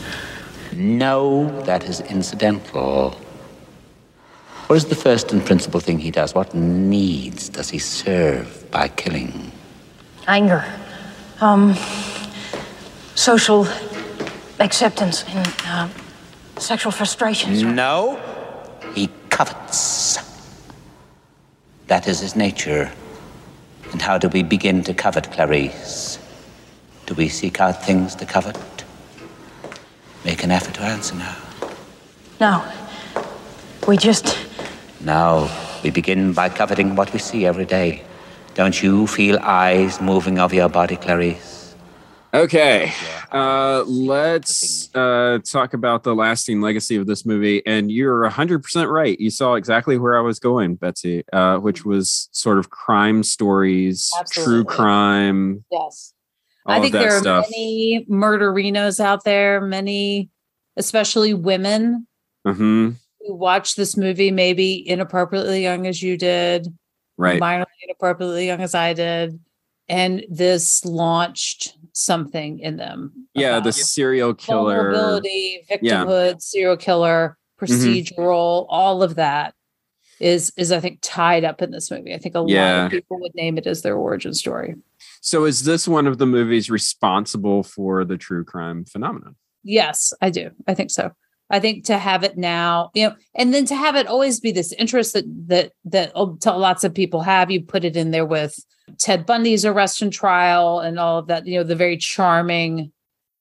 No, 0.73 1.61
that 1.63 1.83
is 1.83 1.99
incidental. 2.01 3.17
What 4.67 4.75
is 4.75 4.85
the 4.85 4.95
first 4.95 5.31
and 5.31 5.43
principal 5.43 5.79
thing 5.79 5.97
he 5.97 6.11
does? 6.11 6.35
What 6.35 6.53
needs 6.53 7.49
does 7.49 7.69
he 7.69 7.79
serve 7.79 8.69
by 8.69 8.87
killing? 8.87 9.51
Anger. 10.27 10.63
Um, 11.41 11.75
social 13.15 13.65
acceptance 14.59 15.23
and 15.23 15.47
uh, 15.65 15.89
sexual 16.57 16.91
frustrations. 16.91 17.63
No, 17.63 18.19
he 18.93 19.09
covets. 19.29 20.19
That 21.87 22.07
is 22.07 22.19
his 22.19 22.35
nature. 22.35 22.91
And 23.91 24.01
how 24.01 24.17
do 24.17 24.27
we 24.27 24.43
begin 24.43 24.83
to 24.83 24.93
covet, 24.93 25.31
Clarice? 25.31 26.19
Do 27.05 27.15
we 27.15 27.29
seek 27.29 27.59
out 27.59 27.83
things 27.83 28.15
to 28.15 28.25
covet? 28.25 28.57
Make 30.25 30.43
an 30.43 30.51
effort 30.51 30.75
to 30.75 30.81
answer 30.81 31.15
now. 31.15 31.37
No. 32.39 32.63
We 33.87 33.97
just. 33.97 34.37
Now, 35.01 35.49
we 35.83 35.89
begin 35.89 36.33
by 36.33 36.49
coveting 36.49 36.95
what 36.95 37.11
we 37.13 37.19
see 37.19 37.45
every 37.45 37.65
day. 37.65 38.03
Don't 38.59 38.83
you 38.83 39.07
feel 39.07 39.39
eyes 39.41 40.01
moving 40.01 40.37
over 40.37 40.53
your 40.53 40.67
body, 40.67 40.97
Clarice? 40.97 41.73
Okay. 42.33 42.91
Uh 43.31 43.85
let's 43.87 44.93
uh 44.93 45.39
talk 45.49 45.73
about 45.73 46.03
the 46.03 46.13
lasting 46.13 46.59
legacy 46.59 46.97
of 46.97 47.07
this 47.07 47.25
movie. 47.25 47.65
And 47.65 47.89
you're 47.89 48.27
hundred 48.27 48.61
percent 48.61 48.89
right. 48.89 49.17
You 49.17 49.29
saw 49.29 49.53
exactly 49.53 49.97
where 49.97 50.17
I 50.17 50.19
was 50.19 50.39
going, 50.39 50.75
Betsy, 50.75 51.23
uh, 51.31 51.59
which 51.59 51.85
was 51.85 52.27
sort 52.33 52.57
of 52.57 52.69
crime 52.69 53.23
stories, 53.23 54.11
true 54.29 54.65
crime. 54.65 55.63
Yes. 55.71 56.13
all 56.65 56.73
I 56.73 56.81
think 56.81 56.91
that 56.91 56.99
there 56.99 57.15
are 57.15 57.21
stuff. 57.21 57.45
many 57.49 58.05
murderinos 58.09 58.99
out 58.99 59.23
there, 59.23 59.61
many, 59.61 60.31
especially 60.75 61.33
women 61.33 62.07
hmm 62.45 62.89
who 63.21 63.35
watched 63.35 63.77
this 63.77 63.95
movie 63.95 64.31
maybe 64.31 64.85
inappropriately 64.85 65.63
young 65.63 65.87
as 65.87 66.03
you 66.03 66.17
did, 66.17 66.67
Right. 67.19 67.41
minorly 67.41 67.65
inappropriately 67.83 68.47
young 68.47 68.61
as 68.61 68.73
I 68.73 68.93
did, 68.93 69.37
and 69.89 70.25
this 70.29 70.85
launched 70.85 71.77
something 71.91 72.59
in 72.59 72.77
them. 72.77 73.27
Yeah, 73.33 73.59
the 73.59 73.73
serial 73.73 74.33
killer. 74.33 74.93
Vulnerability, 74.93 75.65
Yeah. 75.81 76.05
victimhood, 76.05 76.41
serial 76.41 76.77
killer, 76.77 77.37
Mm-hmm. 77.61 77.73
procedural, 77.75 78.65
all 78.69 79.03
of 79.03 79.15
that 79.15 79.53
is 80.21 80.53
is 80.55 80.71
I 80.71 80.79
think 80.79 80.99
tied 81.01 81.43
up 81.43 81.61
in 81.61 81.71
this 81.71 81.91
movie. 81.91 82.13
I 82.13 82.17
think 82.17 82.35
a 82.35 82.39
lot 82.39 82.85
of 82.85 82.91
people 82.91 83.19
would 83.19 83.35
name 83.35 83.57
it 83.57 83.67
as 83.67 83.81
their 83.81 83.97
origin 83.97 84.33
story. 84.33 84.75
So 85.19 85.43
is 85.43 85.63
this 85.65 85.85
one 85.85 86.07
of 86.07 86.19
the 86.19 86.25
movies 86.25 86.69
responsible 86.69 87.63
for 87.63 88.05
the 88.05 88.15
true 88.17 88.45
crime 88.45 88.85
phenomenon? 88.85 89.35
Yes, 89.63 90.13
I 90.21 90.29
do. 90.29 90.51
I 90.67 90.73
think 90.73 90.89
so. 90.89 91.11
I 91.51 91.59
think 91.59 91.85
to 91.85 91.97
have 91.97 92.23
it 92.23 92.37
now, 92.37 92.91
you 92.93 93.07
know, 93.07 93.15
and 93.35 93.53
then 93.53 93.65
to 93.65 93.75
have 93.75 93.95
it 93.95 94.07
always 94.07 94.39
be 94.39 94.51
this 94.51 94.71
interest 94.73 95.13
that 95.13 95.25
that 95.47 95.71
that 95.85 96.11
oh, 96.15 96.37
lots 96.45 96.83
of 96.83 96.93
people 96.93 97.21
have. 97.21 97.49
You 97.49 97.61
put 97.61 97.83
it 97.85 97.95
in 97.97 98.11
there 98.11 98.25
with 98.25 98.63
Ted 98.97 99.25
Bundy's 99.25 99.65
arrest 99.65 100.01
and 100.01 100.13
trial 100.13 100.79
and 100.79 100.99
all 100.99 101.17
of 101.17 101.27
that. 101.27 101.47
You 101.47 101.57
know, 101.59 101.63
the 101.63 101.75
very 101.75 101.97
charming 101.97 102.91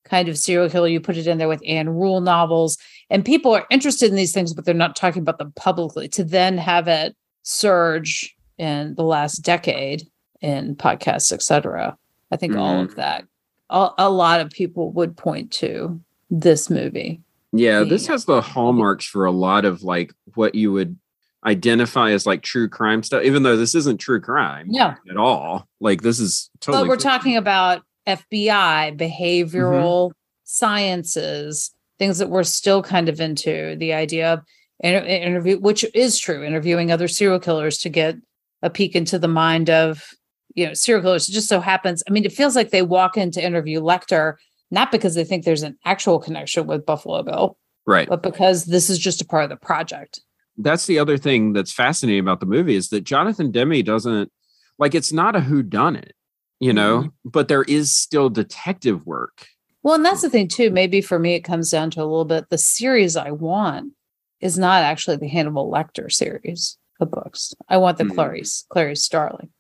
kind 0.05 0.29
of 0.29 0.39
serial 0.39 0.71
killer. 0.71 0.89
You 0.89 1.01
put 1.01 1.19
it 1.19 1.27
in 1.27 1.39
there 1.39 1.49
with 1.49 1.63
Ann 1.67 1.91
Rule 1.91 2.21
novels, 2.23 2.79
and 3.11 3.25
people 3.25 3.55
are 3.55 3.67
interested 3.71 4.09
in 4.09 4.17
these 4.17 4.33
things, 4.33 4.55
but 4.55 4.65
they're 4.65 4.75
not 4.75 4.97
talking 4.97 5.21
about 5.23 5.39
them 5.39 5.53
publicly. 5.57 6.09
To 6.09 6.25
then 6.25 6.57
have 6.57 6.89
it 6.89 7.15
surge 7.43 8.35
in 8.57 8.95
the 8.95 9.05
last 9.05 9.39
decade 9.39 10.03
in 10.41 10.77
podcasts, 10.77 11.31
etc. 11.33 11.97
I 12.31 12.37
think 12.37 12.57
all 12.57 12.75
Mm-hmm. 12.75 12.91
of 12.91 12.95
that, 12.97 13.25
a, 13.71 13.91
a 13.99 14.11
lot 14.11 14.41
of 14.41 14.51
people 14.51 14.93
would 14.93 15.17
point 15.17 15.51
to 15.53 16.01
this 16.31 16.71
movie. 16.71 17.21
Yeah, 17.53 17.85
this 17.85 18.07
has 18.09 18.25
the 18.27 18.41
hallmarks 18.43 19.07
for 19.07 19.25
a 19.25 19.31
lot 19.33 19.65
of 19.65 19.83
like 19.83 20.13
what 20.35 20.55
you 20.55 20.71
would 20.73 20.99
identify 21.47 22.11
as 22.11 22.27
like 22.27 22.43
true 22.43 22.69
crime 22.69 23.03
stuff, 23.03 23.23
even 23.23 23.43
though 23.43 23.57
this 23.57 23.75
isn't 23.75 23.99
true 23.99 24.21
crime 24.21 24.67
Yeah. 24.71 24.97
at 25.11 25.17
all. 25.17 25.67
Like 25.81 26.03
this 26.03 26.19
is 26.21 26.51
totally 26.61 26.83
but 26.85 26.89
we're 26.89 26.95
fiction. 26.97 27.11
talking 27.11 27.37
about 27.37 27.83
FBI, 28.07 28.97
Mm-hmm. 28.97 28.97
behavioral 28.97 30.11
sciences, 30.45 31.71
things 31.99 32.19
that 32.19 32.31
we're 32.31 32.43
still 32.43 32.83
kind 32.83 33.09
of 33.09 33.21
into. 33.21 33.77
The 33.79 33.93
idea 33.93 34.33
of 34.35 34.41
inter- 34.81 35.05
interview, 35.07 35.59
which 35.59 35.85
is 35.95 36.19
true, 36.19 36.43
interviewing 36.45 36.91
other 36.91 37.09
serial 37.09 37.41
killers 37.41 37.79
to 37.79 37.89
get 37.89 38.17
a 38.63 38.71
peek 38.71 38.95
into 38.97 39.19
the 39.19 39.29
mind 39.29 39.71
of 39.71 40.03
you 40.55 40.67
know 40.67 40.75
serial 40.75 41.03
killers. 41.03 41.29
It 41.29 41.33
just 41.33 41.49
so 41.49 41.61
happens. 41.61 42.03
I 42.09 42.13
mean, 42.13 42.25
it 42.25 42.33
feels 42.33 42.57
like 42.57 42.71
they 42.71 42.83
walk 42.83 43.17
in 43.17 43.31
to 43.33 43.45
interview 43.45 43.81
Lecter 43.81 44.35
not 44.71 44.91
because 44.93 45.15
they 45.15 45.25
think 45.25 45.45
there's 45.45 45.63
an 45.63 45.77
actual 45.85 46.19
connection 46.19 46.67
with 46.67 46.85
Buffalo 46.87 47.23
Bill, 47.23 47.59
right. 47.87 48.09
but 48.09 48.23
because 48.23 48.65
this 48.67 48.91
is 48.91 48.99
just 48.99 49.21
a 49.21 49.25
part 49.27 49.45
of 49.45 49.51
the 49.51 49.57
project. 49.57 50.21
That's 50.57 50.87
the 50.87 50.99
other 50.99 51.17
thing 51.17 51.53
that's 51.53 51.73
fascinating 51.73 52.21
about 52.21 52.41
the 52.41 52.47
movie 52.47 52.75
is 52.75 52.89
that 52.91 53.03
Jonathan 53.05 53.51
Demme 53.53 53.83
doesn't 53.83 54.31
like 54.79 54.95
it's 54.95 55.13
not 55.13 55.37
a 55.37 55.41
who 55.41 55.63
done 55.63 55.97
it, 55.97 56.15
you 56.61 56.73
know, 56.73 56.99
Mm-hmm. 57.01 57.29
but 57.31 57.49
there 57.49 57.63
is 57.65 57.93
still 57.95 58.29
detective 58.29 59.07
work. 59.07 59.47
Well, 59.83 59.95
and 59.95 60.05
that's 60.05 60.23
the 60.23 60.31
thing 60.31 60.49
too. 60.49 60.71
Maybe 60.71 61.01
for 61.01 61.19
me, 61.19 61.35
it 61.35 61.41
comes 61.45 61.71
down 61.71 61.91
to 61.93 62.01
a 62.01 62.05
little 62.05 62.25
bit 62.25 62.51
the 62.51 62.59
series 62.59 63.17
I 63.17 63.31
want 63.31 63.93
is 64.41 64.59
not 64.59 64.83
actually 64.83 65.17
the 65.17 65.29
Hannibal 65.29 65.71
Lecter 65.71 66.11
series 66.13 66.77
of 67.01 67.11
books. 67.11 67.55
I 67.69 67.77
want 67.77 67.97
the 67.99 68.05
Mhm. 68.05 68.15
Clarice, 68.15 68.67
Clarice 68.69 69.05
Starling 69.05 69.51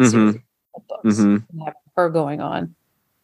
Mhm. 0.00 0.42
of 0.74 0.86
books 0.88 1.18
Mhm. 1.18 1.44
and 1.50 1.62
have 1.64 1.74
her 1.96 2.08
going 2.10 2.40
on 2.40 2.74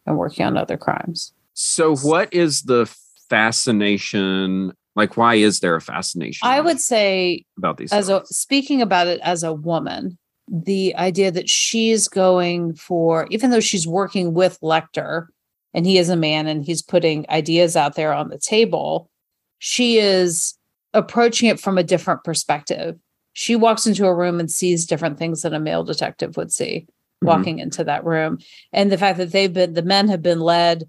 and 0.05 0.17
working 0.17 0.45
on 0.45 0.57
other 0.57 0.77
crimes. 0.77 1.33
So 1.53 1.95
what 1.97 2.33
is 2.33 2.63
the 2.63 2.91
fascination? 3.29 4.73
Like 4.95 5.17
why 5.17 5.35
is 5.35 5.59
there 5.59 5.75
a 5.75 5.81
fascination 5.81 6.47
I 6.47 6.61
would 6.61 6.79
say 6.79 7.45
about 7.57 7.77
these 7.77 7.91
as 7.91 8.09
a 8.09 8.23
speaking 8.25 8.81
about 8.81 9.07
it 9.07 9.19
as 9.23 9.43
a 9.43 9.53
woman, 9.53 10.17
the 10.47 10.95
idea 10.95 11.31
that 11.31 11.49
she's 11.49 12.07
going 12.07 12.75
for 12.75 13.27
even 13.31 13.49
though 13.49 13.59
she's 13.59 13.87
working 13.87 14.33
with 14.33 14.59
Lecter 14.61 15.27
and 15.73 15.85
he 15.85 15.97
is 15.97 16.09
a 16.09 16.15
man 16.15 16.45
and 16.45 16.63
he's 16.63 16.83
putting 16.83 17.25
ideas 17.29 17.75
out 17.75 17.95
there 17.95 18.13
on 18.13 18.29
the 18.29 18.37
table, 18.37 19.09
she 19.57 19.97
is 19.97 20.55
approaching 20.93 21.49
it 21.49 21.59
from 21.59 21.79
a 21.79 21.83
different 21.83 22.23
perspective. 22.23 22.95
She 23.33 23.55
walks 23.55 23.87
into 23.87 24.05
a 24.05 24.13
room 24.13 24.39
and 24.39 24.51
sees 24.51 24.85
different 24.85 25.17
things 25.17 25.41
that 25.41 25.55
a 25.55 25.59
male 25.59 25.83
detective 25.83 26.37
would 26.37 26.51
see 26.51 26.85
Mhm. 27.23 27.27
walking 27.27 27.59
into 27.59 27.83
that 27.83 28.05
room. 28.05 28.37
And 28.71 28.91
the 28.91 28.97
fact 28.97 29.17
that 29.17 29.31
they've 29.31 29.51
been 29.51 29.73
the 29.73 29.81
men 29.81 30.07
have 30.09 30.21
been 30.21 30.39
led 30.39 30.83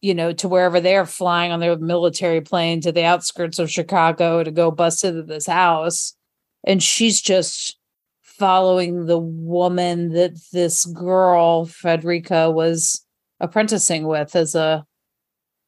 you 0.00 0.12
know, 0.14 0.34
to 0.34 0.48
wherever 0.48 0.80
they're 0.80 1.06
flying 1.06 1.50
on 1.50 1.60
their 1.60 1.78
military 1.78 2.42
plane 2.42 2.78
to 2.82 2.92
the 2.92 3.04
outskirts 3.04 3.58
of 3.58 3.70
Chicago 3.70 4.44
to 4.44 4.50
go 4.50 4.70
bust 4.70 5.02
into 5.02 5.22
this 5.22 5.46
house. 5.46 6.14
And 6.62 6.82
she's 6.82 7.22
just 7.22 7.78
following 8.20 9.06
the 9.06 9.18
woman 9.18 10.10
that 10.10 10.32
this 10.52 10.84
girl, 10.84 11.64
Frederica, 11.64 12.50
was 12.50 13.02
apprenticing 13.40 14.06
with 14.06 14.36
as 14.36 14.54
a 14.54 14.84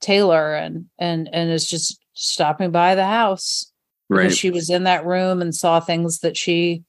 tailor 0.02 0.54
and 0.54 0.84
and 0.98 1.30
and 1.32 1.50
is 1.50 1.66
just 1.66 1.98
stopping 2.12 2.70
by 2.70 2.94
the 2.94 3.06
house. 3.06 3.72
Right. 4.10 4.30
She 4.30 4.50
was 4.50 4.68
in 4.68 4.84
that 4.84 5.06
room 5.06 5.40
and 5.40 5.54
saw 5.54 5.80
things 5.80 6.18
that 6.18 6.36
she 6.36 6.82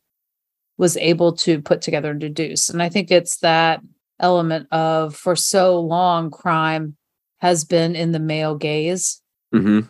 was 0.78 0.98
able 0.98 1.34
to 1.34 1.62
put 1.62 1.82
together 1.82 2.12
and 2.12 2.20
deduce. 2.20 2.70
And 2.70 2.82
I 2.82 2.90
think 2.90 3.12
it's 3.12 3.38
that 3.40 3.82
element 4.20 4.68
of 4.72 5.16
for 5.16 5.36
so 5.36 5.80
long 5.80 6.32
crime 6.32 6.96
has 7.38 7.64
been 7.64 7.96
in 7.96 8.12
the 8.12 8.20
male 8.20 8.56
gaze 8.56 9.22
hmm 9.52 9.82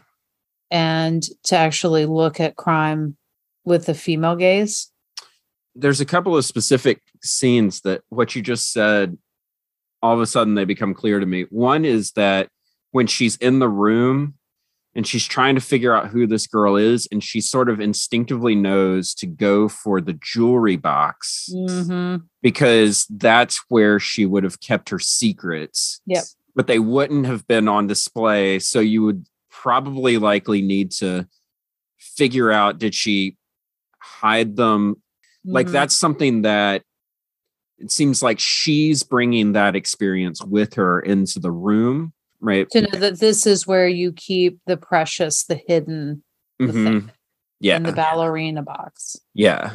and 0.70 1.24
to 1.44 1.56
actually 1.56 2.06
look 2.06 2.42
at 2.42 2.58
crime 2.58 3.16
with 3.64 3.86
the 3.86 3.94
female 3.94 4.36
gaze. 4.36 4.92
There's 5.76 6.02
a 6.02 6.06
couple 6.06 6.36
of 6.36 6.44
specific 6.44 7.02
scenes 7.24 7.82
that 7.82 8.02
what 8.10 8.36
you 8.36 8.42
just 8.42 8.74
said, 8.74 9.18
all 10.02 10.14
of 10.14 10.20
a 10.20 10.26
sudden 10.26 10.56
they 10.56 10.66
become 10.66 10.94
clear 10.94 11.20
to 11.20 11.26
me. 11.26 11.46
One 11.50 11.86
is 11.86 12.12
that 12.14 12.50
when 12.92 13.08
she's 13.08 13.38
in 13.38 13.60
the 13.60 13.70
room 13.70 14.37
and 14.98 15.06
she's 15.08 15.26
trying 15.28 15.54
to 15.56 15.62
figure 15.62 15.96
out 15.96 16.08
who 16.10 16.26
this 16.28 16.48
girl 16.48 16.76
is, 16.76 17.08
and 17.12 17.24
she 17.24 17.40
sort 17.40 17.70
of 17.70 17.80
instinctively 17.80 18.56
knows 18.56 19.14
to 19.14 19.28
go 19.28 19.70
for 19.70 20.02
the 20.02 20.18
jewelry 20.22 20.76
box 20.76 21.50
Mm-hmm. 21.54 22.26
because 22.42 23.06
that's 23.12 23.64
where 23.70 24.00
she 24.00 24.26
would 24.26 24.44
have 24.44 24.60
kept 24.60 24.90
her 24.90 24.98
secrets. 25.00 26.02
Yep. 26.08 26.24
But 26.56 26.66
they 26.68 26.80
wouldn't 26.80 27.28
have 27.28 27.48
been 27.48 27.68
on 27.68 27.86
display. 27.86 28.58
So 28.58 28.80
you 28.80 29.04
would 29.04 29.28
probably 29.52 30.18
likely 30.18 30.62
need 30.64 30.90
to 30.94 31.28
figure 32.00 32.52
out 32.52 32.80
did 32.80 32.96
she 32.96 33.38
hide 34.02 34.56
them? 34.56 34.96
Like 35.46 35.68
Mhm. 35.68 35.72
that's 35.74 35.96
something 35.96 36.42
that 36.42 36.82
it 37.78 37.92
seems 37.92 38.24
like 38.24 38.40
she's 38.40 39.04
bringing 39.04 39.52
that 39.54 39.76
experience 39.76 40.44
with 40.44 40.74
her 40.74 41.00
into 41.00 41.40
the 41.40 41.52
room, 41.52 42.14
right? 42.40 42.70
To 42.72 42.82
know 42.82 43.00
that 43.00 43.20
this 43.20 43.46
is 43.48 43.66
where 43.68 43.88
you 43.88 44.12
keep 44.14 44.60
the 44.68 44.78
precious, 44.78 45.44
the 45.46 45.60
hidden, 45.68 46.24
the 46.60 46.66
Mhm. 46.68 46.84
thing 46.84 47.12
Yeah. 47.60 47.78
in 47.78 47.84
the 47.84 47.92
ballerina 47.92 48.62
box. 48.64 49.18
Yeah. 49.34 49.74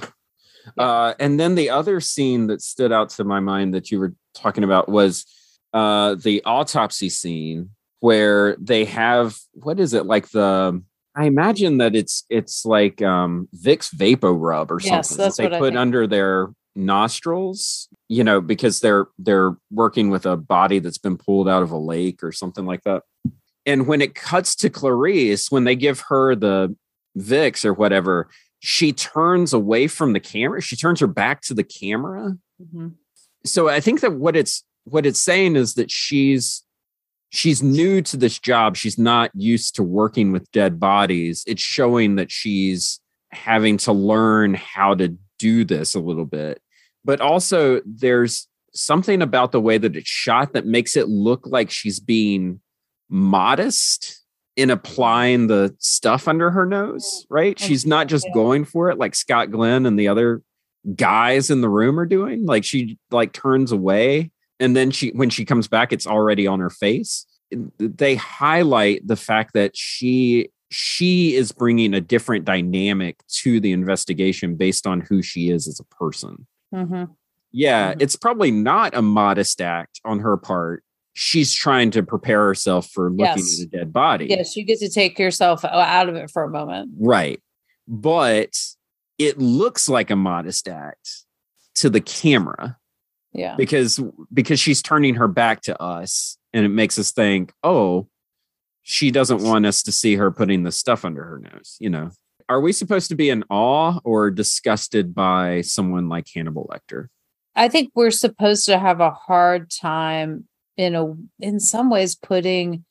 Uh, 0.78 1.14
and 1.18 1.40
then 1.40 1.56
the 1.56 1.70
other 1.70 2.00
scene 2.00 2.46
that 2.46 2.62
stood 2.62 2.92
out 2.92 3.08
to 3.10 3.24
my 3.24 3.40
mind 3.40 3.74
that 3.74 3.90
you 3.90 3.98
were 3.98 4.14
talking 4.34 4.64
about 4.64 4.88
was 4.88 5.26
uh, 5.74 6.14
the 6.16 6.42
autopsy 6.44 7.08
scene 7.08 7.70
where 8.00 8.56
they 8.60 8.84
have 8.84 9.38
what 9.54 9.80
is 9.80 9.94
it 9.94 10.04
like 10.06 10.28
the 10.30 10.82
I 11.16 11.24
imagine 11.24 11.78
that 11.78 11.94
it's 11.96 12.24
it's 12.28 12.64
like 12.66 13.00
um 13.02 13.48
Vicks 13.56 13.88
Vapo 13.94 14.36
Rub 14.38 14.70
or 14.70 14.80
something 14.80 14.96
Yes, 14.98 15.16
that's 15.16 15.36
that 15.38 15.50
they 15.50 15.58
put 15.58 15.74
under 15.76 16.06
their 16.06 16.48
nostrils, 16.74 17.88
you 18.08 18.24
know, 18.24 18.40
because 18.40 18.80
they're 18.80 19.06
they're 19.18 19.56
working 19.70 20.10
with 20.10 20.26
a 20.26 20.36
body 20.36 20.78
that's 20.78 20.98
been 20.98 21.16
pulled 21.16 21.48
out 21.48 21.62
of 21.62 21.70
a 21.70 21.78
lake 21.78 22.22
or 22.22 22.32
something 22.32 22.66
like 22.66 22.82
that. 22.84 23.02
And 23.64 23.86
when 23.86 24.00
it 24.00 24.14
cuts 24.14 24.54
to 24.56 24.70
Clarice, 24.70 25.50
when 25.50 25.64
they 25.64 25.76
give 25.76 26.00
her 26.08 26.34
the 26.34 26.74
Vicks 27.16 27.64
or 27.64 27.72
whatever, 27.72 28.28
she 28.60 28.92
turns 28.92 29.52
away 29.52 29.86
from 29.86 30.12
the 30.12 30.20
camera. 30.20 30.60
She 30.60 30.76
turns 30.76 31.00
her 31.00 31.06
back 31.06 31.42
to 31.42 31.54
the 31.54 31.64
camera. 31.64 32.36
Mhm. 32.62 32.94
So 33.44 33.68
I 33.68 33.80
think 33.80 34.00
that 34.00 34.14
what 34.14 34.36
it's 34.36 34.64
what 34.84 35.06
it's 35.06 35.20
saying 35.20 35.56
is 35.56 35.74
that 35.74 35.90
she's 35.90 36.64
she's 37.30 37.62
new 37.62 38.02
to 38.02 38.16
this 38.16 38.38
job. 38.38 38.76
She's 38.76 38.98
not 38.98 39.30
used 39.34 39.74
to 39.76 39.82
working 39.82 40.32
with 40.32 40.50
dead 40.52 40.78
bodies. 40.78 41.44
It's 41.46 41.62
showing 41.62 42.16
that 42.16 42.30
she's 42.30 43.00
having 43.30 43.78
to 43.78 43.92
learn 43.92 44.54
how 44.54 44.94
to 44.94 45.16
do 45.38 45.64
this 45.64 45.94
a 45.94 46.00
little 46.00 46.24
bit. 46.26 46.61
But 47.04 47.20
also 47.20 47.80
there's 47.84 48.48
something 48.74 49.22
about 49.22 49.52
the 49.52 49.60
way 49.60 49.78
that 49.78 49.96
it's 49.96 50.08
shot 50.08 50.52
that 50.54 50.66
makes 50.66 50.96
it 50.96 51.08
look 51.08 51.46
like 51.46 51.70
she's 51.70 52.00
being 52.00 52.60
modest 53.08 54.22
in 54.56 54.70
applying 54.70 55.46
the 55.46 55.74
stuff 55.78 56.28
under 56.28 56.50
her 56.50 56.66
nose, 56.66 57.26
right? 57.30 57.58
She's 57.58 57.86
not 57.86 58.06
just 58.06 58.26
going 58.34 58.64
for 58.64 58.90
it 58.90 58.98
like 58.98 59.14
Scott 59.14 59.50
Glenn 59.50 59.86
and 59.86 59.98
the 59.98 60.08
other 60.08 60.42
guys 60.94 61.50
in 61.50 61.60
the 61.60 61.68
room 61.68 61.98
are 61.98 62.06
doing. 62.06 62.44
Like 62.44 62.64
she 62.64 62.98
like 63.10 63.32
turns 63.32 63.72
away 63.72 64.30
and 64.60 64.76
then 64.76 64.90
she 64.90 65.10
when 65.10 65.30
she 65.30 65.44
comes 65.44 65.68
back 65.68 65.92
it's 65.92 66.06
already 66.06 66.46
on 66.46 66.60
her 66.60 66.70
face. 66.70 67.26
They 67.78 68.14
highlight 68.14 69.06
the 69.06 69.16
fact 69.16 69.54
that 69.54 69.76
she 69.76 70.50
she 70.70 71.34
is 71.34 71.52
bringing 71.52 71.92
a 71.92 72.00
different 72.00 72.46
dynamic 72.46 73.18
to 73.28 73.60
the 73.60 73.72
investigation 73.72 74.56
based 74.56 74.86
on 74.86 75.02
who 75.02 75.20
she 75.20 75.50
is 75.50 75.68
as 75.68 75.78
a 75.78 75.94
person. 75.94 76.46
Mhm. 76.72 77.14
Yeah, 77.52 77.94
it's 78.00 78.16
probably 78.16 78.50
not 78.50 78.94
a 78.96 79.02
modest 79.02 79.60
act 79.60 80.00
on 80.04 80.20
her 80.20 80.36
part. 80.36 80.82
She's 81.14 81.52
trying 81.52 81.90
to 81.90 82.02
prepare 82.02 82.46
herself 82.46 82.88
for 82.88 83.10
looking 83.10 83.44
Yes. 83.44 83.60
at 83.60 83.66
a 83.66 83.68
dead 83.68 83.92
body. 83.92 84.26
Yes, 84.30 84.56
you 84.56 84.64
get 84.64 84.78
to 84.78 84.88
take 84.88 85.18
yourself 85.18 85.62
out 85.64 86.08
of 86.08 86.14
it 86.14 86.30
for 86.30 86.42
a 86.44 86.48
moment. 86.50 86.92
Right. 86.98 87.40
But 87.86 88.56
it 89.18 89.38
looks 89.38 89.88
like 89.88 90.10
a 90.10 90.16
modest 90.16 90.68
act 90.68 91.24
to 91.74 91.90
the 91.90 92.00
camera 92.00 92.78
Yeah. 93.32 93.56
because 93.56 94.00
because 94.32 94.58
she's 94.58 94.80
turning 94.80 95.16
her 95.16 95.28
back 95.28 95.60
to 95.62 95.80
us 95.82 96.38
and 96.54 96.64
it 96.64 96.70
makes 96.70 96.98
us 96.98 97.12
think, 97.12 97.52
"Oh, 97.62 98.08
she 98.82 99.10
doesn't 99.10 99.42
want 99.42 99.66
us 99.66 99.82
to 99.84 99.92
see 99.92 100.16
her 100.16 100.30
putting 100.30 100.62
the 100.62 100.72
stuff 100.72 101.04
under 101.04 101.22
her 101.24 101.38
nose, 101.38 101.76
you 101.78 101.90
know. 101.90 102.10
Are 102.52 102.60
we 102.60 102.72
supposed 102.74 103.08
to 103.08 103.14
be 103.14 103.30
in 103.30 103.44
awe 103.48 103.98
or 104.04 104.30
disgusted 104.30 105.14
by 105.14 105.62
someone 105.62 106.10
like 106.10 106.26
Hannibal 106.34 106.70
Lecter? 106.70 107.06
I 107.56 107.70
think 107.70 107.92
we're 107.94 108.10
supposed 108.10 108.66
to 108.66 108.78
have 108.78 109.00
a 109.00 109.10
hard 109.10 109.70
time 109.70 110.46
in 110.76 110.94
a 110.94 111.14
in 111.40 111.60
some 111.60 111.88
ways 111.88 112.14
putting 112.14 112.84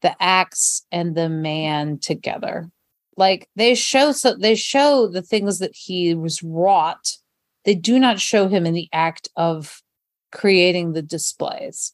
the 0.00 0.16
axe 0.18 0.86
and 0.90 1.14
the 1.14 1.28
man 1.28 1.98
together. 1.98 2.70
Like 3.18 3.50
they 3.54 3.74
show 3.74 4.12
so 4.12 4.34
they 4.34 4.54
show 4.54 5.08
the 5.08 5.20
things 5.20 5.58
that 5.58 5.74
he 5.74 6.14
was 6.14 6.42
wrought. 6.42 7.18
They 7.66 7.74
do 7.74 7.98
not 7.98 8.18
show 8.18 8.48
him 8.48 8.64
in 8.64 8.72
the 8.72 8.88
act 8.94 9.28
of 9.36 9.82
creating 10.30 10.94
the 10.94 11.02
displays. 11.02 11.92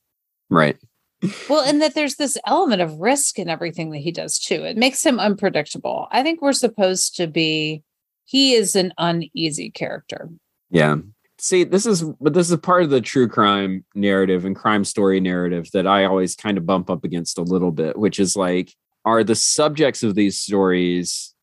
Right. 0.50 0.78
Well, 1.48 1.64
and 1.68 1.82
that 1.82 1.94
there's 1.94 2.16
this 2.16 2.38
element 2.46 2.80
of 2.80 3.00
risk 3.00 3.38
in 3.38 3.48
everything 3.48 3.90
that 3.90 3.98
he 3.98 4.12
does 4.12 4.38
too. 4.38 4.64
It 4.64 4.76
makes 4.76 5.04
him 5.04 5.18
unpredictable. 5.18 6.06
I 6.12 6.22
think 6.22 6.40
we're 6.40 6.52
supposed 6.52 7.16
to 7.16 7.26
be 7.26 7.82
he 8.24 8.54
is 8.54 8.76
an 8.76 8.92
uneasy 8.98 9.70
character. 9.70 10.28
Yeah. 10.70 10.96
See, 11.38 11.64
this 11.64 11.86
is 11.86 12.04
but 12.20 12.34
this 12.34 12.50
is 12.50 12.56
part 12.58 12.82
of 12.82 12.90
the 12.90 13.00
true 13.00 13.28
crime 13.28 13.84
narrative 13.94 14.44
and 14.44 14.54
crime 14.54 14.84
story 14.84 15.20
narrative 15.20 15.68
that 15.72 15.86
I 15.86 16.04
always 16.04 16.36
kind 16.36 16.58
of 16.58 16.66
bump 16.66 16.90
up 16.90 17.04
against 17.04 17.38
a 17.38 17.42
little 17.42 17.72
bit, 17.72 17.98
which 17.98 18.20
is 18.20 18.36
like, 18.36 18.74
are 19.04 19.24
the 19.24 19.34
subjects 19.34 20.02
of 20.02 20.14
these 20.14 20.38
stories? 20.38 21.34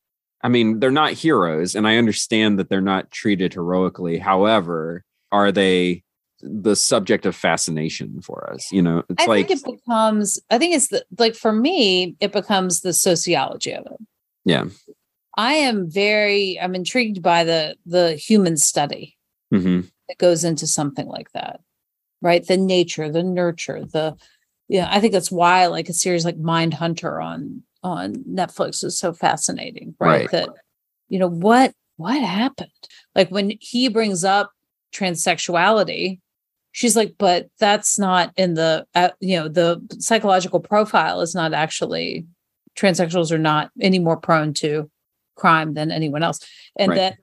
I 0.41 0.47
mean, 0.47 0.79
they're 0.79 0.91
not 0.91 1.13
heroes, 1.13 1.75
and 1.75 1.87
I 1.87 1.97
understand 1.97 2.59
that 2.59 2.69
they're 2.69 2.81
not 2.81 3.09
treated 3.09 3.53
heroically. 3.53 4.19
However, 4.19 5.03
are 5.31 5.51
they 5.51 6.03
the 6.41 6.75
subject 6.75 7.25
of 7.25 7.35
fascination 7.35 8.21
for 8.21 8.49
us? 8.53 8.71
You 8.71 8.81
know, 8.81 9.03
it's 9.09 9.23
I 9.23 9.27
like 9.27 9.47
think 9.47 9.59
it 9.59 9.65
becomes, 9.65 10.39
I 10.49 10.57
think 10.57 10.75
it's 10.75 10.87
the, 10.89 11.05
like 11.17 11.35
for 11.35 11.51
me, 11.53 12.15
it 12.19 12.31
becomes 12.31 12.81
the 12.81 12.93
sociology 12.93 13.73
of 13.73 13.85
it. 13.85 13.97
yeah. 14.45 14.65
I 15.37 15.53
am 15.53 15.89
very, 15.89 16.57
I'm 16.61 16.75
intrigued 16.75 17.21
by 17.21 17.43
the 17.43 17.75
the 17.85 18.13
human 18.15 18.57
study 18.57 19.17
hmm 19.51 19.81
that 20.07 20.17
goes 20.17 20.43
into 20.43 20.65
something 20.67 21.07
like 21.07 21.31
that 21.33 21.59
right 22.21 22.45
the 22.47 22.57
nature 22.57 23.11
the 23.11 23.21
nurture 23.23 23.85
the 23.85 24.15
yeah 24.67 24.87
i 24.91 24.99
think 24.99 25.13
that's 25.13 25.31
why 25.31 25.65
like 25.67 25.89
a 25.89 25.93
series 25.93 26.25
like 26.25 26.37
Mindhunter 26.37 27.23
on 27.23 27.61
on 27.83 28.15
netflix 28.29 28.83
is 28.83 28.97
so 28.97 29.13
fascinating 29.13 29.95
right, 29.99 30.21
Right. 30.21 30.31
that 30.31 30.49
you 31.09 31.19
know 31.19 31.27
what 31.29 31.73
what 31.97 32.19
happened 32.21 32.69
like 33.15 33.29
when 33.29 33.53
he 33.59 33.87
brings 33.89 34.23
up 34.23 34.51
transsexuality 34.93 36.19
she's 36.75 36.95
like 36.97 37.15
but 37.17 37.47
that's 37.57 37.97
not 37.97 38.33
in 38.35 38.53
the 38.55 38.85
uh, 38.95 39.09
you 39.21 39.37
know 39.37 39.47
the 39.47 39.81
psychological 39.97 40.59
profile 40.59 41.21
is 41.21 41.33
not 41.33 41.53
actually 41.53 42.25
transsexuals 42.77 43.31
are 43.31 43.37
not 43.37 43.71
any 43.81 43.97
more 43.97 44.17
prone 44.17 44.53
to 44.53 44.91
crime 45.35 45.73
than 45.73 45.89
anyone 45.89 46.21
else. 46.21 46.39
And 46.77 46.89
Right, 46.91 46.97
that 46.97 47.17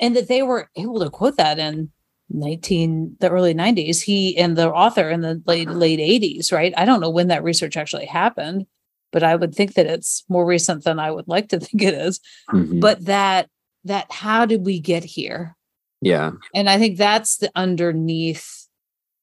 and 0.00 0.16
that 0.16 0.26
they 0.28 0.42
were 0.42 0.68
able 0.76 0.98
to 1.00 1.08
quote 1.08 1.36
that 1.36 1.58
in 1.60 1.90
19 2.30 3.16
the 3.20 3.30
early 3.30 3.54
90s 3.54 4.02
he 4.02 4.36
and 4.36 4.56
the 4.56 4.68
author 4.72 5.08
in 5.08 5.20
the 5.20 5.40
late 5.46 5.70
late 5.70 6.00
80s 6.00 6.52
right? 6.52 6.74
I 6.76 6.84
don't 6.84 7.00
know 7.00 7.08
when 7.10 7.28
that 7.28 7.44
research 7.44 7.76
actually 7.76 8.06
happened 8.06 8.66
but 9.12 9.22
i 9.22 9.36
would 9.36 9.54
think 9.54 9.74
that 9.74 9.86
it's 9.86 10.24
more 10.28 10.44
recent 10.44 10.82
than 10.82 10.98
i 10.98 11.12
would 11.12 11.28
like 11.28 11.48
to 11.50 11.60
think 11.64 11.80
it 11.82 11.94
is. 11.94 12.18
Mhm. 12.50 12.80
but 12.80 13.04
that 13.04 13.48
that 13.84 14.10
how 14.10 14.44
did 14.46 14.66
we 14.66 14.80
get 14.80 15.04
here? 15.04 15.54
Yeah. 16.02 16.32
and 16.52 16.68
i 16.68 16.76
think 16.78 16.98
that's 16.98 17.36
the 17.36 17.52
underneath 17.54 18.55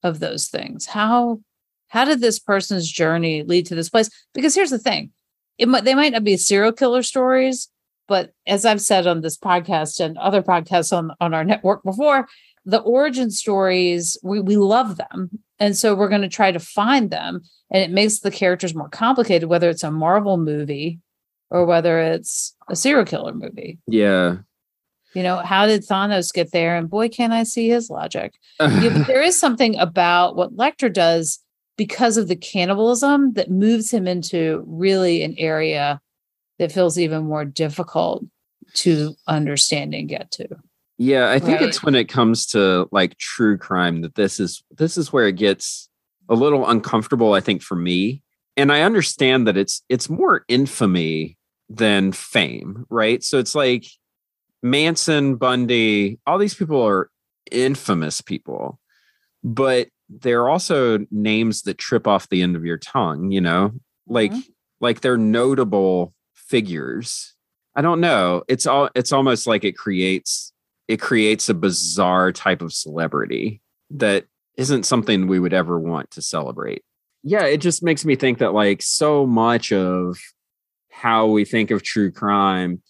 of 0.04 0.20
those 0.20 0.47
things. 0.47 0.86
How 0.86 1.39
how 1.88 2.06
did 2.06 2.22
this 2.22 2.39
person's 2.39 2.91
journey 2.91 3.43
lead 3.43 3.68
to 3.68 3.76
this 3.76 3.89
place? 3.89 4.10
Because 4.34 4.56
here's 4.56 4.72
the 4.72 4.80
thing 4.80 5.12
it 5.58 5.68
might 5.68 5.84
they 5.84 5.95
might 5.95 6.14
not 6.14 6.24
be 6.24 6.38
serial 6.38 6.72
killer 6.72 7.04
stories 7.04 7.70
but 8.08 8.32
as 8.47 8.66
i've 8.66 8.82
said 8.82 9.06
on 9.06 9.22
this 9.22 9.38
podcast 9.38 10.04
and 10.04 10.18
other 10.18 10.41
podcasts 10.41 10.91
on 10.91 11.12
on 11.22 11.34
our 11.34 11.43
network 11.43 11.84
before 11.84 12.28
the 12.66 12.80
origin 12.80 13.30
stories 13.30 14.18
we, 14.24 14.39
we 14.39 14.58
love 14.58 14.97
them. 14.97 15.30
And 15.60 15.78
so 15.78 15.95
we're 15.95 16.10
going 16.10 16.22
to 16.22 16.30
try 16.30 16.51
to 16.51 16.60
find 16.60 17.12
them 17.12 17.41
and 17.72 17.84
it 17.84 17.91
makes 17.91 18.20
the 18.20 18.32
characters 18.32 18.76
more 18.76 18.89
complicated 18.89 19.49
whether 19.49 19.70
it's 19.70 19.84
a 19.84 19.91
marvel 19.91 20.38
movie 20.38 20.99
or 21.49 21.66
whether 21.66 21.99
it's 21.99 22.56
a 22.70 22.76
serial 22.76 23.06
killer 23.06 23.34
movie. 23.34 23.80
Yeah. 23.88 24.38
You 25.14 25.24
know 25.24 25.38
how 25.38 25.66
did 25.66 25.82
thanos 25.82 26.34
get 26.34 26.51
there 26.51 26.76
and 26.76 26.89
boy 26.89 27.07
can 27.07 27.32
i 27.32 27.43
see 27.43 27.70
his 27.70 27.89
logic 27.89 28.34
yeah, 28.59 29.03
there 29.07 29.22
is 29.22 29.39
something 29.39 29.78
about 29.78 30.36
what 30.36 30.55
Lecter 30.55 30.91
does 30.91 31.39
because 31.78 32.18
of 32.18 32.28
the 32.28 32.36
cannibalism 32.36 33.34
that 33.34 33.49
moves 33.49 33.91
him 33.91 34.07
into 34.07 34.64
really 34.68 35.24
an 35.24 35.36
area 35.38 35.99
that 36.59 36.72
feels 36.72 36.99
even 36.99 37.26
more 37.26 37.45
difficult 37.45 38.24
to 38.76 39.16
understand 39.28 39.93
and 39.93 40.07
get 40.07 40.32
to. 40.32 40.47
Yeah, 40.97 41.32
I 41.32 41.39
think 41.39 41.59
Right. 41.59 41.70
it's 41.70 41.84
when 41.84 41.95
it 41.95 42.07
comes 42.07 42.45
to 42.47 42.88
like 42.91 43.18
true 43.18 43.57
crime 43.57 44.01
that 44.01 44.16
this 44.16 44.39
is 44.39 44.64
this 44.78 44.97
is 44.97 45.11
where 45.11 45.28
it 45.28 45.36
gets 45.36 45.89
a 46.30 46.36
little 46.36 46.68
uncomfortable 46.68 47.34
I 47.34 47.39
think 47.39 47.61
for 47.61 47.76
me. 47.76 48.22
And 48.55 48.72
I 48.72 48.82
understand 48.82 49.47
that 49.47 49.57
it's 49.57 49.82
it's 49.89 50.09
more 50.09 50.45
infamy 50.47 51.38
than 51.70 52.11
fame, 52.11 52.86
right? 52.89 53.24
So 53.24 53.39
it's 53.39 53.55
like 53.55 53.86
Manson, 54.64 55.36
Bundy, 55.36 56.20
all 56.26 56.39
these 56.39 56.55
people 56.55 56.82
are 56.82 57.11
infamous 57.51 58.22
people. 58.22 58.80
But 59.43 59.89
they're 60.09 60.49
also 60.49 61.05
names 61.11 61.64
that 61.64 61.78
trip 61.78 62.07
off 62.07 62.30
the 62.30 62.41
end 62.41 62.55
of 62.55 62.66
your 62.66 62.78
tongue, 62.78 63.32
you 63.32 63.41
know? 63.41 63.72
Like 64.07 64.32
mm-hmm. 64.32 64.39
like 64.80 65.01
they're 65.01 65.18
notable 65.18 66.14
figures. 66.34 67.36
I 67.76 67.82
don't 67.82 67.99
know. 67.99 68.43
It's 68.47 68.66
all 68.66 68.89
it's 68.95 69.11
almost 69.11 69.47
like 69.47 69.64
it 69.64 69.78
creates 69.78 70.53
it 70.88 70.97
creates 70.97 71.49
a 71.49 71.53
bizarre 71.53 72.32
type 72.32 72.61
of 72.61 72.74
celebrity 72.74 73.61
that 73.89 74.26
isn't 74.57 74.84
something 74.84 75.28
we 75.28 75.39
would 75.39 75.53
ever 75.53 75.80
want 75.80 76.11
to 76.11 76.22
celebrate. 76.22 76.84
Yeah, 77.24 77.45
it 77.45 77.57
just 77.57 77.84
makes 77.84 78.05
me 78.05 78.16
think 78.16 78.39
that 78.39 78.53
like 78.53 78.82
so 78.82 79.26
much 79.26 79.72
of 79.72 80.18
how 80.91 81.28
we 81.28 81.45
think 81.45 81.72
of 81.72 81.82
true 81.82 82.11
crime 82.11 82.82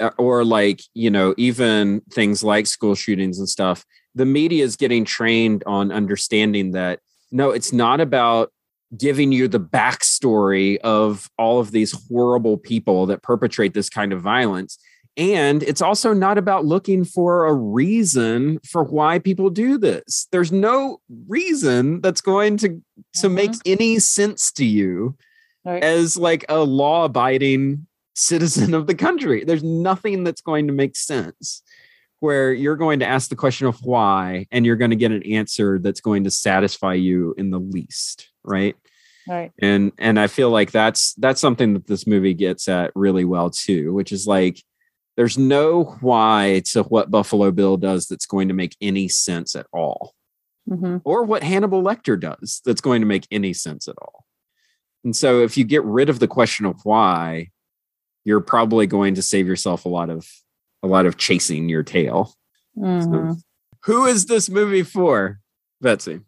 Uh, 0.00 0.10
or 0.18 0.44
like, 0.44 0.80
you 0.94 1.10
know, 1.10 1.34
even 1.36 2.00
things 2.10 2.42
like 2.42 2.66
school 2.66 2.94
shootings 2.94 3.38
and 3.38 3.48
stuff, 3.48 3.84
the 4.14 4.24
media 4.24 4.64
is 4.64 4.76
getting 4.76 5.04
trained 5.04 5.62
on 5.66 5.92
understanding 5.92 6.72
that 6.72 7.00
no, 7.30 7.50
it's 7.50 7.72
not 7.72 8.00
about 8.00 8.50
giving 8.96 9.32
you 9.32 9.48
the 9.48 9.60
backstory 9.60 10.78
of 10.78 11.28
all 11.38 11.60
of 11.60 11.70
these 11.72 11.92
horrible 12.08 12.56
people 12.56 13.06
that 13.06 13.22
perpetrate 13.22 13.74
this 13.74 13.90
kind 13.90 14.12
of 14.12 14.22
violence. 14.22 14.78
And 15.18 15.64
it's 15.64 15.82
also 15.82 16.12
not 16.12 16.38
about 16.38 16.64
looking 16.64 17.04
for 17.04 17.46
a 17.46 17.52
reason 17.52 18.60
for 18.64 18.84
why 18.84 19.18
people 19.18 19.50
do 19.50 19.76
this. 19.76 20.28
There's 20.30 20.52
no 20.52 21.00
reason 21.26 22.00
that's 22.00 22.20
going 22.20 22.56
to 22.58 22.80
to 23.16 23.28
make 23.28 23.50
mm-hmm. 23.50 23.72
any 23.72 23.98
sense 23.98 24.52
to 24.52 24.64
you 24.64 25.16
as 25.66 26.16
like 26.16 26.46
a 26.48 26.60
law-abiding 26.60 27.87
citizen 28.18 28.74
of 28.74 28.86
the 28.86 28.94
country. 28.94 29.44
There's 29.44 29.64
nothing 29.64 30.24
that's 30.24 30.40
going 30.40 30.66
to 30.66 30.72
make 30.72 30.96
sense 30.96 31.62
where 32.20 32.52
you're 32.52 32.76
going 32.76 32.98
to 32.98 33.06
ask 33.06 33.30
the 33.30 33.36
question 33.36 33.66
of 33.68 33.78
why 33.84 34.46
and 34.50 34.66
you're 34.66 34.76
going 34.76 34.90
to 34.90 34.96
get 34.96 35.12
an 35.12 35.22
answer 35.22 35.78
that's 35.78 36.00
going 36.00 36.24
to 36.24 36.30
satisfy 36.30 36.94
you 36.94 37.34
in 37.38 37.50
the 37.50 37.60
least, 37.60 38.28
right? 38.44 38.74
Right. 39.28 39.52
and 39.60 39.92
and 39.98 40.18
i 40.18 40.26
feel 40.26 40.48
like 40.48 40.70
that's 40.70 41.12
that's 41.16 41.38
something 41.38 41.74
that 41.74 41.86
this 41.86 42.06
movie 42.06 42.32
gets 42.32 42.66
at 42.66 42.92
really 42.94 43.26
well 43.26 43.50
too 43.50 43.92
which 43.92 44.10
is 44.10 44.26
like 44.26 44.62
there's 45.18 45.36
no 45.36 45.84
why 46.00 46.62
to 46.72 46.82
what 46.84 47.10
buffalo 47.10 47.50
bill 47.50 47.76
does 47.76 48.06
that's 48.06 48.24
going 48.24 48.48
to 48.48 48.54
make 48.54 48.74
any 48.80 49.06
sense 49.06 49.54
at 49.54 49.66
all 49.70 50.14
Mhm. 50.66 51.02
or 51.04 51.24
what 51.24 51.42
hannibal 51.42 51.82
lecter 51.82 52.18
does 52.18 52.62
that's 52.64 52.80
going 52.80 53.02
to 53.02 53.06
make 53.06 53.26
any 53.30 53.52
sense 53.52 53.86
at 53.86 53.96
all 54.00 54.24
and 55.04 55.14
so 55.14 55.42
if 55.42 55.58
you 55.58 55.64
get 55.64 55.84
rid 55.84 56.08
of 56.08 56.20
the 56.20 56.28
question 56.28 56.64
of 56.64 56.80
why 56.84 57.50
you're 58.24 58.40
probably 58.40 58.86
going 58.86 59.14
to 59.14 59.22
save 59.22 59.46
yourself 59.46 59.84
a 59.84 59.88
lot 59.88 60.10
of 60.10 60.28
a 60.82 60.86
lot 60.86 61.06
of 61.06 61.16
chasing 61.16 61.68
your 61.68 61.82
tail 61.82 62.34
Mhm. 62.76 63.40
who 63.84 64.06
is 64.06 64.26
this 64.26 64.48
movie 64.48 64.82
for 64.84 65.40
betsy 65.80 66.20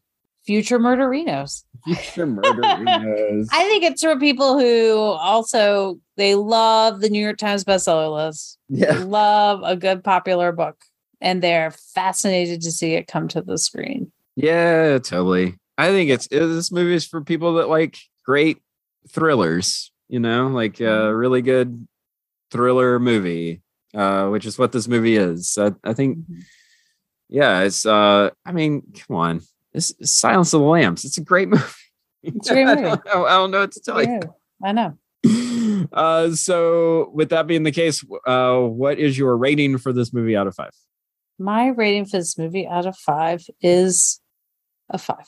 Future 0.45 0.79
murderinos. 0.81 1.65
future 1.85 2.27
murderinos 2.75 3.47
I 3.53 3.63
think 3.65 3.85
it's 3.85 4.03
for 4.03 4.19
people 4.19 4.59
who 4.59 4.97
also 4.99 6.01
they 6.17 6.35
love 6.35 7.01
the 7.01 7.09
New 7.11 7.23
York 7.23 7.39
Times 7.39 7.65
bestseller 7.65 8.13
list. 8.27 8.59
Yeah. 8.69 8.93
They 8.95 9.05
love 9.05 9.61
a 9.65 9.77
good 9.77 10.03
popular 10.05 10.53
book. 10.53 10.77
And 11.23 11.43
they're 11.43 11.71
fascinated 11.71 12.63
to 12.63 12.71
see 12.73 12.95
it 12.95 13.07
come 13.07 13.29
to 13.29 13.43
the 13.43 13.59
screen. 13.59 14.11
Yeah, 14.37 14.99
totally. 14.99 15.57
I 15.79 15.89
think 15.89 16.11
it's 16.11 16.27
it, 16.31 16.41
this 16.41 16.73
movie 16.73 16.95
is 16.95 17.07
for 17.07 17.21
people 17.23 17.55
that 17.55 17.69
like 17.69 17.99
great 18.25 18.59
thrillers, 19.09 19.90
you 20.11 20.19
know, 20.19 20.49
like 20.49 20.81
a 20.81 21.15
really 21.15 21.41
good 21.41 21.87
thriller 22.51 22.99
movie, 22.99 23.63
uh, 23.95 24.27
which 24.27 24.45
is 24.45 24.59
what 24.59 24.73
this 24.73 24.89
movie 24.89 25.17
is. 25.17 25.57
I, 25.57 25.73
I 25.85 25.95
think, 25.95 26.19
yeah, 27.29 27.61
it's. 27.61 27.87
uh 27.87 28.31
I 28.45 28.53
mean, 28.53 28.83
come 29.07 29.17
on, 29.17 29.41
this 29.73 29.95
is 30.01 30.11
Silence 30.11 30.53
of 30.53 30.61
the 30.61 30.67
Lambs. 30.67 31.05
It's 31.05 31.17
a 31.17 31.25
great 31.25 31.49
movie. 31.55 31.65
It's 32.25 32.51
a 32.51 32.55
great 32.55 32.67
I, 32.67 32.75
don't 32.75 33.07
know, 33.07 33.25
I 33.25 33.31
don't 33.31 33.51
know 33.53 33.61
what 33.61 33.73
to 33.73 33.81
tell 33.81 34.03
you. 34.03 34.21
I 34.63 34.73
know. 34.73 34.99
Uh, 35.93 36.31
so, 36.33 37.11
with 37.15 37.31
that 37.31 37.47
being 37.47 37.63
the 37.63 37.73
case, 37.73 38.05
uh, 38.27 38.59
what 38.59 38.99
is 38.99 39.17
your 39.17 39.37
rating 39.37 39.79
for 39.79 39.93
this 39.93 40.13
movie 40.13 40.37
out 40.37 40.47
of 40.47 40.55
five? 40.55 40.73
My 41.39 41.69
rating 41.69 42.05
for 42.05 42.19
this 42.19 42.37
movie 42.37 42.67
out 42.67 42.87
of 42.87 42.97
five 42.97 43.43
is 43.63 44.21
a 44.91 44.99
five. 44.99 45.27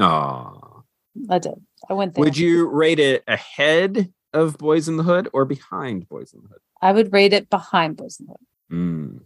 Oh, 0.00 0.82
I 1.30 1.38
did. 1.38 1.54
I 1.88 1.94
went 1.94 2.14
there. 2.14 2.24
would 2.24 2.36
you 2.36 2.68
rate 2.68 2.98
it 2.98 3.24
ahead 3.26 4.12
of 4.32 4.58
Boyz 4.58 4.88
n 4.88 4.96
the 4.96 5.02
Hood 5.02 5.28
or 5.32 5.44
behind 5.44 6.08
Boyz 6.08 6.34
n 6.34 6.40
the 6.42 6.48
Hood? 6.48 6.60
I 6.82 6.92
would 6.92 7.12
rate 7.12 7.32
it 7.32 7.48
behind 7.50 7.96
Boyz 7.96 8.20
n 8.20 8.26
the 8.26 8.32
Hood. 8.32 8.78
Mm. 8.78 9.20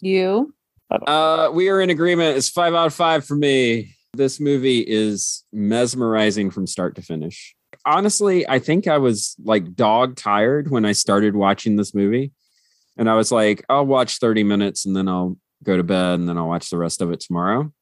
You? 0.00 0.54
Uh, 0.90 1.50
we 1.52 1.68
are 1.68 1.80
in 1.80 1.90
agreement. 1.90 2.36
It's 2.36 2.48
five 2.48 2.74
out 2.74 2.86
of 2.86 2.94
five 2.94 3.24
for 3.24 3.34
me. 3.34 3.96
This 4.12 4.38
movie 4.38 4.80
is 4.80 5.44
mesmerizing 5.52 6.50
from 6.50 6.66
start 6.66 6.94
to 6.96 7.02
finish. 7.02 7.54
Honestly, 7.84 8.48
I 8.48 8.60
think 8.60 8.86
I 8.86 8.98
was 8.98 9.34
like 9.42 9.74
dog 9.74 10.16
tired 10.16 10.70
when 10.70 10.84
I 10.84 10.92
started 10.92 11.34
watching 11.34 11.76
this 11.76 11.94
movie. 11.94 12.32
And 12.96 13.10
I 13.10 13.14
was 13.16 13.32
like, 13.32 13.64
I'll 13.68 13.86
watch 13.86 14.18
30 14.18 14.44
minutes 14.44 14.86
and 14.86 14.94
then 14.94 15.08
I'll 15.08 15.36
go 15.64 15.76
to 15.76 15.82
bed 15.82 16.20
and 16.20 16.28
then 16.28 16.38
I'll 16.38 16.48
watch 16.48 16.70
the 16.70 16.78
rest 16.78 17.02
of 17.02 17.10
it 17.10 17.20
tomorrow. 17.20 17.72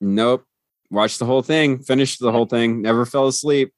Nope. 0.00 0.44
Watched 0.92 1.18
the 1.18 1.24
whole 1.24 1.42
thing, 1.42 1.78
finished 1.78 2.20
the 2.20 2.30
whole 2.30 2.44
thing, 2.46 2.82
never 2.82 3.06
fell 3.06 3.26
asleep. 3.26 3.72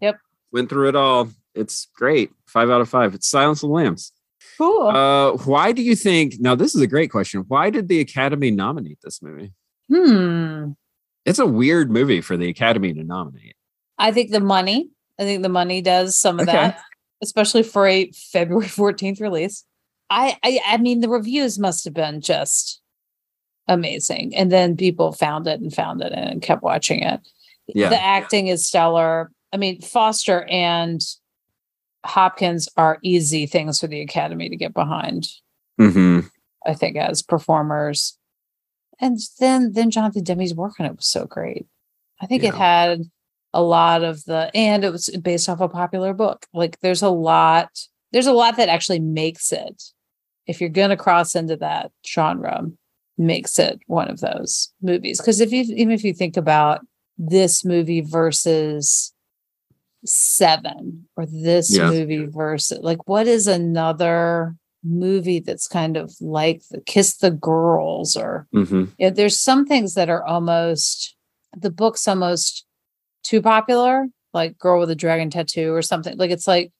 Yep. 0.00 0.18
Went 0.52 0.68
through 0.68 0.88
it 0.90 0.96
all. 0.96 1.30
It's 1.54 1.88
great. 1.96 2.30
Five 2.46 2.70
out 2.70 2.80
of 2.82 2.88
five. 2.88 3.14
It's 3.14 3.28
Silence 3.28 3.62
of 3.62 3.70
the 3.70 3.74
Lambs. 3.74 4.12
Cool. 4.58 4.88
Uh, 4.88 5.32
why 5.38 5.72
do 5.72 5.80
you 5.82 5.96
think? 5.96 6.34
Now, 6.38 6.54
this 6.54 6.74
is 6.74 6.82
a 6.82 6.86
great 6.86 7.10
question. 7.10 7.44
Why 7.48 7.70
did 7.70 7.88
the 7.88 8.00
Academy 8.00 8.50
nominate 8.50 8.98
this 9.02 9.22
movie? 9.22 9.52
Hmm. 9.88 10.72
It's 11.24 11.38
a 11.38 11.46
weird 11.46 11.90
movie 11.90 12.20
for 12.20 12.36
the 12.36 12.48
Academy 12.48 12.92
to 12.92 13.02
nominate. 13.02 13.54
I 13.98 14.12
think 14.12 14.30
the 14.30 14.40
money. 14.40 14.90
I 15.18 15.22
think 15.24 15.42
the 15.42 15.48
money 15.48 15.80
does 15.82 16.16
some 16.16 16.38
of 16.40 16.48
Okay. 16.48 16.52
that, 16.56 16.80
especially 17.22 17.62
for 17.62 17.86
a 17.86 18.10
February 18.32 18.66
14th 18.68 19.20
release. 19.20 19.64
I, 20.10 20.36
I 20.42 20.60
I 20.66 20.76
mean 20.78 21.00
the 21.00 21.08
reviews 21.08 21.58
must 21.58 21.84
have 21.84 21.94
been 21.94 22.20
just 22.20 22.80
amazing. 23.70 24.34
And 24.36 24.52
then 24.52 24.76
people 24.76 25.12
found 25.12 25.46
it 25.46 25.60
and 25.60 25.72
found 25.72 26.02
it 26.02 26.12
and 26.12 26.42
kept 26.42 26.62
watching 26.62 27.02
it. 27.02 27.20
Yeah. 27.66 27.88
The 27.88 28.02
acting 28.02 28.48
is 28.48 28.66
stellar. 28.66 29.30
I 29.52 29.56
mean, 29.56 29.80
Foster 29.80 30.44
and 30.50 31.00
Hopkins 32.04 32.68
are 32.76 32.98
easy 33.02 33.46
things 33.46 33.80
for 33.80 33.86
the 33.86 34.00
Academy 34.00 34.48
to 34.48 34.56
get 34.56 34.74
behind, 34.74 35.28
Mm-hmm. 35.80 36.26
I 36.66 36.74
think, 36.74 36.98
as 36.98 37.22
performers. 37.22 38.18
And 39.00 39.18
then 39.38 39.72
then 39.72 39.90
Jonathan 39.90 40.24
Demme's 40.24 40.52
work 40.52 40.78
on 40.78 40.84
it 40.84 40.96
was 40.96 41.06
so 41.06 41.24
great. 41.24 41.66
I 42.20 42.26
think 42.26 42.44
it 42.44 42.54
had 42.54 43.04
a 43.54 43.62
lot 43.62 44.04
of 44.04 44.24
the 44.24 44.50
and 44.54 44.84
it 44.84 44.92
was 44.92 45.08
based 45.22 45.48
off 45.48 45.60
a 45.60 45.68
popular 45.68 46.12
book. 46.12 46.46
Like 46.52 46.78
there's 46.80 47.00
a 47.00 47.08
lot, 47.08 47.70
there's 48.12 48.26
a 48.26 48.32
lot 48.32 48.58
that 48.58 48.68
actually 48.68 49.00
makes 49.00 49.52
it. 49.52 49.82
If 50.46 50.60
you're 50.60 50.68
gonna 50.68 50.98
cross 50.98 51.34
into 51.34 51.56
that 51.56 51.92
genre, 52.06 52.66
makes 53.20 53.58
it 53.58 53.78
one 53.86 54.08
of 54.08 54.20
those 54.20 54.72
movies. 54.82 55.18
Because 55.20 55.40
if 55.40 55.52
you 55.52 55.62
even 55.76 55.92
if 55.92 56.02
you 56.02 56.12
think 56.14 56.36
about 56.36 56.80
this 57.18 57.64
movie 57.64 58.00
versus 58.00 59.12
seven 60.04 61.06
or 61.16 61.26
this 61.26 61.70
Yeah. 61.76 61.90
movie 61.90 62.26
versus 62.26 62.78
like 62.82 63.06
what 63.06 63.26
is 63.26 63.46
another 63.46 64.56
movie 64.82 65.40
that's 65.40 65.68
kind 65.68 65.98
of 65.98 66.10
like 66.22 66.62
the 66.70 66.80
kiss 66.80 67.16
the 67.18 67.30
girls 67.30 68.16
or 68.16 68.46
Mm-hmm. 68.54 68.84
yeah, 68.98 69.10
there's 69.10 69.38
some 69.38 69.66
things 69.66 69.92
that 69.94 70.08
are 70.08 70.24
almost 70.24 71.14
the 71.56 71.70
book's 71.70 72.08
almost 72.08 72.64
too 73.22 73.42
popular, 73.42 74.06
like 74.32 74.56
Girl 74.58 74.80
with 74.80 74.90
a 74.90 74.94
Dragon 74.94 75.28
Tattoo 75.30 75.74
or 75.74 75.82
something. 75.82 76.16
Like 76.16 76.30
it's 76.30 76.46
like 76.46 76.72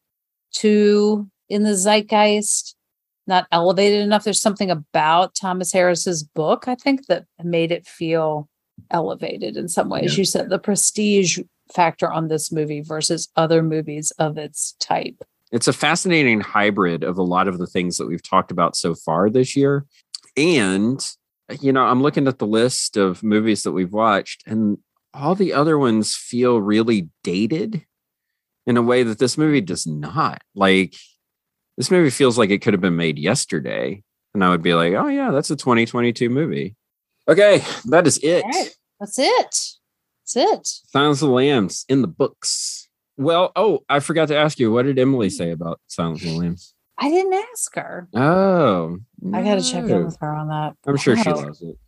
too 0.54 1.28
in 1.50 1.64
the 1.64 1.74
zeitgeist, 1.76 2.74
not 3.26 3.46
elevated 3.52 4.00
enough. 4.00 4.24
There's 4.24 4.40
something 4.40 4.70
about 4.70 5.34
Thomas 5.34 5.72
Harris's 5.72 6.22
book, 6.22 6.66
I 6.66 6.74
think, 6.74 7.06
that 7.06 7.24
made 7.42 7.72
it 7.72 7.86
feel 7.86 8.48
elevated 8.90 9.56
in 9.56 9.68
some 9.68 9.88
ways. 9.88 10.14
Yeah. 10.14 10.20
You 10.20 10.24
said 10.24 10.48
the 10.48 10.58
prestige 10.58 11.38
factor 11.72 12.10
on 12.10 12.28
this 12.28 12.50
movie 12.50 12.80
versus 12.80 13.28
other 13.36 13.62
movies 13.62 14.10
of 14.18 14.36
its 14.38 14.72
type. 14.80 15.22
It's 15.52 15.68
a 15.68 15.72
fascinating 15.72 16.40
hybrid 16.40 17.04
of 17.04 17.18
a 17.18 17.22
lot 17.22 17.48
of 17.48 17.58
the 17.58 17.66
things 17.66 17.96
that 17.98 18.06
we've 18.06 18.22
talked 18.22 18.50
about 18.50 18.76
so 18.76 18.94
far 18.94 19.30
this 19.30 19.56
year. 19.56 19.84
And, 20.36 21.04
you 21.60 21.72
know, 21.72 21.82
I'm 21.82 22.02
looking 22.02 22.28
at 22.28 22.38
the 22.38 22.46
list 22.46 22.96
of 22.96 23.22
movies 23.22 23.64
that 23.64 23.72
we've 23.72 23.92
watched, 23.92 24.44
and 24.46 24.78
all 25.12 25.34
the 25.34 25.52
other 25.52 25.78
ones 25.78 26.14
feel 26.14 26.60
really 26.60 27.08
dated 27.24 27.84
in 28.66 28.76
a 28.76 28.82
way 28.82 29.02
that 29.02 29.18
this 29.18 29.36
movie 29.36 29.60
does 29.60 29.86
not. 29.86 30.40
Like, 30.54 30.94
this 31.80 31.90
movie 31.90 32.10
feels 32.10 32.36
like 32.36 32.50
it 32.50 32.60
could 32.60 32.74
have 32.74 32.82
been 32.82 32.96
made 32.96 33.18
yesterday. 33.18 34.02
And 34.34 34.44
I 34.44 34.50
would 34.50 34.60
be 34.60 34.74
like, 34.74 34.92
oh, 34.92 35.06
yeah, 35.06 35.30
that's 35.30 35.50
a 35.50 35.56
2022 35.56 36.28
movie. 36.28 36.76
Okay, 37.26 37.64
that 37.86 38.06
is 38.06 38.18
it. 38.18 38.44
All 38.44 38.50
right. 38.50 38.76
That's 39.00 39.18
it. 39.18 39.56
That's 40.26 40.36
it. 40.36 40.66
Silence 40.66 41.22
of 41.22 41.28
the 41.28 41.34
Lambs 41.34 41.86
in 41.88 42.02
the 42.02 42.06
books. 42.06 42.86
Well, 43.16 43.50
oh, 43.56 43.82
I 43.88 44.00
forgot 44.00 44.28
to 44.28 44.36
ask 44.36 44.58
you, 44.58 44.70
what 44.70 44.84
did 44.84 44.98
Emily 44.98 45.28
mm. 45.28 45.32
say 45.32 45.52
about 45.52 45.80
Silence 45.86 46.20
of 46.20 46.28
the 46.28 46.36
Lambs? 46.36 46.74
I 46.98 47.08
didn't 47.08 47.32
ask 47.32 47.74
her. 47.76 48.08
Oh, 48.14 48.98
I 49.32 49.42
got 49.42 49.54
to 49.54 49.62
check 49.62 49.84
in 49.84 50.04
with 50.04 50.18
her 50.20 50.34
on 50.34 50.48
that. 50.48 50.76
I'm 50.86 50.98
sure 50.98 51.16
she 51.16 51.30
loves 51.30 51.62
it. 51.62 51.78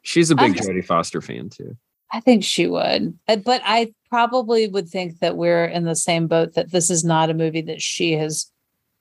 She's 0.00 0.30
a 0.30 0.34
big 0.34 0.54
Jodie 0.54 0.82
Foster 0.82 1.20
fan 1.20 1.50
too. 1.50 1.76
I 2.10 2.20
think 2.20 2.42
she 2.42 2.66
would. 2.66 3.18
But 3.26 3.60
I 3.66 3.92
probably 4.08 4.66
would 4.66 4.88
think 4.88 5.18
that 5.18 5.36
we're 5.36 5.66
in 5.66 5.84
the 5.84 5.94
same 5.94 6.26
boat 6.26 6.54
that 6.54 6.70
this 6.70 6.88
is 6.88 7.04
not 7.04 7.28
a 7.28 7.34
movie 7.34 7.60
that 7.62 7.82
she 7.82 8.12
has 8.12 8.51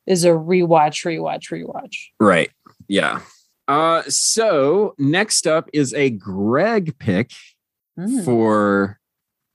is 0.08 0.24
a 0.26 0.30
rewatch, 0.30 1.06
rewatch, 1.06 1.52
rewatch. 1.52 1.96
Right. 2.20 2.50
Yeah. 2.88 3.22
Uh 3.68 4.02
so 4.08 4.94
next 4.98 5.48
up 5.48 5.70
is 5.74 5.94
a 5.94 6.10
Greg 6.10 6.98
pick 7.00 7.32
Mm. 8.00 8.24
for 8.24 9.00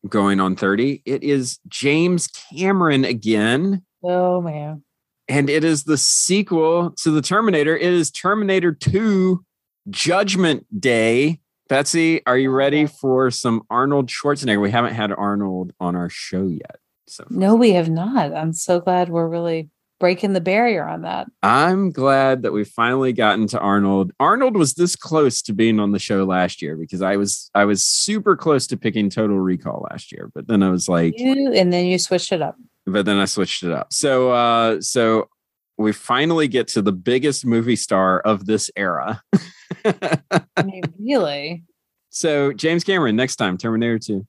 going 0.09 0.41
on 0.41 0.57
30. 0.57 1.01
It 1.07 1.23
is 1.25 1.59
James 1.69 2.29
Cameron 2.55 3.05
again. 3.05 3.83
Oh 4.05 4.41
man. 4.43 4.83
And 5.29 5.49
it 5.51 5.65
is 5.65 5.85
the 5.85 5.97
sequel 5.97 6.91
to 7.03 7.11
the 7.11 7.23
Terminator. 7.23 7.75
It 7.77 7.93
is 7.93 8.11
Terminator 8.11 8.73
2 8.73 9.43
Judgment 9.91 10.67
Day. 10.81 11.41
Betsy, 11.69 12.25
are 12.27 12.39
you 12.39 12.51
ready 12.51 12.87
for 12.87 13.31
some 13.31 13.63
Arnold 13.71 14.09
Schwarzenegger? 14.09 14.61
We 14.61 14.71
haven't 14.71 14.95
had 14.95 15.11
Arnold 15.13 15.73
on 15.81 15.97
our 15.97 16.09
show 16.09 16.47
yet. 16.47 16.77
So 17.09 17.25
No, 17.31 17.57
we 17.57 17.73
have 17.73 17.89
not. 17.91 18.33
I'm 18.35 18.53
so 18.53 18.79
glad 18.81 19.09
we're 19.09 19.29
really 19.29 19.71
breaking 19.99 20.33
the 20.35 20.41
barrier 20.41 20.87
on 20.87 21.03
that. 21.03 21.27
I'm 21.43 21.91
glad 21.91 22.43
that 22.43 22.53
we've 22.53 22.69
finally 22.69 23.13
gotten 23.13 23.47
to 23.49 23.59
Arnold. 23.59 24.13
Arnold 24.21 24.57
was 24.57 24.75
this 24.75 24.95
close 24.97 25.41
to 25.43 25.53
being 25.53 25.81
on 25.81 25.93
the 25.93 25.99
show 25.99 26.25
last 26.25 26.61
year 26.63 26.77
because 26.77 27.03
I 27.03 27.17
was 27.17 27.51
I 27.55 27.65
was 27.65 27.83
super 27.83 28.37
close 28.37 28.67
to 28.69 28.77
picking 28.77 29.09
Total 29.11 29.39
Recall 29.39 29.87
last 29.91 30.13
year, 30.13 30.31
but 30.35 30.47
then 30.49 30.63
I 30.63 30.71
was 30.71 30.89
like, 30.89 31.15
You 31.19 31.53
and 31.53 31.73
then 31.73 31.87
you 31.87 31.99
switched 31.99 32.33
it 32.33 32.43
up. 32.43 32.57
but 32.87 33.07
then 33.07 33.17
I 33.19 33.25
switched 33.25 33.63
it 33.63 33.73
up. 33.73 33.93
So 33.93 34.31
uh 34.33 34.81
so 34.81 35.29
we 35.79 35.93
finally 35.93 36.49
get 36.49 36.69
to 36.69 36.81
the 36.83 36.93
biggest 36.93 37.45
movie 37.45 37.77
star 37.77 38.21
of 38.21 38.47
this 38.47 38.71
era. 38.77 39.23
I 39.85 40.63
mean, 40.65 40.83
really? 40.99 41.65
So 42.11 42.53
James 42.55 42.83
Cameron 42.83 43.15
next 43.17 43.37
time 43.37 43.59
Terminator 43.59 43.99
2. 43.99 44.27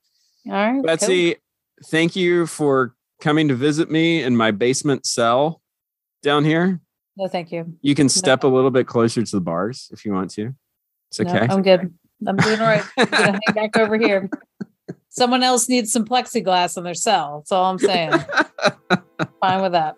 All 0.47 0.51
right. 0.53 0.83
Betsy, 0.83 1.35
thank 1.85 2.15
you 2.17 2.47
for 2.47 2.93
coming 3.19 3.47
to 3.47 3.55
visit 3.55 3.89
me 3.89 4.23
in 4.23 4.35
my 4.35 4.51
basement 4.51 5.05
cell 5.05 5.61
down 6.23 6.45
here. 6.45 6.79
No, 7.15 7.27
thank 7.27 7.51
you. 7.51 7.73
You 7.81 7.95
can 7.95 8.09
step 8.09 8.43
a 8.43 8.47
little 8.47 8.69
bit 8.71 8.87
closer 8.87 9.23
to 9.23 9.31
the 9.35 9.41
bars 9.41 9.89
if 9.91 10.05
you 10.05 10.13
want 10.13 10.29
to. 10.31 10.53
It's 11.09 11.19
No, 11.19 11.29
okay. 11.29 11.47
I'm 11.49 11.61
good. 11.63 11.93
I'm 12.27 12.35
doing 12.37 12.59
all 12.59 12.67
right. 12.67 12.83
I'm 12.97 13.05
gonna 13.09 13.39
hang 13.47 13.55
back 13.55 13.77
over 13.77 13.97
here. 13.97 14.29
Someone 15.09 15.41
else 15.41 15.67
needs 15.67 15.91
some 15.91 16.05
plexiglass 16.05 16.77
in 16.77 16.83
their 16.83 16.93
cell. 16.93 17.39
That's 17.39 17.51
all 17.51 17.65
I'm 17.71 17.79
saying. 17.79 18.11
Fine 19.41 19.61
with 19.61 19.71
that. 19.71 19.95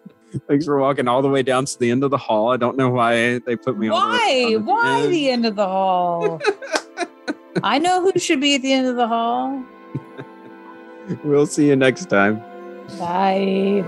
Thanks 0.47 0.65
for 0.65 0.77
walking 0.79 1.07
all 1.07 1.21
the 1.21 1.27
way 1.27 1.43
down 1.43 1.65
to 1.65 1.79
the 1.79 1.91
end 1.91 2.03
of 2.03 2.11
the 2.11 2.17
hall. 2.17 2.51
I 2.51 2.57
don't 2.57 2.77
know 2.77 2.89
why 2.89 3.39
they 3.39 3.55
put 3.55 3.77
me 3.77 3.87
the 3.87 3.93
Why? 3.93 4.45
the 4.49 4.57
Why 4.57 5.01
end. 5.01 5.13
the 5.13 5.29
end 5.29 5.45
of 5.45 5.55
the 5.55 5.65
hall? 5.65 6.39
I 7.63 7.79
know 7.79 8.01
who 8.01 8.17
should 8.19 8.39
be 8.39 8.55
at 8.55 8.61
the 8.61 8.71
end 8.71 8.87
of 8.87 8.95
the 8.95 9.07
hall. 9.07 9.61
We'll 11.23 11.47
see 11.47 11.67
you 11.67 11.75
next 11.75 12.05
time. 12.09 12.41
Bye. 12.97 13.87